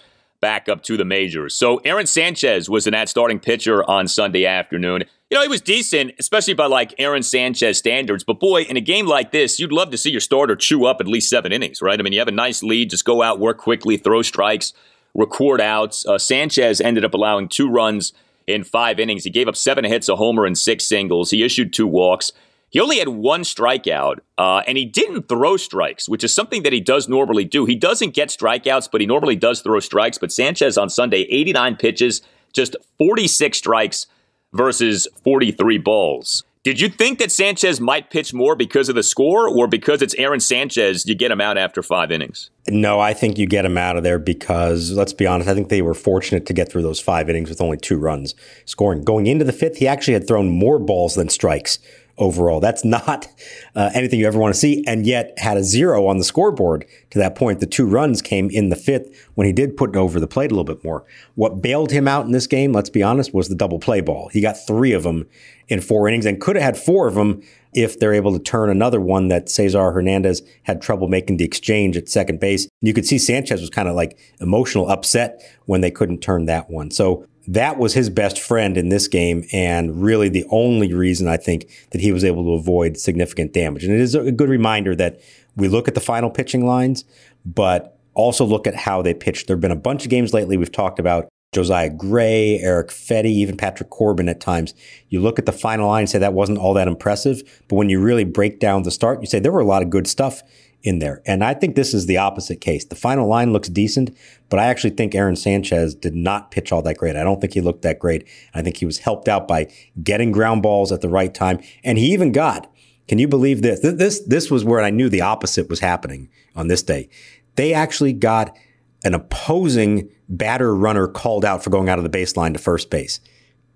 back 0.42 0.70
up 0.70 0.84
to 0.84 0.98
the 0.98 1.06
majors. 1.06 1.54
So 1.56 1.78
Aaron 1.78 2.06
Sanchez 2.06 2.70
was 2.70 2.88
an 2.88 2.94
at 2.94 3.10
starting 3.10 3.40
pitcher 3.40 3.88
on 3.90 4.08
Sunday 4.08 4.46
afternoon. 4.46 5.04
You 5.30 5.38
know, 5.38 5.42
he 5.44 5.48
was 5.48 5.62
decent, 5.62 6.14
especially 6.18 6.54
by 6.54 6.66
like 6.66 6.94
Aaron 6.98 7.24
Sanchez 7.24 7.78
standards. 7.78 8.24
But 8.24 8.40
boy, 8.40 8.64
in 8.64 8.78
a 8.78 8.82
game 8.82 9.06
like 9.06 9.32
this, 9.32 9.60
you'd 9.60 9.72
love 9.72 9.92
to 9.92 9.98
see 9.98 10.10
your 10.10 10.22
starter 10.22 10.56
chew 10.56 10.86
up 10.86 11.00
at 11.00 11.08
least 11.08 11.30
seven 11.30 11.52
innings, 11.52 11.82
right? 11.82 12.00
I 12.00 12.04
mean, 12.04 12.14
you 12.14 12.20
have 12.20 12.28
a 12.28 12.32
nice 12.32 12.64
lead, 12.64 12.90
just 12.90 13.06
go 13.06 13.22
out, 13.22 13.40
work 13.40 13.58
quickly, 13.58 13.98
throw 13.98 14.22
strikes, 14.22 14.74
record 15.14 15.62
outs. 15.62 16.06
Uh, 16.06 16.18
Sanchez 16.18 16.82
ended 16.82 17.06
up 17.06 17.14
allowing 17.14 17.48
two 17.48 17.70
runs 17.70 18.14
in 18.48 18.64
five 18.64 19.00
innings. 19.00 19.24
He 19.24 19.30
gave 19.30 19.48
up 19.48 19.56
seven 19.56 19.84
hits, 19.84 20.10
a 20.10 20.16
homer, 20.16 20.46
and 20.46 20.58
six 20.58 20.86
singles. 20.86 21.30
He 21.30 21.44
issued 21.44 21.74
two 21.74 21.88
walks. 21.88 22.32
He 22.72 22.80
only 22.80 23.00
had 23.00 23.10
one 23.10 23.42
strikeout, 23.42 24.20
uh, 24.38 24.62
and 24.68 24.78
he 24.78 24.86
didn't 24.86 25.28
throw 25.28 25.58
strikes, 25.58 26.08
which 26.08 26.24
is 26.24 26.34
something 26.34 26.64
that 26.64 26.74
he 26.74 26.80
does 26.80 27.10
normally 27.10 27.44
do. 27.44 27.66
He 27.66 27.76
doesn't 27.76 28.14
get 28.14 28.30
strikeouts, 28.30 28.90
but 28.92 29.02
he 29.02 29.08
normally 29.08 29.36
does 29.36 29.62
throw 29.62 29.80
strikes. 29.80 30.20
But 30.20 30.32
Sanchez 30.32 30.78
on 30.78 30.90
Sunday, 30.90 31.22
89 31.22 31.78
pitches, 31.78 32.22
just 32.54 32.76
46 33.00 33.58
strikes 33.58 34.06
versus 34.54 35.08
43 35.24 35.80
balls. 35.80 36.44
Did 36.62 36.82
you 36.82 36.90
think 36.90 37.20
that 37.20 37.32
Sanchez 37.32 37.80
might 37.80 38.10
pitch 38.10 38.34
more 38.34 38.54
because 38.54 38.90
of 38.90 38.96
the 38.96 39.02
score 39.02 39.48
or 39.48 39.66
because 39.66 40.02
it's 40.02 40.14
Aaron 40.16 40.42
Sanchez, 40.42 41.06
you 41.06 41.16
get 41.16 41.32
him 41.32 41.40
out 41.40 41.58
after 41.58 41.82
five 41.82 42.12
innings? 42.12 42.50
No, 42.68 43.00
I 43.00 43.14
think 43.14 43.38
you 43.38 43.48
get 43.48 43.64
him 43.64 43.78
out 43.78 43.96
of 43.96 44.04
there 44.04 44.20
because, 44.20 44.92
let's 44.92 45.14
be 45.14 45.26
honest, 45.26 45.50
I 45.50 45.54
think 45.54 45.70
they 45.70 45.82
were 45.82 45.94
fortunate 45.94 46.46
to 46.48 46.54
get 46.54 46.70
through 46.70 46.82
those 46.82 47.00
five 47.00 47.30
innings 47.30 47.50
with 47.50 47.62
only 47.62 47.78
two 47.78 47.98
runs 47.98 48.36
scoring. 48.66 49.06
Going 49.06 49.26
into 49.26 49.46
the 49.46 49.54
fifth, 49.54 49.78
he 49.78 49.88
actually 49.88 50.16
had 50.16 50.28
thrown 50.28 50.50
more 50.50 50.80
balls 50.80 51.16
than 51.16 51.30
strikes 51.30 51.80
overall. 52.20 52.60
That's 52.60 52.86
not 52.86 53.28
uh, 53.76 53.90
anything 53.94 54.20
you 54.20 54.28
ever 54.28 54.38
want 54.38 54.54
to 54.54 54.60
see, 54.60 54.84
and 54.86 55.06
yet 55.06 55.34
had 55.38 55.58
a 55.58 55.64
zero 55.64 56.06
on 56.08 56.18
the 56.18 56.24
scoreboard 56.24 56.86
to 57.10 57.20
that 57.20 57.36
point. 57.36 57.60
The 57.60 57.66
two 57.66 57.88
runs 57.88 58.22
came 58.22 58.50
in 58.50 58.70
the 58.70 58.76
fifth 58.76 59.28
when 59.36 59.48
he 59.48 59.54
did 59.54 59.78
put 59.78 59.96
over 59.96 60.20
the 60.20 60.28
plate 60.28 60.52
a 60.52 60.56
little 60.56 60.64
bit 60.64 60.84
more. 60.84 61.06
What 61.36 61.62
bailed 61.62 61.92
him 61.92 62.08
out 62.08 62.26
in 62.26 62.32
this 62.32 62.48
game, 62.48 62.74
let's 62.74 62.90
be 62.90 63.02
honest, 63.02 63.34
was 63.34 63.50
the 63.50 63.56
double 63.56 63.80
play 63.80 64.02
ball. 64.02 64.30
He 64.30 64.42
got 64.42 64.54
three 64.54 64.92
of 64.92 65.04
them 65.04 65.28
in 65.68 65.82
four 65.82 66.08
innings 66.08 66.26
and 66.26 66.42
could 66.42 66.56
have 66.56 66.64
had 66.64 66.78
four 66.78 67.08
of 67.08 67.16
them 67.16 67.42
if 67.74 68.00
they're 68.00 68.14
able 68.14 68.34
to 68.34 68.40
turn 68.40 68.70
another 68.70 69.00
one 69.00 69.28
that 69.28 69.48
Cesar 69.48 69.92
Hernandez 69.92 70.42
had 70.64 70.82
trouble 70.82 71.08
making 71.08 71.38
the 71.38 71.46
exchange 71.46 71.96
at 71.96 72.10
second 72.10 72.40
base. 72.40 72.68
You 72.82 72.94
could 72.94 73.06
see 73.06 73.20
Sanchez 73.20 73.62
was 73.62 73.70
kind 73.70 73.88
of 73.88 73.96
like 73.96 74.18
emotional 74.40 74.90
upset 74.90 75.42
when 75.66 75.82
they 75.82 75.92
couldn't 75.92 76.20
turn 76.20 76.46
that 76.46 76.70
one. 76.70 76.90
So 76.90 77.28
that 77.48 77.78
was 77.78 77.94
his 77.94 78.10
best 78.10 78.40
friend 78.40 78.78
in 78.78 78.90
this 78.90 79.08
game 79.08 79.44
and 79.52 80.02
really 80.02 80.30
the 80.30 80.46
only 80.50 80.94
reason 80.94 81.28
I 81.28 81.38
think 81.38 81.70
that 81.92 82.02
he 82.02 82.12
was 82.12 82.24
able 82.24 82.44
to 82.44 82.52
avoid 82.52 82.98
significant 82.98 83.54
damage. 83.54 83.84
And 83.84 83.94
it 83.94 84.00
is 84.00 84.16
a 84.16 84.32
good 84.32 84.50
reminder 84.50 84.96
that 84.96 85.20
we 85.56 85.68
look 85.68 85.88
at 85.88 85.96
the 85.96 86.02
final 86.02 86.30
pitching 86.30 86.66
lines, 86.66 87.06
but 87.46 87.98
also 88.14 88.46
look 88.46 88.68
at 88.68 88.76
how 88.76 89.02
they 89.02 89.14
pitched. 89.14 89.48
There 89.48 89.56
have 89.56 89.62
been 89.62 89.72
a 89.72 89.76
bunch 89.76 90.04
of 90.04 90.10
games 90.10 90.34
lately 90.34 90.58
we've 90.58 90.72
talked 90.72 91.00
about 91.00 91.28
Josiah 91.52 91.90
Gray, 91.90 92.60
Erick 92.60 92.90
Fedde, 92.90 93.26
even 93.26 93.58
Patrick 93.58 93.90
Corbin 93.90 94.30
at 94.30 94.40
times. 94.40 94.74
You 95.10 95.20
look 95.20 95.40
at 95.40 95.48
the 95.48 95.52
final 95.52 95.88
line 95.88 96.02
and 96.02 96.10
say 96.10 96.20
that 96.20 96.34
wasn't 96.34 96.60
all 96.60 96.76
that 96.76 96.88
impressive, 96.88 97.42
but 97.68 97.76
when 97.76 97.90
you 97.90 98.00
really 98.00 98.24
break 98.24 98.60
down 98.60 98.84
the 98.84 98.92
start, 98.92 99.22
you 99.22 99.28
say 99.28 99.40
there 99.40 99.52
were 99.52 99.60
a 99.60 99.66
lot 99.66 99.82
of 99.82 99.90
good 99.90 100.06
stuff 100.06 100.44
in 100.82 101.00
there. 101.00 101.22
And 101.26 101.44
I 101.44 101.54
think 101.54 101.76
this 101.76 101.94
is 101.94 102.06
the 102.06 102.18
opposite 102.18 102.62
case. 102.62 102.86
The 102.86 102.96
final 102.96 103.28
line 103.28 103.52
looks 103.52 103.68
decent, 103.68 104.16
but 104.50 104.60
I 104.60 104.66
actually 104.66 104.92
think 104.92 105.14
Aaron 105.14 105.36
Sanchez 105.36 105.94
did 105.94 106.16
not 106.16 106.52
pitch 106.52 106.72
all 106.72 106.82
that 106.84 106.98
great. 106.98 107.16
I 107.16 107.24
don't 107.24 107.42
think 107.42 107.54
he 107.54 107.62
looked 107.62 107.82
that 107.82 108.00
great. 108.00 108.28
I 108.54 108.62
think 108.62 108.78
he 108.78 108.86
was 108.86 109.00
helped 109.00 109.28
out 109.28 109.48
by 109.48 109.68
getting 110.02 110.32
ground 110.32 110.64
balls 110.64 110.92
at 110.92 111.02
the 111.02 111.10
right 111.10 111.34
time. 111.34 111.60
And 111.84 111.98
he 111.98 112.14
even 112.14 112.32
got, 112.32 112.72
can 113.08 113.20
you 113.20 113.28
believe 113.28 113.62
this? 113.62 113.82
This, 113.82 114.22
this 114.22 114.50
was 114.50 114.64
where 114.64 114.82
I 114.82 114.90
knew 114.90 115.10
the 115.10 115.22
opposite 115.22 115.70
was 115.70 115.82
happening 115.82 116.30
on 116.56 116.68
this 116.68 116.84
day. 116.84 117.10
They 117.56 117.74
actually 117.74 118.14
got 118.14 118.56
an 119.04 119.14
opposing 119.14 120.10
batter 120.30 120.76
runner 120.76 121.08
called 121.08 121.44
out 121.44 121.64
for 121.64 121.70
going 121.70 121.90
out 121.90 121.98
of 121.98 122.10
the 122.10 122.18
baseline 122.18 122.54
to 122.54 122.60
first 122.60 122.90
base. 122.90 123.20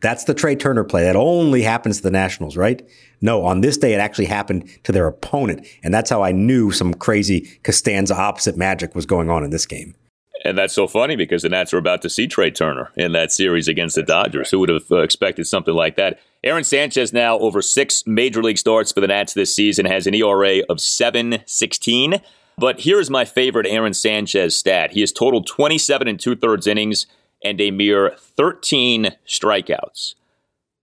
That's 0.04 0.26
the 0.26 0.34
Trea 0.34 0.58
Turner 0.58 0.84
play. 0.84 1.04
That 1.04 1.16
only 1.16 1.62
happens 1.62 1.98
to 1.98 2.04
the 2.04 2.12
Nationals, 2.12 2.58
right? 2.58 2.86
No, 3.22 3.46
on 3.46 3.62
this 3.62 3.78
day, 3.78 3.94
it 3.94 4.00
actually 4.00 4.26
happened 4.26 4.70
to 4.84 4.92
their 4.92 5.08
opponent. 5.08 5.66
And 5.82 5.94
that's 5.94 6.10
how 6.10 6.22
I 6.22 6.34
knew 6.34 6.72
some 6.72 6.94
crazy 6.94 7.50
Costanza 7.64 8.14
opposite 8.14 8.58
magic 8.58 8.96
was 8.96 9.06
going 9.06 9.30
on 9.30 9.46
in 9.46 9.50
this 9.50 9.66
game. 9.66 9.96
And 10.44 10.58
that's 10.58 10.74
so 10.74 10.88
funny 10.88 11.16
because 11.16 11.44
the 11.44 11.50
Nats 11.50 11.74
are 11.74 11.78
about 11.78 12.02
to 12.02 12.10
see 12.10 12.28
Trea 12.28 12.52
Turner 12.52 12.92
in 12.98 13.14
that 13.14 13.32
series 13.32 13.70
against 13.70 13.96
the 13.96 14.04
Dodgers. 14.04 14.52
Who 14.52 14.60
would 14.60 14.68
have 14.68 14.92
uh, 14.92 14.98
expected 14.98 15.48
something 15.48 15.74
like 15.74 15.96
that? 15.96 16.20
Aaron 16.44 16.66
Sanchez 16.66 17.14
now 17.14 17.40
over 17.40 17.62
six 17.62 18.04
major 18.06 18.44
league 18.44 18.58
starts 18.58 18.92
for 18.92 19.00
the 19.00 19.08
Nats 19.08 19.34
this 19.34 19.56
season 19.56 19.86
has 19.86 20.06
an 20.06 20.16
ERA 20.16 20.60
of 20.68 20.80
7.16. 20.80 22.22
But 22.58 22.82
here's 22.82 23.10
my 23.10 23.24
favorite 23.24 23.68
Aaron 23.68 23.94
Sanchez 23.94 24.54
stat. 24.54 24.92
He 24.92 25.00
has 25.00 25.14
totaled 25.14 25.48
27 25.48 26.10
and 26.10 26.20
two 26.20 26.36
thirds 26.36 26.68
innings 26.68 27.08
and 27.44 27.60
a 27.60 27.72
mere 27.72 28.16
13 28.18 29.16
strikeouts. 29.28 30.16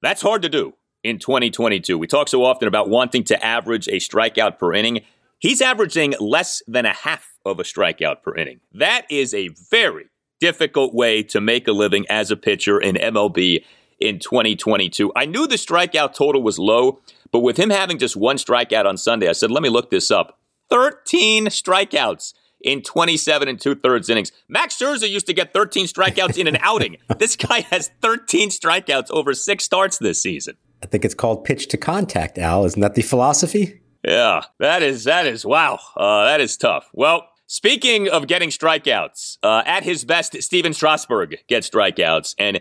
That's 0.03 0.23
hard 0.23 0.43
to 0.43 0.49
do 0.49 0.75
in 1.03 1.19
2022. 1.19 1.99
We 1.99 2.07
talk 2.07 2.29
so 2.29 2.45
often 2.45 2.69
about 2.69 2.89
wanting 2.89 3.25
to 3.25 3.45
average 3.45 3.89
a 3.89 3.97
strikeout 3.97 4.59
per 4.59 4.73
inning. 4.73 5.01
He's 5.39 5.63
averaging 5.63 6.15
less 6.21 6.63
than 6.67 6.87
a 6.87 6.93
half 6.93 7.35
of 7.45 7.59
a 7.59 7.65
strikeout 7.65 8.23
per 8.23 8.35
inning. 8.35 8.61
That 8.73 9.07
is 9.11 9.33
a 9.35 9.49
very 9.49 10.09
difficult 10.41 10.95
way 10.95 11.23
to 11.23 11.41
make 11.41 11.69
a 11.69 11.73
living 11.73 12.07
as 12.09 12.31
a 12.31 12.37
pitcher 12.37 12.81
in 12.81 12.97
MLB 12.97 13.65
in 13.99 14.19
2022. 14.19 15.13
I 15.15 15.27
knew 15.27 15.47
the 15.47 15.57
strikeout 15.57 16.15
total 16.15 16.43
was 16.43 16.59
low, 16.59 17.01
but 17.31 17.41
with 17.41 17.59
him 17.59 17.71
having 17.71 17.99
just 17.99 18.17
one 18.17 18.37
strikeout 18.37 18.87
on 18.87 18.97
Sunday, 18.97 19.29
I 19.29 19.33
said, 19.33 19.51
let 19.51 19.63
me 19.63 19.69
look 19.69 19.91
this 19.91 20.11
up. 20.11 20.39
13 20.71 21.47
strikeouts 21.47 22.33
in 22.63 22.83
27 22.83 23.49
and 23.49 23.61
two 23.61 23.75
thirds 23.75 24.09
innings. 24.09 24.33
Max 24.49 24.77
Scherzer 24.77 25.09
used 25.09 25.27
to 25.27 25.33
get 25.33 25.53
13 25.53 25.87
strikeouts 25.87 26.39
in 26.39 26.47
an 26.47 26.57
outing. 26.61 26.97
This 27.19 27.37
guy 27.37 27.61
has 27.61 27.91
13 28.01 28.51
strikeouts 28.51 29.11
over 29.11 29.35
six 29.35 29.65
starts 29.65 29.99
this 29.99 30.21
season. 30.21 30.57
I 30.83 30.87
think 30.87 31.05
it's 31.05 31.15
called 31.15 31.45
pitch 31.45 31.69
to 31.69 31.77
contact, 31.77 32.39
Al. 32.39 32.65
Isn't 32.65 32.81
that 32.81 32.95
the 32.95 33.03
philosophy? 33.03 33.81
Yeah, 34.03 34.45
that 34.59 34.83
is 34.83 35.05
that 35.05 35.27
is 35.27 35.45
wow. 35.45 35.79
Uh, 35.97 36.25
that 36.25 36.41
is 36.41 36.57
tough. 36.57 36.89
Well, 36.95 37.29
speaking 37.47 38.09
of 38.09 38.27
getting 38.27 38.49
strikeouts, 38.49 39.39
uh, 39.43 39.63
at 39.67 39.85
his 39.85 40.05
best, 40.05 40.43
Stephen 40.43 40.73
Strasburg 40.73 41.37
gets 41.49 41.69
strikeouts, 41.69 42.35
and 42.39 42.61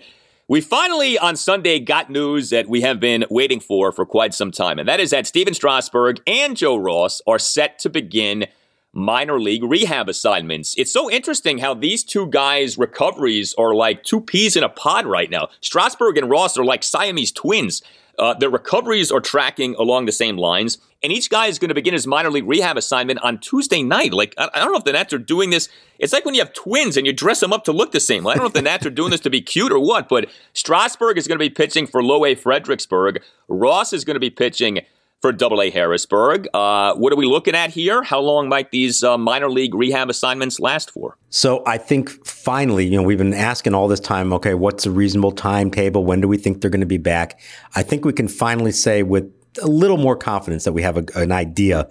we 0.50 0.60
finally 0.60 1.18
on 1.18 1.38
Sunday 1.38 1.80
got 1.80 2.10
news 2.10 2.50
that 2.50 2.68
we 2.68 2.82
have 2.82 3.00
been 3.00 3.24
waiting 3.30 3.62
for 3.62 3.92
for 3.94 4.06
quite 4.06 4.34
some 4.34 4.52
time, 4.52 4.80
and 4.80 4.90
that 4.90 5.00
is 5.00 5.12
that 5.12 5.28
Stephen 5.28 5.54
Strasburg 5.54 6.22
and 6.28 6.58
Joe 6.58 6.76
Ross 6.76 7.22
are 7.26 7.40
set 7.40 7.80
to 7.80 7.90
begin 7.90 8.48
minor 8.94 9.40
league 9.40 9.64
rehab 9.64 10.10
assignments. 10.10 10.76
It's 10.78 10.92
so 10.92 11.10
interesting 11.10 11.60
how 11.60 11.74
these 11.74 12.04
two 12.04 12.28
guys' 12.28 12.78
recoveries 12.78 13.54
are 13.58 13.76
like 13.76 14.04
two 14.04 14.22
peas 14.22 14.56
in 14.56 14.64
a 14.64 14.70
pod 14.70 15.06
right 15.06 15.30
now. 15.30 15.50
Strasburg 15.62 16.18
and 16.18 16.30
Ross 16.30 16.58
are 16.58 16.66
like 16.66 16.84
Siamese 16.84 17.32
twins. 17.32 17.82
Uh, 18.18 18.34
their 18.34 18.50
recoveries 18.50 19.12
are 19.12 19.22
tracking 19.22 19.76
along 19.76 20.06
the 20.06 20.12
same 20.12 20.36
lines, 20.36 20.78
and 21.02 21.14
each 21.14 21.30
guy 21.30 21.48
is 21.48 21.58
going 21.58 21.70
to 21.70 21.76
begin 21.76 21.94
his 21.94 22.06
minor 22.06 22.30
league 22.30 22.46
rehab 22.46 22.76
assignment 22.76 23.18
on 23.24 23.38
Tuesday 23.38 23.82
night. 23.82 24.12
Like, 24.12 24.34
I, 24.38 24.50
I 24.54 24.60
don't 24.60 24.74
know 24.74 24.78
if 24.78 24.84
the 24.84 24.92
Nats 24.92 25.14
are 25.14 25.20
doing 25.20 25.52
this. 25.52 25.70
It's 26.00 26.12
like 26.12 26.26
when 26.26 26.36
you 26.36 26.42
have 26.42 26.52
twins 26.52 26.98
and 26.98 27.08
you 27.08 27.14
dress 27.14 27.40
them 27.40 27.54
up 27.54 27.64
to 27.64 27.72
look 27.72 27.94
the 27.94 28.02
same. 28.02 28.28
I 28.28 28.34
don't 28.34 28.44
know 28.44 28.48
if 28.48 28.54
the 28.54 28.62
Nats 28.62 28.86
are 28.86 28.90
doing 28.90 29.12
this 29.12 29.22
to 29.22 29.30
be 29.30 29.40
cute 29.40 29.72
or 29.72 29.80
what, 29.80 30.10
but 30.10 30.30
Strasburg 30.54 31.18
is 31.18 31.30
going 31.30 31.38
to 31.38 31.46
be 31.46 31.50
pitching 31.50 31.88
for 31.88 32.04
Low 32.04 32.26
A 32.26 32.36
Fredericksburg. 32.36 33.22
Ross 33.48 33.94
is 33.94 34.04
going 34.04 34.16
to 34.16 34.20
be 34.20 34.30
pitching 34.30 34.82
for 35.22 35.32
Double 35.32 35.62
A 35.62 35.70
Harrisburg. 35.70 36.48
Uh, 36.54 36.94
what 36.96 37.12
are 37.12 37.18
we 37.18 37.26
looking 37.26 37.56
at 37.56 37.72
here? 37.72 38.04
How 38.04 38.20
long 38.20 38.48
might 38.48 38.72
these 38.72 39.04
uh, 39.04 39.18
minor 39.18 39.50
league 39.50 39.76
rehab 39.76 40.10
assignments 40.10 40.60
last 40.60 40.92
for? 40.92 41.18
So 41.30 41.64
I 41.66 41.78
think 41.78 42.10
finally, 42.26 42.86
you 42.86 42.98
know, 42.98 43.04
we've 43.04 43.18
been 43.18 43.34
asking 43.34 43.74
all 43.74 43.88
this 43.88 44.00
time, 44.00 44.32
okay, 44.34 44.54
what's 44.54 44.86
a 44.86 44.92
reasonable 44.92 45.32
timetable? 45.32 46.06
When 46.06 46.22
do 46.22 46.28
we 46.28 46.38
think 46.38 46.62
they're 46.62 46.72
going 46.72 46.80
to 46.82 46.88
be 46.88 46.98
back? 46.98 47.40
I 47.76 47.84
think 47.84 48.06
we 48.06 48.14
can 48.14 48.28
finally 48.28 48.72
say 48.72 49.04
with 49.04 49.32
a 49.62 49.68
little 49.68 49.98
more 49.98 50.16
confidence 50.16 50.64
that 50.64 50.74
we 50.74 50.84
have 50.84 50.98
a, 50.98 51.06
an 51.16 51.32
idea 51.32 51.88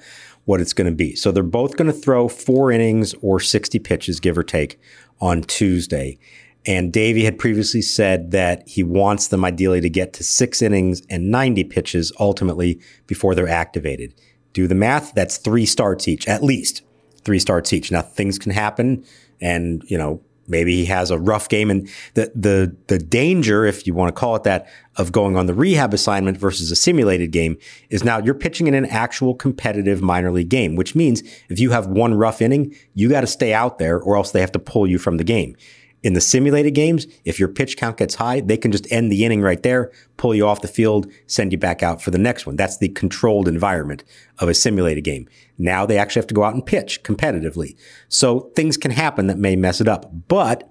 what 0.47 0.62
it's 0.62 0.73
going 0.73 0.91
to 0.91 0.97
be. 0.97 1.14
So 1.14 1.31
they're 1.31 1.43
both 1.43 1.77
going 1.77 1.93
to 1.93 1.99
throw 1.99 2.29
four 2.29 2.73
innings 2.73 3.14
or 3.21 3.38
60 3.38 3.79
pitches, 3.81 4.19
give 4.19 4.38
or 4.38 4.43
take, 4.43 4.81
on 5.21 5.43
Tuesday. 5.43 6.19
And 6.66 6.92
Davey 6.92 7.25
had 7.25 7.38
previously 7.38 7.83
said 7.83 8.31
that 8.33 8.68
he 8.68 8.83
wants 8.83 9.29
them 9.29 9.44
ideally 9.44 9.81
to 9.81 9.88
get 9.88 10.12
to 10.14 10.25
six 10.25 10.61
innings 10.61 11.03
and 11.09 11.31
90 11.31 11.64
pitches 11.64 12.12
ultimately 12.21 12.81
before 13.07 13.35
they're 13.35 13.49
activated. 13.49 14.14
Do 14.53 14.66
the 14.66 14.75
math, 14.75 15.14
that's 15.14 15.38
three 15.38 15.66
starts 15.66 16.09
each, 16.09 16.27
at 16.29 16.42
least 16.42 16.83
three 17.25 17.38
starts 17.38 17.73
each. 17.73 17.90
Now 17.90 18.03
things 18.03 18.38
can 18.38 18.53
happen 18.53 19.05
and, 19.40 19.83
you 19.87 19.97
know, 19.97 20.20
maybe 20.49 20.74
he 20.74 20.87
has 20.87 21.11
a 21.11 21.18
rough 21.18 21.49
game 21.49 21.70
and 21.70 21.89
the, 22.14 22.33
the, 22.35 22.74
the 22.87 22.99
danger, 22.99 23.64
if 23.64 23.87
you 23.87 23.95
want 23.95 24.14
to 24.14 24.18
call 24.18 24.35
it 24.35 24.43
that, 24.45 24.66
of 24.97 25.12
going 25.12 25.37
on 25.37 25.47
the 25.47 25.55
rehab 25.55 25.95
assignment 25.95 26.37
versus 26.39 26.70
a 26.70 26.76
simulated 26.76 27.30
game 27.30 27.57
is 27.91 28.03
now 28.03 28.18
you're 28.18 28.35
pitching 28.35 28.66
in 28.66 28.74
an 28.74 28.87
actual 28.87 29.35
competitive 29.35 30.03
minor 30.03 30.33
league 30.33 30.49
game, 30.49 30.74
which 30.74 30.95
means 30.95 31.22
if 31.49 31.61
you 31.61 31.70
have 31.70 31.87
one 31.87 32.14
rough 32.14 32.43
inning, 32.43 32.74
you 32.95 33.09
got 33.09 33.20
to 33.20 33.26
stay 33.26 33.53
out 33.53 33.78
there 33.78 34.01
or 34.01 34.16
else 34.16 34.33
they 34.33 34.41
have 34.41 34.53
to 34.53 34.59
pull 34.59 34.87
you 34.87 34.99
from 34.99 35.18
the 35.18 35.24
game. 35.24 35.55
In 36.03 36.12
the 36.12 36.20
simulated 36.20 36.74
games, 36.74 37.07
if 37.24 37.40
your 37.40 37.49
pitch 37.49 37.76
count 37.76 37.96
gets 37.96 38.14
high, 38.14 38.40
they 38.40 38.57
can 38.57 38.70
just 38.70 38.90
end 38.92 39.11
the 39.11 39.24
inning 39.24 39.42
right 39.42 39.62
there, 39.62 39.90
pull 40.16 40.34
you 40.34 40.46
off 40.46 40.61
the 40.61 40.68
field, 40.68 41.11
send 41.26 41.51
you 41.51 41.59
back 41.59 41.82
out 41.82 42.01
for 42.01 42.12
the 42.12 42.18
next 42.18 42.46
one. 42.46 42.55
That's 42.55 42.78
the 42.78 42.88
controlled 42.90 43.49
environment 43.49 44.05
of 44.38 44.49
a 44.49 44.55
simulated 44.55 45.03
game. 45.03 45.28
Now 45.59 45.86
they 45.86 45.99
actually 45.99 46.20
have 46.20 46.28
to 46.28 46.34
go 46.34 46.44
out 46.44 46.55
and 46.55 46.64
pitch 46.64 47.03
competitively. 47.03 47.76
So 48.09 48.51
things 48.55 48.76
can 48.76 48.92
happen 48.92 49.26
that 49.26 49.38
may 49.38 49.57
mess 49.57 49.80
it 49.80 49.88
up. 49.88 50.28
But 50.28 50.70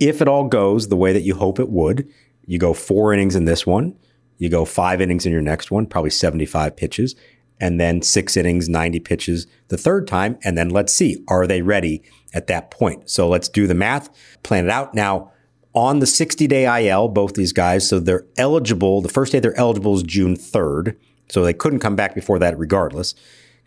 if 0.00 0.20
it 0.20 0.28
all 0.28 0.48
goes 0.48 0.88
the 0.88 0.96
way 0.96 1.12
that 1.12 1.22
you 1.22 1.36
hope 1.36 1.60
it 1.60 1.70
would, 1.70 2.12
you 2.46 2.58
go 2.58 2.74
four 2.74 3.12
innings 3.12 3.36
in 3.36 3.44
this 3.44 3.64
one, 3.64 3.96
you 4.38 4.48
go 4.48 4.64
five 4.64 5.00
innings 5.00 5.26
in 5.26 5.32
your 5.32 5.42
next 5.42 5.70
one, 5.70 5.86
probably 5.86 6.10
75 6.10 6.76
pitches, 6.76 7.14
and 7.60 7.80
then 7.80 8.02
six 8.02 8.36
innings, 8.36 8.68
90 8.68 9.00
pitches 9.00 9.46
the 9.68 9.76
third 9.76 10.06
time. 10.06 10.38
And 10.44 10.56
then 10.56 10.70
let's 10.70 10.92
see, 10.92 11.24
are 11.28 11.46
they 11.46 11.62
ready 11.62 12.02
at 12.32 12.46
that 12.46 12.70
point? 12.70 13.10
So 13.10 13.28
let's 13.28 13.48
do 13.48 13.66
the 13.66 13.74
math, 13.74 14.10
plan 14.42 14.64
it 14.64 14.70
out. 14.70 14.94
Now, 14.94 15.32
on 15.74 15.98
the 15.98 16.06
60 16.06 16.46
day 16.46 16.88
IL, 16.88 17.08
both 17.08 17.34
these 17.34 17.52
guys, 17.52 17.88
so 17.88 18.00
they're 18.00 18.26
eligible. 18.36 19.00
The 19.00 19.08
first 19.08 19.32
day 19.32 19.40
they're 19.40 19.58
eligible 19.58 19.94
is 19.94 20.02
June 20.02 20.36
3rd. 20.36 20.96
So 21.28 21.44
they 21.44 21.52
couldn't 21.52 21.80
come 21.80 21.96
back 21.96 22.14
before 22.14 22.38
that 22.38 22.58
regardless. 22.58 23.14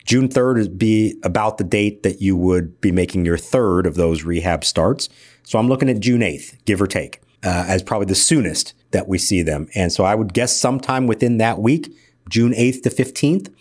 June 0.04 0.28
3rd 0.28 0.56
would 0.56 0.78
be 0.78 1.18
about 1.22 1.58
the 1.58 1.64
date 1.64 2.02
that 2.02 2.20
you 2.20 2.36
would 2.36 2.80
be 2.80 2.90
making 2.90 3.24
your 3.24 3.38
third 3.38 3.86
of 3.86 3.94
those 3.94 4.24
rehab 4.24 4.64
starts. 4.64 5.08
So 5.44 5.58
I'm 5.58 5.68
looking 5.68 5.88
at 5.88 6.00
June 6.00 6.20
8th, 6.20 6.64
give 6.64 6.82
or 6.82 6.86
take, 6.86 7.20
uh, 7.44 7.64
as 7.68 7.82
probably 7.82 8.06
the 8.06 8.14
soonest 8.14 8.74
that 8.90 9.06
we 9.06 9.18
see 9.18 9.42
them. 9.42 9.68
And 9.74 9.92
so 9.92 10.04
I 10.04 10.14
would 10.14 10.34
guess 10.34 10.56
sometime 10.58 11.06
within 11.06 11.38
that 11.38 11.60
week, 11.60 11.94
June 12.28 12.52
8th 12.52 12.82
to 12.82 12.90
15th. 12.90 13.52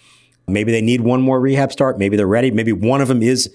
Maybe 0.47 0.71
they 0.71 0.81
need 0.81 1.01
one 1.01 1.21
more 1.21 1.39
rehab 1.39 1.71
start. 1.71 1.97
Maybe 1.97 2.17
they're 2.17 2.27
ready. 2.27 2.51
Maybe 2.51 2.73
one 2.73 3.01
of 3.01 3.07
them 3.07 3.21
is 3.21 3.49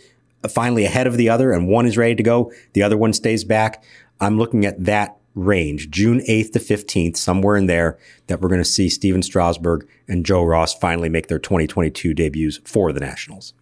finally 0.49 0.85
ahead 0.85 1.07
of 1.07 1.17
the 1.17 1.29
other 1.29 1.53
and 1.53 1.69
one 1.69 1.87
is 1.87 1.97
ready 1.97 2.15
to 2.15 2.23
go. 2.23 2.53
The 2.73 2.83
other 2.83 2.97
one 2.97 3.13
stays 3.13 3.45
back. 3.45 3.83
I'm 4.21 4.39
looking 4.39 4.65
at 4.65 4.85
that 4.85 5.17
range, 5.35 5.91
June 5.91 6.21
8th 6.21 6.53
to 6.53 6.59
15th, 6.59 7.17
somewhere 7.17 7.57
in 7.57 7.67
there, 7.67 7.99
that 8.27 8.41
we're 8.41 8.49
going 8.49 8.61
to 8.61 8.65
see 8.65 8.89
Stephen 8.89 9.23
Strasburg 9.23 9.87
and 10.09 10.25
Joe 10.25 10.43
Ross 10.43 10.75
finally 10.75 11.09
make 11.09 11.29
their 11.29 11.39
2022 11.39 12.15
debuts 12.15 12.59
for 12.65 12.93
the 12.93 13.01
Nationals. 13.01 13.53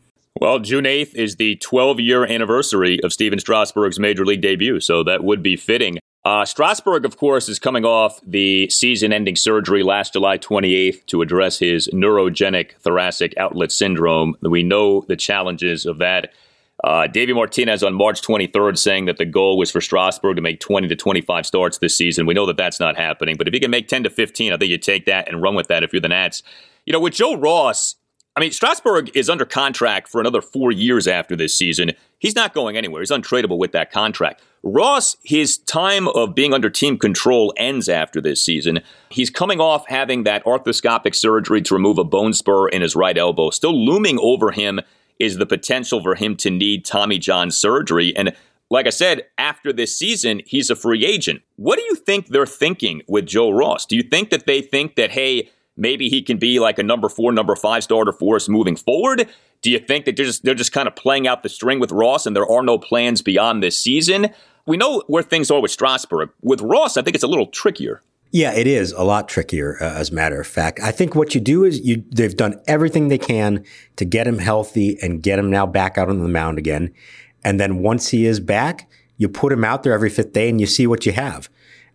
Well, 0.41 0.59
June 0.59 0.85
8th 0.85 1.14
is 1.14 1.37
the 1.37 1.57
12 1.57 2.01
year 2.01 2.25
anniversary 2.25 3.01
of 3.03 3.12
Stephen 3.12 3.39
Strasburg's 3.39 4.01
major 4.01 4.25
league 4.25 4.41
debut, 4.41 4.81
so 4.81 5.03
that 5.05 5.22
would 5.22 5.43
be 5.43 5.57
fitting. 5.57 5.99
Uh, 6.25 6.45
Strasburg, 6.45 7.05
of 7.05 7.18
course, 7.18 7.51
is 7.51 7.59
coming 7.59 7.85
off 7.85 8.18
the 8.27 8.68
season 8.70 9.12
ending 9.12 9.37
surgery 9.37 9.83
last 9.83 10.14
July 10.14 10.39
28th 10.39 11.05
to 11.07 11.20
address 11.20 11.59
his 11.59 11.87
neurogenic 11.89 12.72
thoracic 12.81 13.35
outlet 13.37 13.70
syndrome. 13.70 14.35
We 14.41 14.62
know 14.62 15.03
the 15.03 15.16
challenges 15.16 15.85
of 15.85 15.99
that. 15.99 16.33
Uh, 16.83 17.07
Davey 17.07 17.35
Martinez 17.35 17.83
on 17.83 17.95
March 17.95 18.22
23rd 18.22 18.79
saying 18.79 19.05
that 19.05 19.18
the 19.18 19.27
goal 19.27 19.59
was 19.59 19.70
for 19.70 19.81
Strasburg 19.81 20.37
to 20.37 20.43
make 20.43 20.61
20 20.61 20.89
to 20.89 20.97
25 20.97 21.47
starts 21.47 21.79
this 21.79 21.97
season. 21.97 22.27
We 22.27 22.35
know 22.35 22.47
that 22.47 22.57
that's 22.57 22.81
not 22.81 22.97
happening, 22.97 23.37
but 23.37 23.47
if 23.47 23.55
he 23.55 23.61
can 23.61 23.70
make 23.70 23.89
10 23.89 24.05
to 24.05 24.11
15, 24.11 24.53
I 24.53 24.57
think 24.57 24.70
you 24.70 24.79
take 24.79 25.05
that 25.07 25.29
and 25.29 25.43
run 25.43 25.55
with 25.55 25.68
that 25.68 25.83
if 25.83 25.93
you're 25.93 26.01
the 26.01 26.09
Nats. 26.09 26.43
You 26.87 26.93
know, 26.93 27.01
with 27.01 27.14
Joe 27.14 27.37
Ross, 27.37 27.97
I 28.37 28.41
mean, 28.41 28.51
Strasburg 28.51 29.16
is 29.16 29.30
under 29.30 29.45
contract 29.45 30.09
for 30.09 30.20
another 30.20 30.43
four 30.43 30.72
years 30.72 31.07
after 31.07 31.37
this 31.37 31.57
season. 31.57 31.93
He's 32.18 32.35
not 32.35 32.53
going 32.53 32.76
anywhere. 32.76 33.01
He's 33.01 33.12
untradeable 33.12 33.59
with 33.59 33.70
that 33.72 33.93
contract. 33.93 34.43
Ross, 34.64 35.16
his 35.22 35.59
time 35.59 36.09
of 36.09 36.35
being 36.35 36.53
under 36.53 36.68
team 36.68 36.99
control 36.99 37.53
ends 37.57 37.89
after 37.89 38.20
this 38.20 38.43
season. 38.43 38.80
He's 39.11 39.30
coming 39.30 39.61
off 39.61 39.87
having 39.87 40.24
that 40.24 40.45
arthroscopic 40.45 41.14
surgery 41.14 41.62
to 41.62 41.74
remove 41.74 41.99
a 41.99 42.05
bone 42.05 42.32
spur 42.32 42.68
in 42.68 42.82
his 42.82 42.97
right 42.97 43.16
elbow, 43.16 43.51
still 43.51 43.85
looming 43.85 44.18
over 44.20 44.51
him 44.51 44.80
is 45.20 45.37
the 45.37 45.47
potential 45.47 46.03
for 46.03 46.16
him 46.16 46.35
to 46.37 46.51
need 46.51 46.85
Tommy 46.85 47.18
John 47.18 47.53
surgery. 47.53 48.16
And 48.16 48.35
like 48.68 48.87
I 48.87 48.91
said, 48.91 49.26
after 49.39 49.72
this 49.72 49.97
season, 49.97 50.43
he's 50.45 50.70
a 50.70 50.76
free 50.76 51.05
agent. 51.05 51.43
What 51.57 51.78
do 51.78 51.85
you 51.85 51.95
think 51.95 52.28
they're 52.28 52.47
thinking 52.47 53.03
with 53.07 53.26
Joe 53.26 53.51
Ross? 53.51 53.87
Do 53.87 53.95
you 53.95 54.03
think 54.03 54.30
that 54.30 54.47
they 54.47 54.61
think 54.61 54.97
that, 54.97 55.12
hey, 55.12 55.51
maybe 55.77 56.09
he 56.09 56.22
can 56.22 56.39
be 56.39 56.59
like 56.59 56.79
a 56.79 56.83
number 56.83 57.09
four, 57.09 57.33
number 57.33 57.57
five 57.57 57.85
starter 57.85 58.12
for 58.12 58.37
us 58.37 58.49
moving 58.49 58.77
forward? 58.77 59.29
Do 59.62 59.70
you 59.70 59.79
think 59.79 60.05
that 60.05 60.16
they're 60.16 60.27
just 60.27 60.45
they're 60.45 60.55
just 60.55 60.72
kind 60.72 60.89
of 60.89 60.95
playing 60.95 61.27
out 61.27 61.43
the 61.43 61.49
string 61.49 61.81
with 61.81 61.93
Ross 61.93 62.27
and 62.27 62.37
there 62.37 62.51
are 62.51 62.62
no 62.62 62.79
plans 62.79 63.22
beyond 63.22 63.62
this 63.62 63.79
season? 63.79 64.29
We 64.66 64.77
know 64.77 65.03
where 65.07 65.22
things 65.22 65.51
are 65.51 65.61
with 65.61 65.70
Strasburg. 65.70 66.31
With 66.43 66.61
Ross, 66.62 66.97
I 66.97 67.03
think 67.03 67.14
it's 67.14 67.25
a 67.25 67.29
little 67.29 67.47
trickier. 67.47 68.03
Yeah, 68.31 68.53
it 68.53 68.66
is 68.66 68.91
a 68.93 69.05
lot 69.05 69.29
trickier, 69.29 69.77
uh, 69.81 69.95
as 69.95 70.11
a 70.11 70.14
matter 70.14 70.41
of 70.41 70.47
fact. 70.47 70.81
I 70.81 70.91
think 70.91 71.14
what 71.14 71.37
you 71.37 71.41
do 71.41 71.62
is 71.62 71.81
you 71.87 72.03
they've 72.11 72.37
done 72.37 72.61
everything 72.66 73.09
they 73.09 73.18
can 73.18 73.64
to 73.97 74.05
get 74.05 74.27
him 74.27 74.39
healthy 74.39 74.99
and 75.01 75.22
get 75.22 75.39
him 75.39 75.51
now 75.51 75.66
back 75.66 75.97
out 75.97 76.09
on 76.09 76.18
the 76.18 76.29
mound 76.29 76.59
again. 76.59 76.93
And 77.45 77.61
then 77.61 77.79
once 77.79 78.09
he 78.09 78.27
is 78.27 78.41
back, 78.41 78.91
you 79.18 79.29
put 79.29 79.53
him 79.53 79.64
out 79.64 79.83
there 79.83 79.93
every 79.93 80.11
fifth 80.11 80.33
day 80.33 80.49
and 80.49 80.61
you 80.61 80.66
see 80.66 80.87
what 80.87 81.07
you 81.07 81.12
have. 81.12 81.49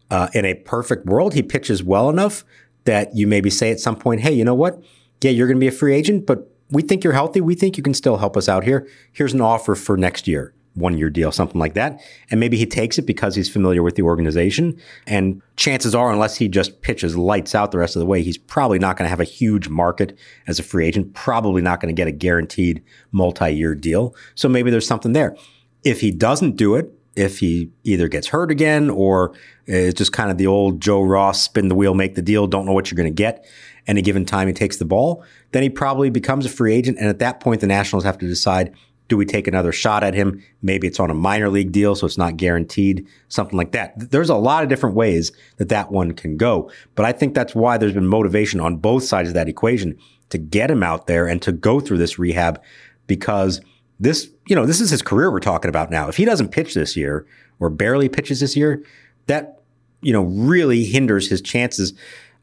Uh, 0.10 0.30
in 0.34 0.46
a 0.46 0.54
perfect 0.54 1.06
world, 1.06 1.34
he 1.34 1.44
pitches 1.44 1.84
well 1.84 2.10
enough 2.10 2.44
that 2.86 3.16
you 3.16 3.28
maybe 3.28 3.50
say 3.50 3.72
at 3.72 3.80
some 3.80 3.96
point, 3.96 4.22
hey, 4.22 4.32
you 4.32 4.44
know 4.44 4.56
what? 4.56 4.82
Yeah, 5.22 5.32
you're 5.32 5.48
going 5.48 5.58
to 5.58 5.62
be 5.62 5.68
a 5.68 5.72
free 5.72 5.94
agent, 5.94 6.26
but 6.26 6.50
we 6.72 6.82
think 6.82 7.04
you're 7.04 7.14
healthy. 7.14 7.42
We 7.42 7.56
think 7.56 7.78
you 7.78 7.84
can 7.84 7.94
still 7.94 8.18
help 8.18 8.38
us 8.38 8.48
out 8.48 8.64
here. 8.64 8.88
Here's 9.12 9.34
an 9.34 9.42
offer 9.42 9.76
for 9.76 9.98
next 9.98 10.28
year 10.28 10.54
one 10.76 10.98
year 10.98 11.10
deal, 11.10 11.32
something 11.32 11.60
like 11.60 11.74
that. 11.74 12.02
And 12.32 12.40
maybe 12.40 12.58
he 12.58 12.66
takes 12.66 12.98
it 12.98 13.04
because 13.04 13.36
he's 13.36 13.50
familiar 13.50 13.84
with 13.84 13.96
the 13.96 14.02
organization. 14.04 14.80
And 15.08 15.42
chances 15.56 15.94
are, 15.94 16.12
unless 16.12 16.38
he 16.38 16.48
just 16.48 16.82
pitches 16.82 17.18
lights 17.18 17.54
out 17.54 17.72
the 17.72 17.78
rest 17.78 17.96
of 17.96 18.00
the 18.00 18.06
way, 18.06 18.24
he's 18.24 18.38
probably 18.38 18.80
not 18.80 18.98
going 18.98 19.06
to 19.06 19.10
have 19.10 19.20
a 19.20 19.26
huge 19.26 19.70
market 19.70 20.18
as 20.48 20.60
a 20.60 20.64
free 20.64 20.86
agent, 20.86 21.14
probably 21.14 21.62
not 21.62 21.80
going 21.80 21.94
to 21.94 22.00
get 22.00 22.08
a 22.08 22.12
guaranteed 22.12 22.84
multi 23.12 23.50
year 23.52 23.76
deal. 23.76 24.16
So 24.36 24.48
maybe 24.48 24.72
there's 24.72 24.88
something 24.88 25.14
there. 25.14 25.36
If 25.84 26.02
he 26.02 26.12
doesn't 26.12 26.56
do 26.56 26.76
it, 26.76 26.94
if 27.20 27.39
he 27.39 27.70
either 27.84 28.07
gets 28.07 28.28
hurt 28.28 28.49
again 28.49 28.89
or 28.89 29.32
uh, 29.32 29.36
it's 29.76 29.97
just 29.97 30.13
kind 30.13 30.32
of 30.32 30.38
the 30.38 30.47
old 30.47 30.82
Joe 30.82 31.01
Ross 31.01 31.43
spin 31.43 31.67
the 31.67 31.76
wheel, 31.76 31.93
make 31.93 32.15
the 32.15 32.22
deal, 32.22 32.47
don't 32.47 32.65
know 32.65 32.72
what 32.72 32.89
you're 32.89 32.95
going 32.95 33.13
to 33.13 33.24
get. 33.24 33.45
Any 33.88 34.01
given 34.01 34.26
time 34.26 34.47
he 34.47 34.53
takes 34.53 34.78
the 34.78 34.86
ball, 34.86 35.24
then 35.51 35.61
he 35.61 35.70
probably 35.70 36.09
becomes 36.09 36.45
a 36.45 36.49
free 36.49 36.74
agent. 36.74 36.97
And 36.97 37.07
at 37.07 37.20
that 37.20 37.41
point, 37.41 37.59
the 37.59 37.67
Nationals 37.67 38.05
have 38.05 38.17
to 38.20 38.28
decide 38.28 38.74
do 39.09 39.17
we 39.17 39.26
take 39.26 39.47
another 39.47 39.72
shot 39.72 40.03
at 40.03 40.13
him? 40.13 40.43
Maybe 40.61 40.88
it's 40.88 40.99
on 40.99 41.09
a 41.09 41.15
minor 41.15 41.49
league 41.49 41.72
deal, 41.72 41.95
so 41.95 42.05
it's 42.05 42.17
not 42.17 42.38
guaranteed, 42.38 43.07
something 43.28 43.57
like 43.57 43.72
that. 43.72 44.11
There's 44.11 44.30
a 44.30 44.36
lot 44.36 44.61
of 44.61 44.70
different 44.70 44.95
ways 44.95 45.32
that 45.57 45.70
that 45.70 45.91
one 45.91 46.11
can 46.11 46.38
go. 46.38 46.72
But 46.93 47.05
I 47.05 47.11
think 47.11 47.34
that's 47.34 47.55
why 47.55 47.78
there's 47.80 47.93
been 47.93 48.05
motivation 48.05 48.59
on 48.59 48.78
both 48.78 49.03
sides 49.03 49.30
of 49.30 49.34
that 49.34 49.49
equation 49.49 49.97
to 50.30 50.38
get 50.38 50.70
him 50.70 50.84
out 50.84 51.07
there 51.07 51.26
and 51.26 51.41
to 51.41 51.51
go 51.51 51.80
through 51.80 51.97
this 51.97 52.20
rehab 52.20 52.61
because 53.07 53.61
this, 54.00 54.30
you 54.47 54.56
know, 54.56 54.66
this 54.66 54.80
is 54.80 54.89
his 54.89 55.02
career 55.02 55.32
we're 55.32 55.39
talking 55.39 55.70
about 55.70 55.91
now. 55.91 56.08
If 56.08 56.18
he 56.18 56.26
doesn't 56.26 56.50
pitch 56.50 56.74
this 56.74 56.95
year 56.95 57.26
or 57.60 57.70
barely 57.70 58.10
pitches 58.10 58.39
this 58.39 58.56
year, 58.56 58.84
that, 59.28 59.62
you 60.02 60.14
know, 60.14 60.24
really 60.24 60.86
hinders 60.86 61.30
his 61.30 61.41
chances 61.41 61.93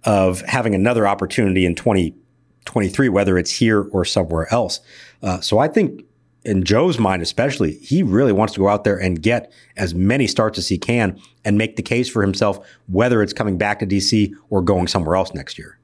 of 0.05 0.43
having 0.43 0.75
another 0.75 1.07
opportunity 1.07 1.65
in 1.65 1.75
2023, 1.75 3.09
whether 3.09 3.39
it's 3.39 3.51
here 3.51 3.83
or 3.91 4.05
somewhere 4.05 4.53
else. 4.53 4.81
Uh, 5.23 5.41
so 5.41 5.59
I 5.59 5.69
think 5.69 6.03
in 6.45 6.63
Joe's 6.63 6.99
mind, 6.99 7.23
especially, 7.23 7.73
he 7.79 8.05
really 8.05 8.33
wants 8.33 8.55
to 8.55 8.61
go 8.61 8.69
out 8.69 8.85
there 8.85 8.97
and 8.97 9.21
get 9.21 9.51
as 9.77 9.95
many 9.95 10.29
starts 10.29 10.59
as 10.59 10.69
he 10.69 10.79
can 10.79 11.21
and 11.45 11.59
make 11.59 11.75
the 11.75 11.83
case 11.83 12.09
for 12.09 12.23
himself, 12.23 12.65
whether 12.87 13.21
it's 13.21 13.33
coming 13.33 13.59
back 13.59 13.81
to 13.81 13.87
DC 13.87 14.33
or 14.49 14.63
going 14.63 14.87
somewhere 14.87 15.17
else 15.17 15.35
next 15.35 15.59
year. 15.59 15.76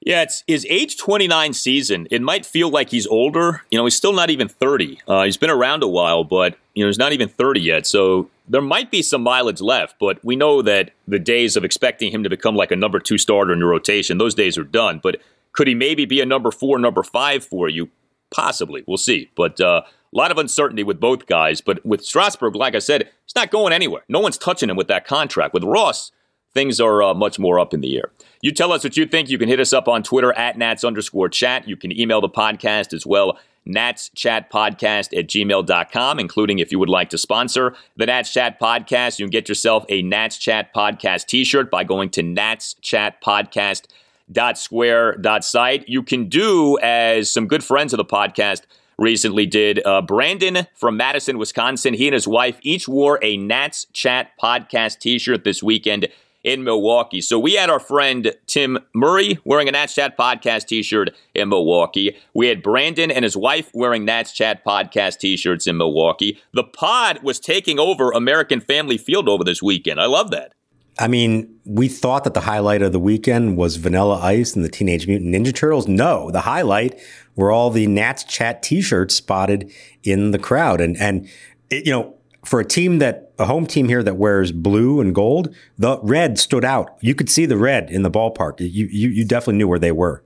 Yeah, 0.00 0.22
it's 0.22 0.44
his 0.46 0.66
age 0.70 0.96
29 0.96 1.52
season. 1.52 2.06
It 2.10 2.22
might 2.22 2.46
feel 2.46 2.70
like 2.70 2.90
he's 2.90 3.06
older. 3.06 3.62
You 3.70 3.78
know, 3.78 3.84
he's 3.84 3.96
still 3.96 4.12
not 4.12 4.30
even 4.30 4.48
30. 4.48 5.00
Uh, 5.08 5.24
he's 5.24 5.36
been 5.36 5.50
around 5.50 5.82
a 5.82 5.88
while, 5.88 6.22
but, 6.24 6.56
you 6.74 6.84
know, 6.84 6.88
he's 6.88 6.98
not 6.98 7.12
even 7.12 7.28
30 7.28 7.60
yet. 7.60 7.86
So 7.86 8.30
there 8.48 8.62
might 8.62 8.90
be 8.90 9.02
some 9.02 9.22
mileage 9.22 9.60
left, 9.60 9.96
but 9.98 10.24
we 10.24 10.36
know 10.36 10.62
that 10.62 10.92
the 11.08 11.18
days 11.18 11.56
of 11.56 11.64
expecting 11.64 12.12
him 12.12 12.22
to 12.22 12.30
become 12.30 12.54
like 12.54 12.70
a 12.70 12.76
number 12.76 13.00
two 13.00 13.18
starter 13.18 13.52
in 13.52 13.58
your 13.58 13.68
rotation, 13.68 14.18
those 14.18 14.34
days 14.34 14.56
are 14.56 14.64
done. 14.64 15.00
But 15.02 15.20
could 15.52 15.66
he 15.66 15.74
maybe 15.74 16.04
be 16.04 16.20
a 16.20 16.26
number 16.26 16.52
four, 16.52 16.78
number 16.78 17.02
five 17.02 17.44
for 17.44 17.68
you? 17.68 17.90
Possibly. 18.30 18.84
We'll 18.86 18.98
see. 18.98 19.30
But 19.34 19.60
uh, 19.60 19.82
a 19.84 20.16
lot 20.16 20.30
of 20.30 20.38
uncertainty 20.38 20.84
with 20.84 21.00
both 21.00 21.26
guys. 21.26 21.60
But 21.60 21.84
with 21.84 22.04
Strasburg, 22.04 22.54
like 22.54 22.74
I 22.74 22.78
said, 22.78 23.08
he's 23.24 23.34
not 23.34 23.50
going 23.50 23.72
anywhere. 23.72 24.02
No 24.08 24.20
one's 24.20 24.38
touching 24.38 24.70
him 24.70 24.76
with 24.76 24.88
that 24.88 25.06
contract. 25.06 25.54
With 25.54 25.64
Ross, 25.64 26.12
things 26.54 26.80
are 26.80 27.02
uh, 27.02 27.14
much 27.14 27.38
more 27.38 27.58
up 27.58 27.74
in 27.74 27.80
the 27.80 27.96
air. 27.96 28.10
You 28.40 28.52
tell 28.52 28.72
us 28.72 28.84
what 28.84 28.96
you 28.96 29.06
think. 29.06 29.28
You 29.28 29.38
can 29.38 29.48
hit 29.48 29.60
us 29.60 29.72
up 29.72 29.88
on 29.88 30.02
Twitter 30.02 30.32
at 30.32 30.56
Nats 30.56 30.84
underscore 30.84 31.28
chat. 31.28 31.68
You 31.68 31.76
can 31.76 31.98
email 31.98 32.20
the 32.20 32.28
podcast 32.28 32.92
as 32.92 33.04
well. 33.04 33.38
Nats 33.68 34.10
Chat 34.14 34.50
Podcast 34.50 35.16
at 35.16 35.28
gmail.com, 35.28 36.18
including 36.18 36.58
if 36.58 36.72
you 36.72 36.78
would 36.78 36.88
like 36.88 37.10
to 37.10 37.18
sponsor 37.18 37.74
the 37.96 38.06
Nats 38.06 38.32
Chat 38.32 38.58
Podcast. 38.58 39.18
You 39.18 39.26
can 39.26 39.30
get 39.30 39.48
yourself 39.48 39.84
a 39.90 40.02
Nats 40.02 40.38
Chat 40.38 40.74
Podcast 40.74 41.26
t 41.26 41.44
shirt 41.44 41.70
by 41.70 41.84
going 41.84 42.08
to 42.10 42.22
Nats 42.22 42.74
Chat 42.80 43.22
Podcast 43.22 43.86
dot 44.32 44.58
square 44.58 45.14
dot 45.16 45.44
site. 45.44 45.86
You 45.88 46.02
can 46.02 46.28
do 46.28 46.78
as 46.80 47.30
some 47.30 47.46
good 47.46 47.62
friends 47.62 47.92
of 47.92 47.98
the 47.98 48.06
podcast 48.06 48.62
recently 48.98 49.44
did. 49.44 49.84
Uh, 49.84 50.00
Brandon 50.00 50.66
from 50.74 50.96
Madison, 50.96 51.36
Wisconsin, 51.36 51.94
he 51.94 52.08
and 52.08 52.14
his 52.14 52.26
wife 52.26 52.58
each 52.62 52.88
wore 52.88 53.18
a 53.22 53.36
Nats 53.36 53.86
Chat 53.92 54.30
podcast 54.42 54.98
t 54.98 55.18
shirt 55.18 55.44
this 55.44 55.62
weekend 55.62 56.08
in 56.48 56.64
Milwaukee. 56.64 57.20
So 57.20 57.38
we 57.38 57.54
had 57.54 57.68
our 57.68 57.78
friend 57.78 58.34
Tim 58.46 58.78
Murray 58.94 59.38
wearing 59.44 59.68
a 59.68 59.72
Nats 59.72 59.94
Chat 59.94 60.16
podcast 60.16 60.66
t 60.66 60.82
shirt 60.82 61.14
in 61.34 61.50
Milwaukee. 61.50 62.16
We 62.32 62.46
had 62.46 62.62
Brandon 62.62 63.10
and 63.10 63.22
his 63.22 63.36
wife 63.36 63.70
wearing 63.74 64.06
Nats 64.06 64.32
Chat 64.32 64.64
podcast 64.64 65.18
t 65.18 65.36
shirts 65.36 65.66
in 65.66 65.76
Milwaukee. 65.76 66.40
The 66.54 66.64
pod 66.64 67.22
was 67.22 67.38
taking 67.38 67.78
over 67.78 68.12
American 68.12 68.60
Family 68.60 68.96
Field 68.96 69.28
over 69.28 69.44
this 69.44 69.62
weekend. 69.62 70.00
I 70.00 70.06
love 70.06 70.30
that. 70.30 70.54
I 70.98 71.06
mean, 71.06 71.54
we 71.66 71.86
thought 71.86 72.24
that 72.24 72.34
the 72.34 72.40
highlight 72.40 72.80
of 72.80 72.92
the 72.92 72.98
weekend 72.98 73.56
was 73.56 73.76
Vanilla 73.76 74.18
Ice 74.20 74.56
and 74.56 74.64
the 74.64 74.70
Teenage 74.70 75.06
Mutant 75.06 75.32
Ninja 75.32 75.54
Turtles. 75.54 75.86
No, 75.86 76.30
the 76.30 76.40
highlight 76.40 76.98
were 77.36 77.52
all 77.52 77.70
the 77.70 77.86
Nats 77.86 78.24
Chat 78.24 78.62
T-shirts 78.62 79.14
spotted 79.14 79.70
in 80.02 80.30
the 80.30 80.38
crowd, 80.38 80.80
and 80.80 80.96
and 80.96 81.28
it, 81.70 81.84
you 81.84 81.92
know, 81.92 82.17
for 82.44 82.60
a 82.60 82.64
team 82.64 82.98
that 82.98 83.32
a 83.38 83.44
home 83.44 83.66
team 83.66 83.88
here 83.88 84.02
that 84.02 84.16
wears 84.16 84.52
blue 84.52 85.00
and 85.00 85.14
gold, 85.14 85.54
the 85.76 85.98
red 86.02 86.38
stood 86.38 86.64
out. 86.64 86.96
You 87.00 87.14
could 87.14 87.30
see 87.30 87.46
the 87.46 87.56
red 87.56 87.90
in 87.90 88.02
the 88.02 88.10
ballpark. 88.10 88.60
You 88.60 88.86
you, 88.86 89.08
you 89.08 89.24
definitely 89.24 89.58
knew 89.58 89.68
where 89.68 89.78
they 89.78 89.92
were. 89.92 90.22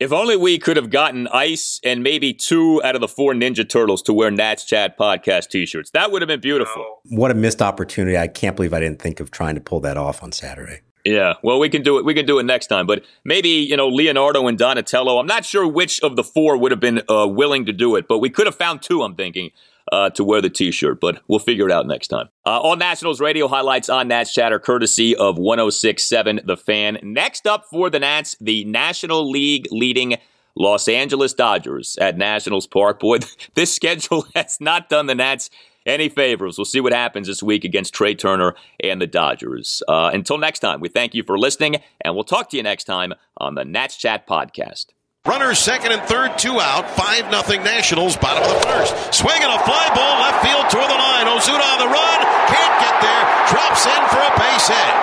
If 0.00 0.12
only 0.12 0.34
we 0.34 0.58
could 0.58 0.78
have 0.78 0.88
gotten 0.88 1.28
Ice 1.28 1.78
and 1.84 2.02
maybe 2.02 2.32
two 2.32 2.82
out 2.82 2.94
of 2.94 3.02
the 3.02 3.08
four 3.08 3.34
Ninja 3.34 3.68
Turtles 3.68 4.00
to 4.02 4.14
wear 4.14 4.30
Nats 4.30 4.64
Chat 4.64 4.96
podcast 4.96 5.50
T-shirts. 5.50 5.90
That 5.90 6.10
would 6.10 6.22
have 6.22 6.26
been 6.26 6.40
beautiful. 6.40 7.00
What 7.04 7.30
a 7.30 7.34
missed 7.34 7.60
opportunity! 7.60 8.16
I 8.16 8.26
can't 8.26 8.56
believe 8.56 8.72
I 8.72 8.80
didn't 8.80 9.02
think 9.02 9.20
of 9.20 9.30
trying 9.30 9.56
to 9.56 9.60
pull 9.60 9.80
that 9.80 9.98
off 9.98 10.22
on 10.22 10.32
Saturday. 10.32 10.80
Yeah, 11.04 11.34
well, 11.42 11.58
we 11.58 11.68
can 11.68 11.82
do 11.82 11.98
it. 11.98 12.04
We 12.04 12.14
can 12.14 12.26
do 12.26 12.38
it 12.38 12.44
next 12.44 12.66
time. 12.68 12.86
But 12.86 13.04
maybe 13.24 13.48
you 13.48 13.76
know 13.76 13.88
Leonardo 13.88 14.46
and 14.46 14.58
Donatello. 14.58 15.18
I'm 15.18 15.26
not 15.26 15.44
sure 15.44 15.66
which 15.66 16.00
of 16.00 16.16
the 16.16 16.24
four 16.24 16.56
would 16.56 16.70
have 16.70 16.80
been 16.80 17.02
uh, 17.08 17.26
willing 17.28 17.66
to 17.66 17.72
do 17.72 17.96
it, 17.96 18.08
but 18.08 18.18
we 18.18 18.30
could 18.30 18.46
have 18.46 18.54
found 18.54 18.82
two. 18.82 19.02
I'm 19.02 19.14
thinking 19.14 19.50
uh, 19.92 20.10
to 20.10 20.24
wear 20.24 20.40
the 20.40 20.50
T-shirt, 20.50 21.00
but 21.00 21.20
we'll 21.28 21.38
figure 21.38 21.66
it 21.66 21.72
out 21.72 21.86
next 21.86 22.08
time. 22.08 22.28
Uh, 22.46 22.60
all 22.60 22.76
Nationals 22.76 23.20
radio 23.20 23.48
highlights 23.48 23.88
on 23.88 24.08
Nats 24.08 24.32
Chatter, 24.32 24.58
courtesy 24.58 25.16
of 25.16 25.36
106.7 25.36 26.46
The 26.46 26.56
Fan. 26.56 26.98
Next 27.02 27.46
up 27.46 27.66
for 27.66 27.90
the 27.90 27.98
Nats, 27.98 28.36
the 28.40 28.64
National 28.64 29.28
League 29.30 29.66
leading 29.70 30.16
Los 30.56 30.88
Angeles 30.88 31.34
Dodgers 31.34 31.96
at 32.00 32.16
Nationals 32.16 32.66
Park. 32.66 33.00
Boy, 33.00 33.18
this 33.54 33.74
schedule 33.74 34.26
has 34.34 34.60
not 34.60 34.88
done 34.88 35.06
the 35.06 35.14
Nats 35.14 35.50
any 35.86 36.08
favors. 36.08 36.58
We'll 36.58 36.66
see 36.66 36.80
what 36.80 36.92
happens 36.92 37.26
this 37.26 37.42
week 37.42 37.64
against 37.64 37.94
Trea 37.94 38.14
Turner 38.14 38.54
and 38.82 39.00
the 39.00 39.06
Dodgers. 39.06 39.82
Uh, 39.88 40.10
until 40.12 40.38
next 40.38 40.60
time, 40.60 40.80
we 40.80 40.88
thank 40.88 41.14
you 41.14 41.22
for 41.22 41.38
listening, 41.38 41.76
and 42.02 42.14
we'll 42.14 42.24
talk 42.24 42.50
to 42.50 42.56
you 42.56 42.62
next 42.62 42.84
time 42.84 43.14
on 43.38 43.54
the 43.54 43.64
Nats 43.64 43.96
Chat 43.96 44.26
Podcast. 44.26 44.86
Runners 45.28 45.60
second 45.60 45.92
and 45.92 46.00
third, 46.08 46.40
two 46.40 46.56
out. 46.56 46.88
5 46.96 47.28
nothing 47.28 47.60
Nationals, 47.60 48.16
bottom 48.16 48.40
of 48.40 48.56
the 48.56 48.60
first. 48.64 48.96
Swinging 49.12 49.52
a 49.52 49.60
fly 49.68 49.86
ball 49.92 50.16
left 50.16 50.40
field 50.40 50.64
toward 50.72 50.88
the 50.88 50.96
line. 50.96 51.28
Ozuna 51.28 51.60
on 51.60 51.78
the 51.84 51.92
run. 51.92 52.18
Can't 52.48 52.76
get 52.80 52.96
there. 53.04 53.24
Drops 53.52 53.84
in 53.84 54.02
for 54.08 54.16
a 54.16 54.32
base 54.40 54.66
hit. 54.72 54.94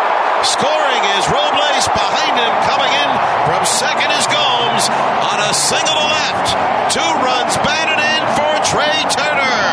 Scoring 0.42 1.04
is 1.22 1.24
Robles. 1.30 1.86
Behind 1.94 2.34
him, 2.34 2.54
coming 2.66 2.90
in 2.98 3.10
from 3.46 3.62
second 3.62 4.10
is 4.18 4.26
Gomes 4.26 4.90
on 5.22 5.38
a 5.38 5.54
single 5.54 5.94
to 5.94 6.08
left. 6.10 6.48
Two 6.98 7.12
runs 7.22 7.54
batted 7.62 8.02
in 8.02 8.22
for 8.34 8.52
Trea 8.74 9.06
Turner. 9.14 9.70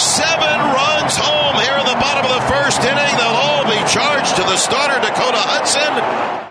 Seven 0.00 0.56
runs 0.72 1.20
home 1.20 1.60
here 1.60 1.76
in 1.76 1.84
the 1.84 2.00
bottom 2.00 2.24
of 2.24 2.32
the 2.32 2.44
first 2.48 2.80
inning. 2.80 3.12
They'll 3.20 3.44
all 3.44 3.68
be 3.68 3.76
charged 3.92 4.40
to 4.40 4.44
the 4.48 4.56
starter, 4.56 5.04
Dakota 5.04 5.44
Hudson. 5.44 6.45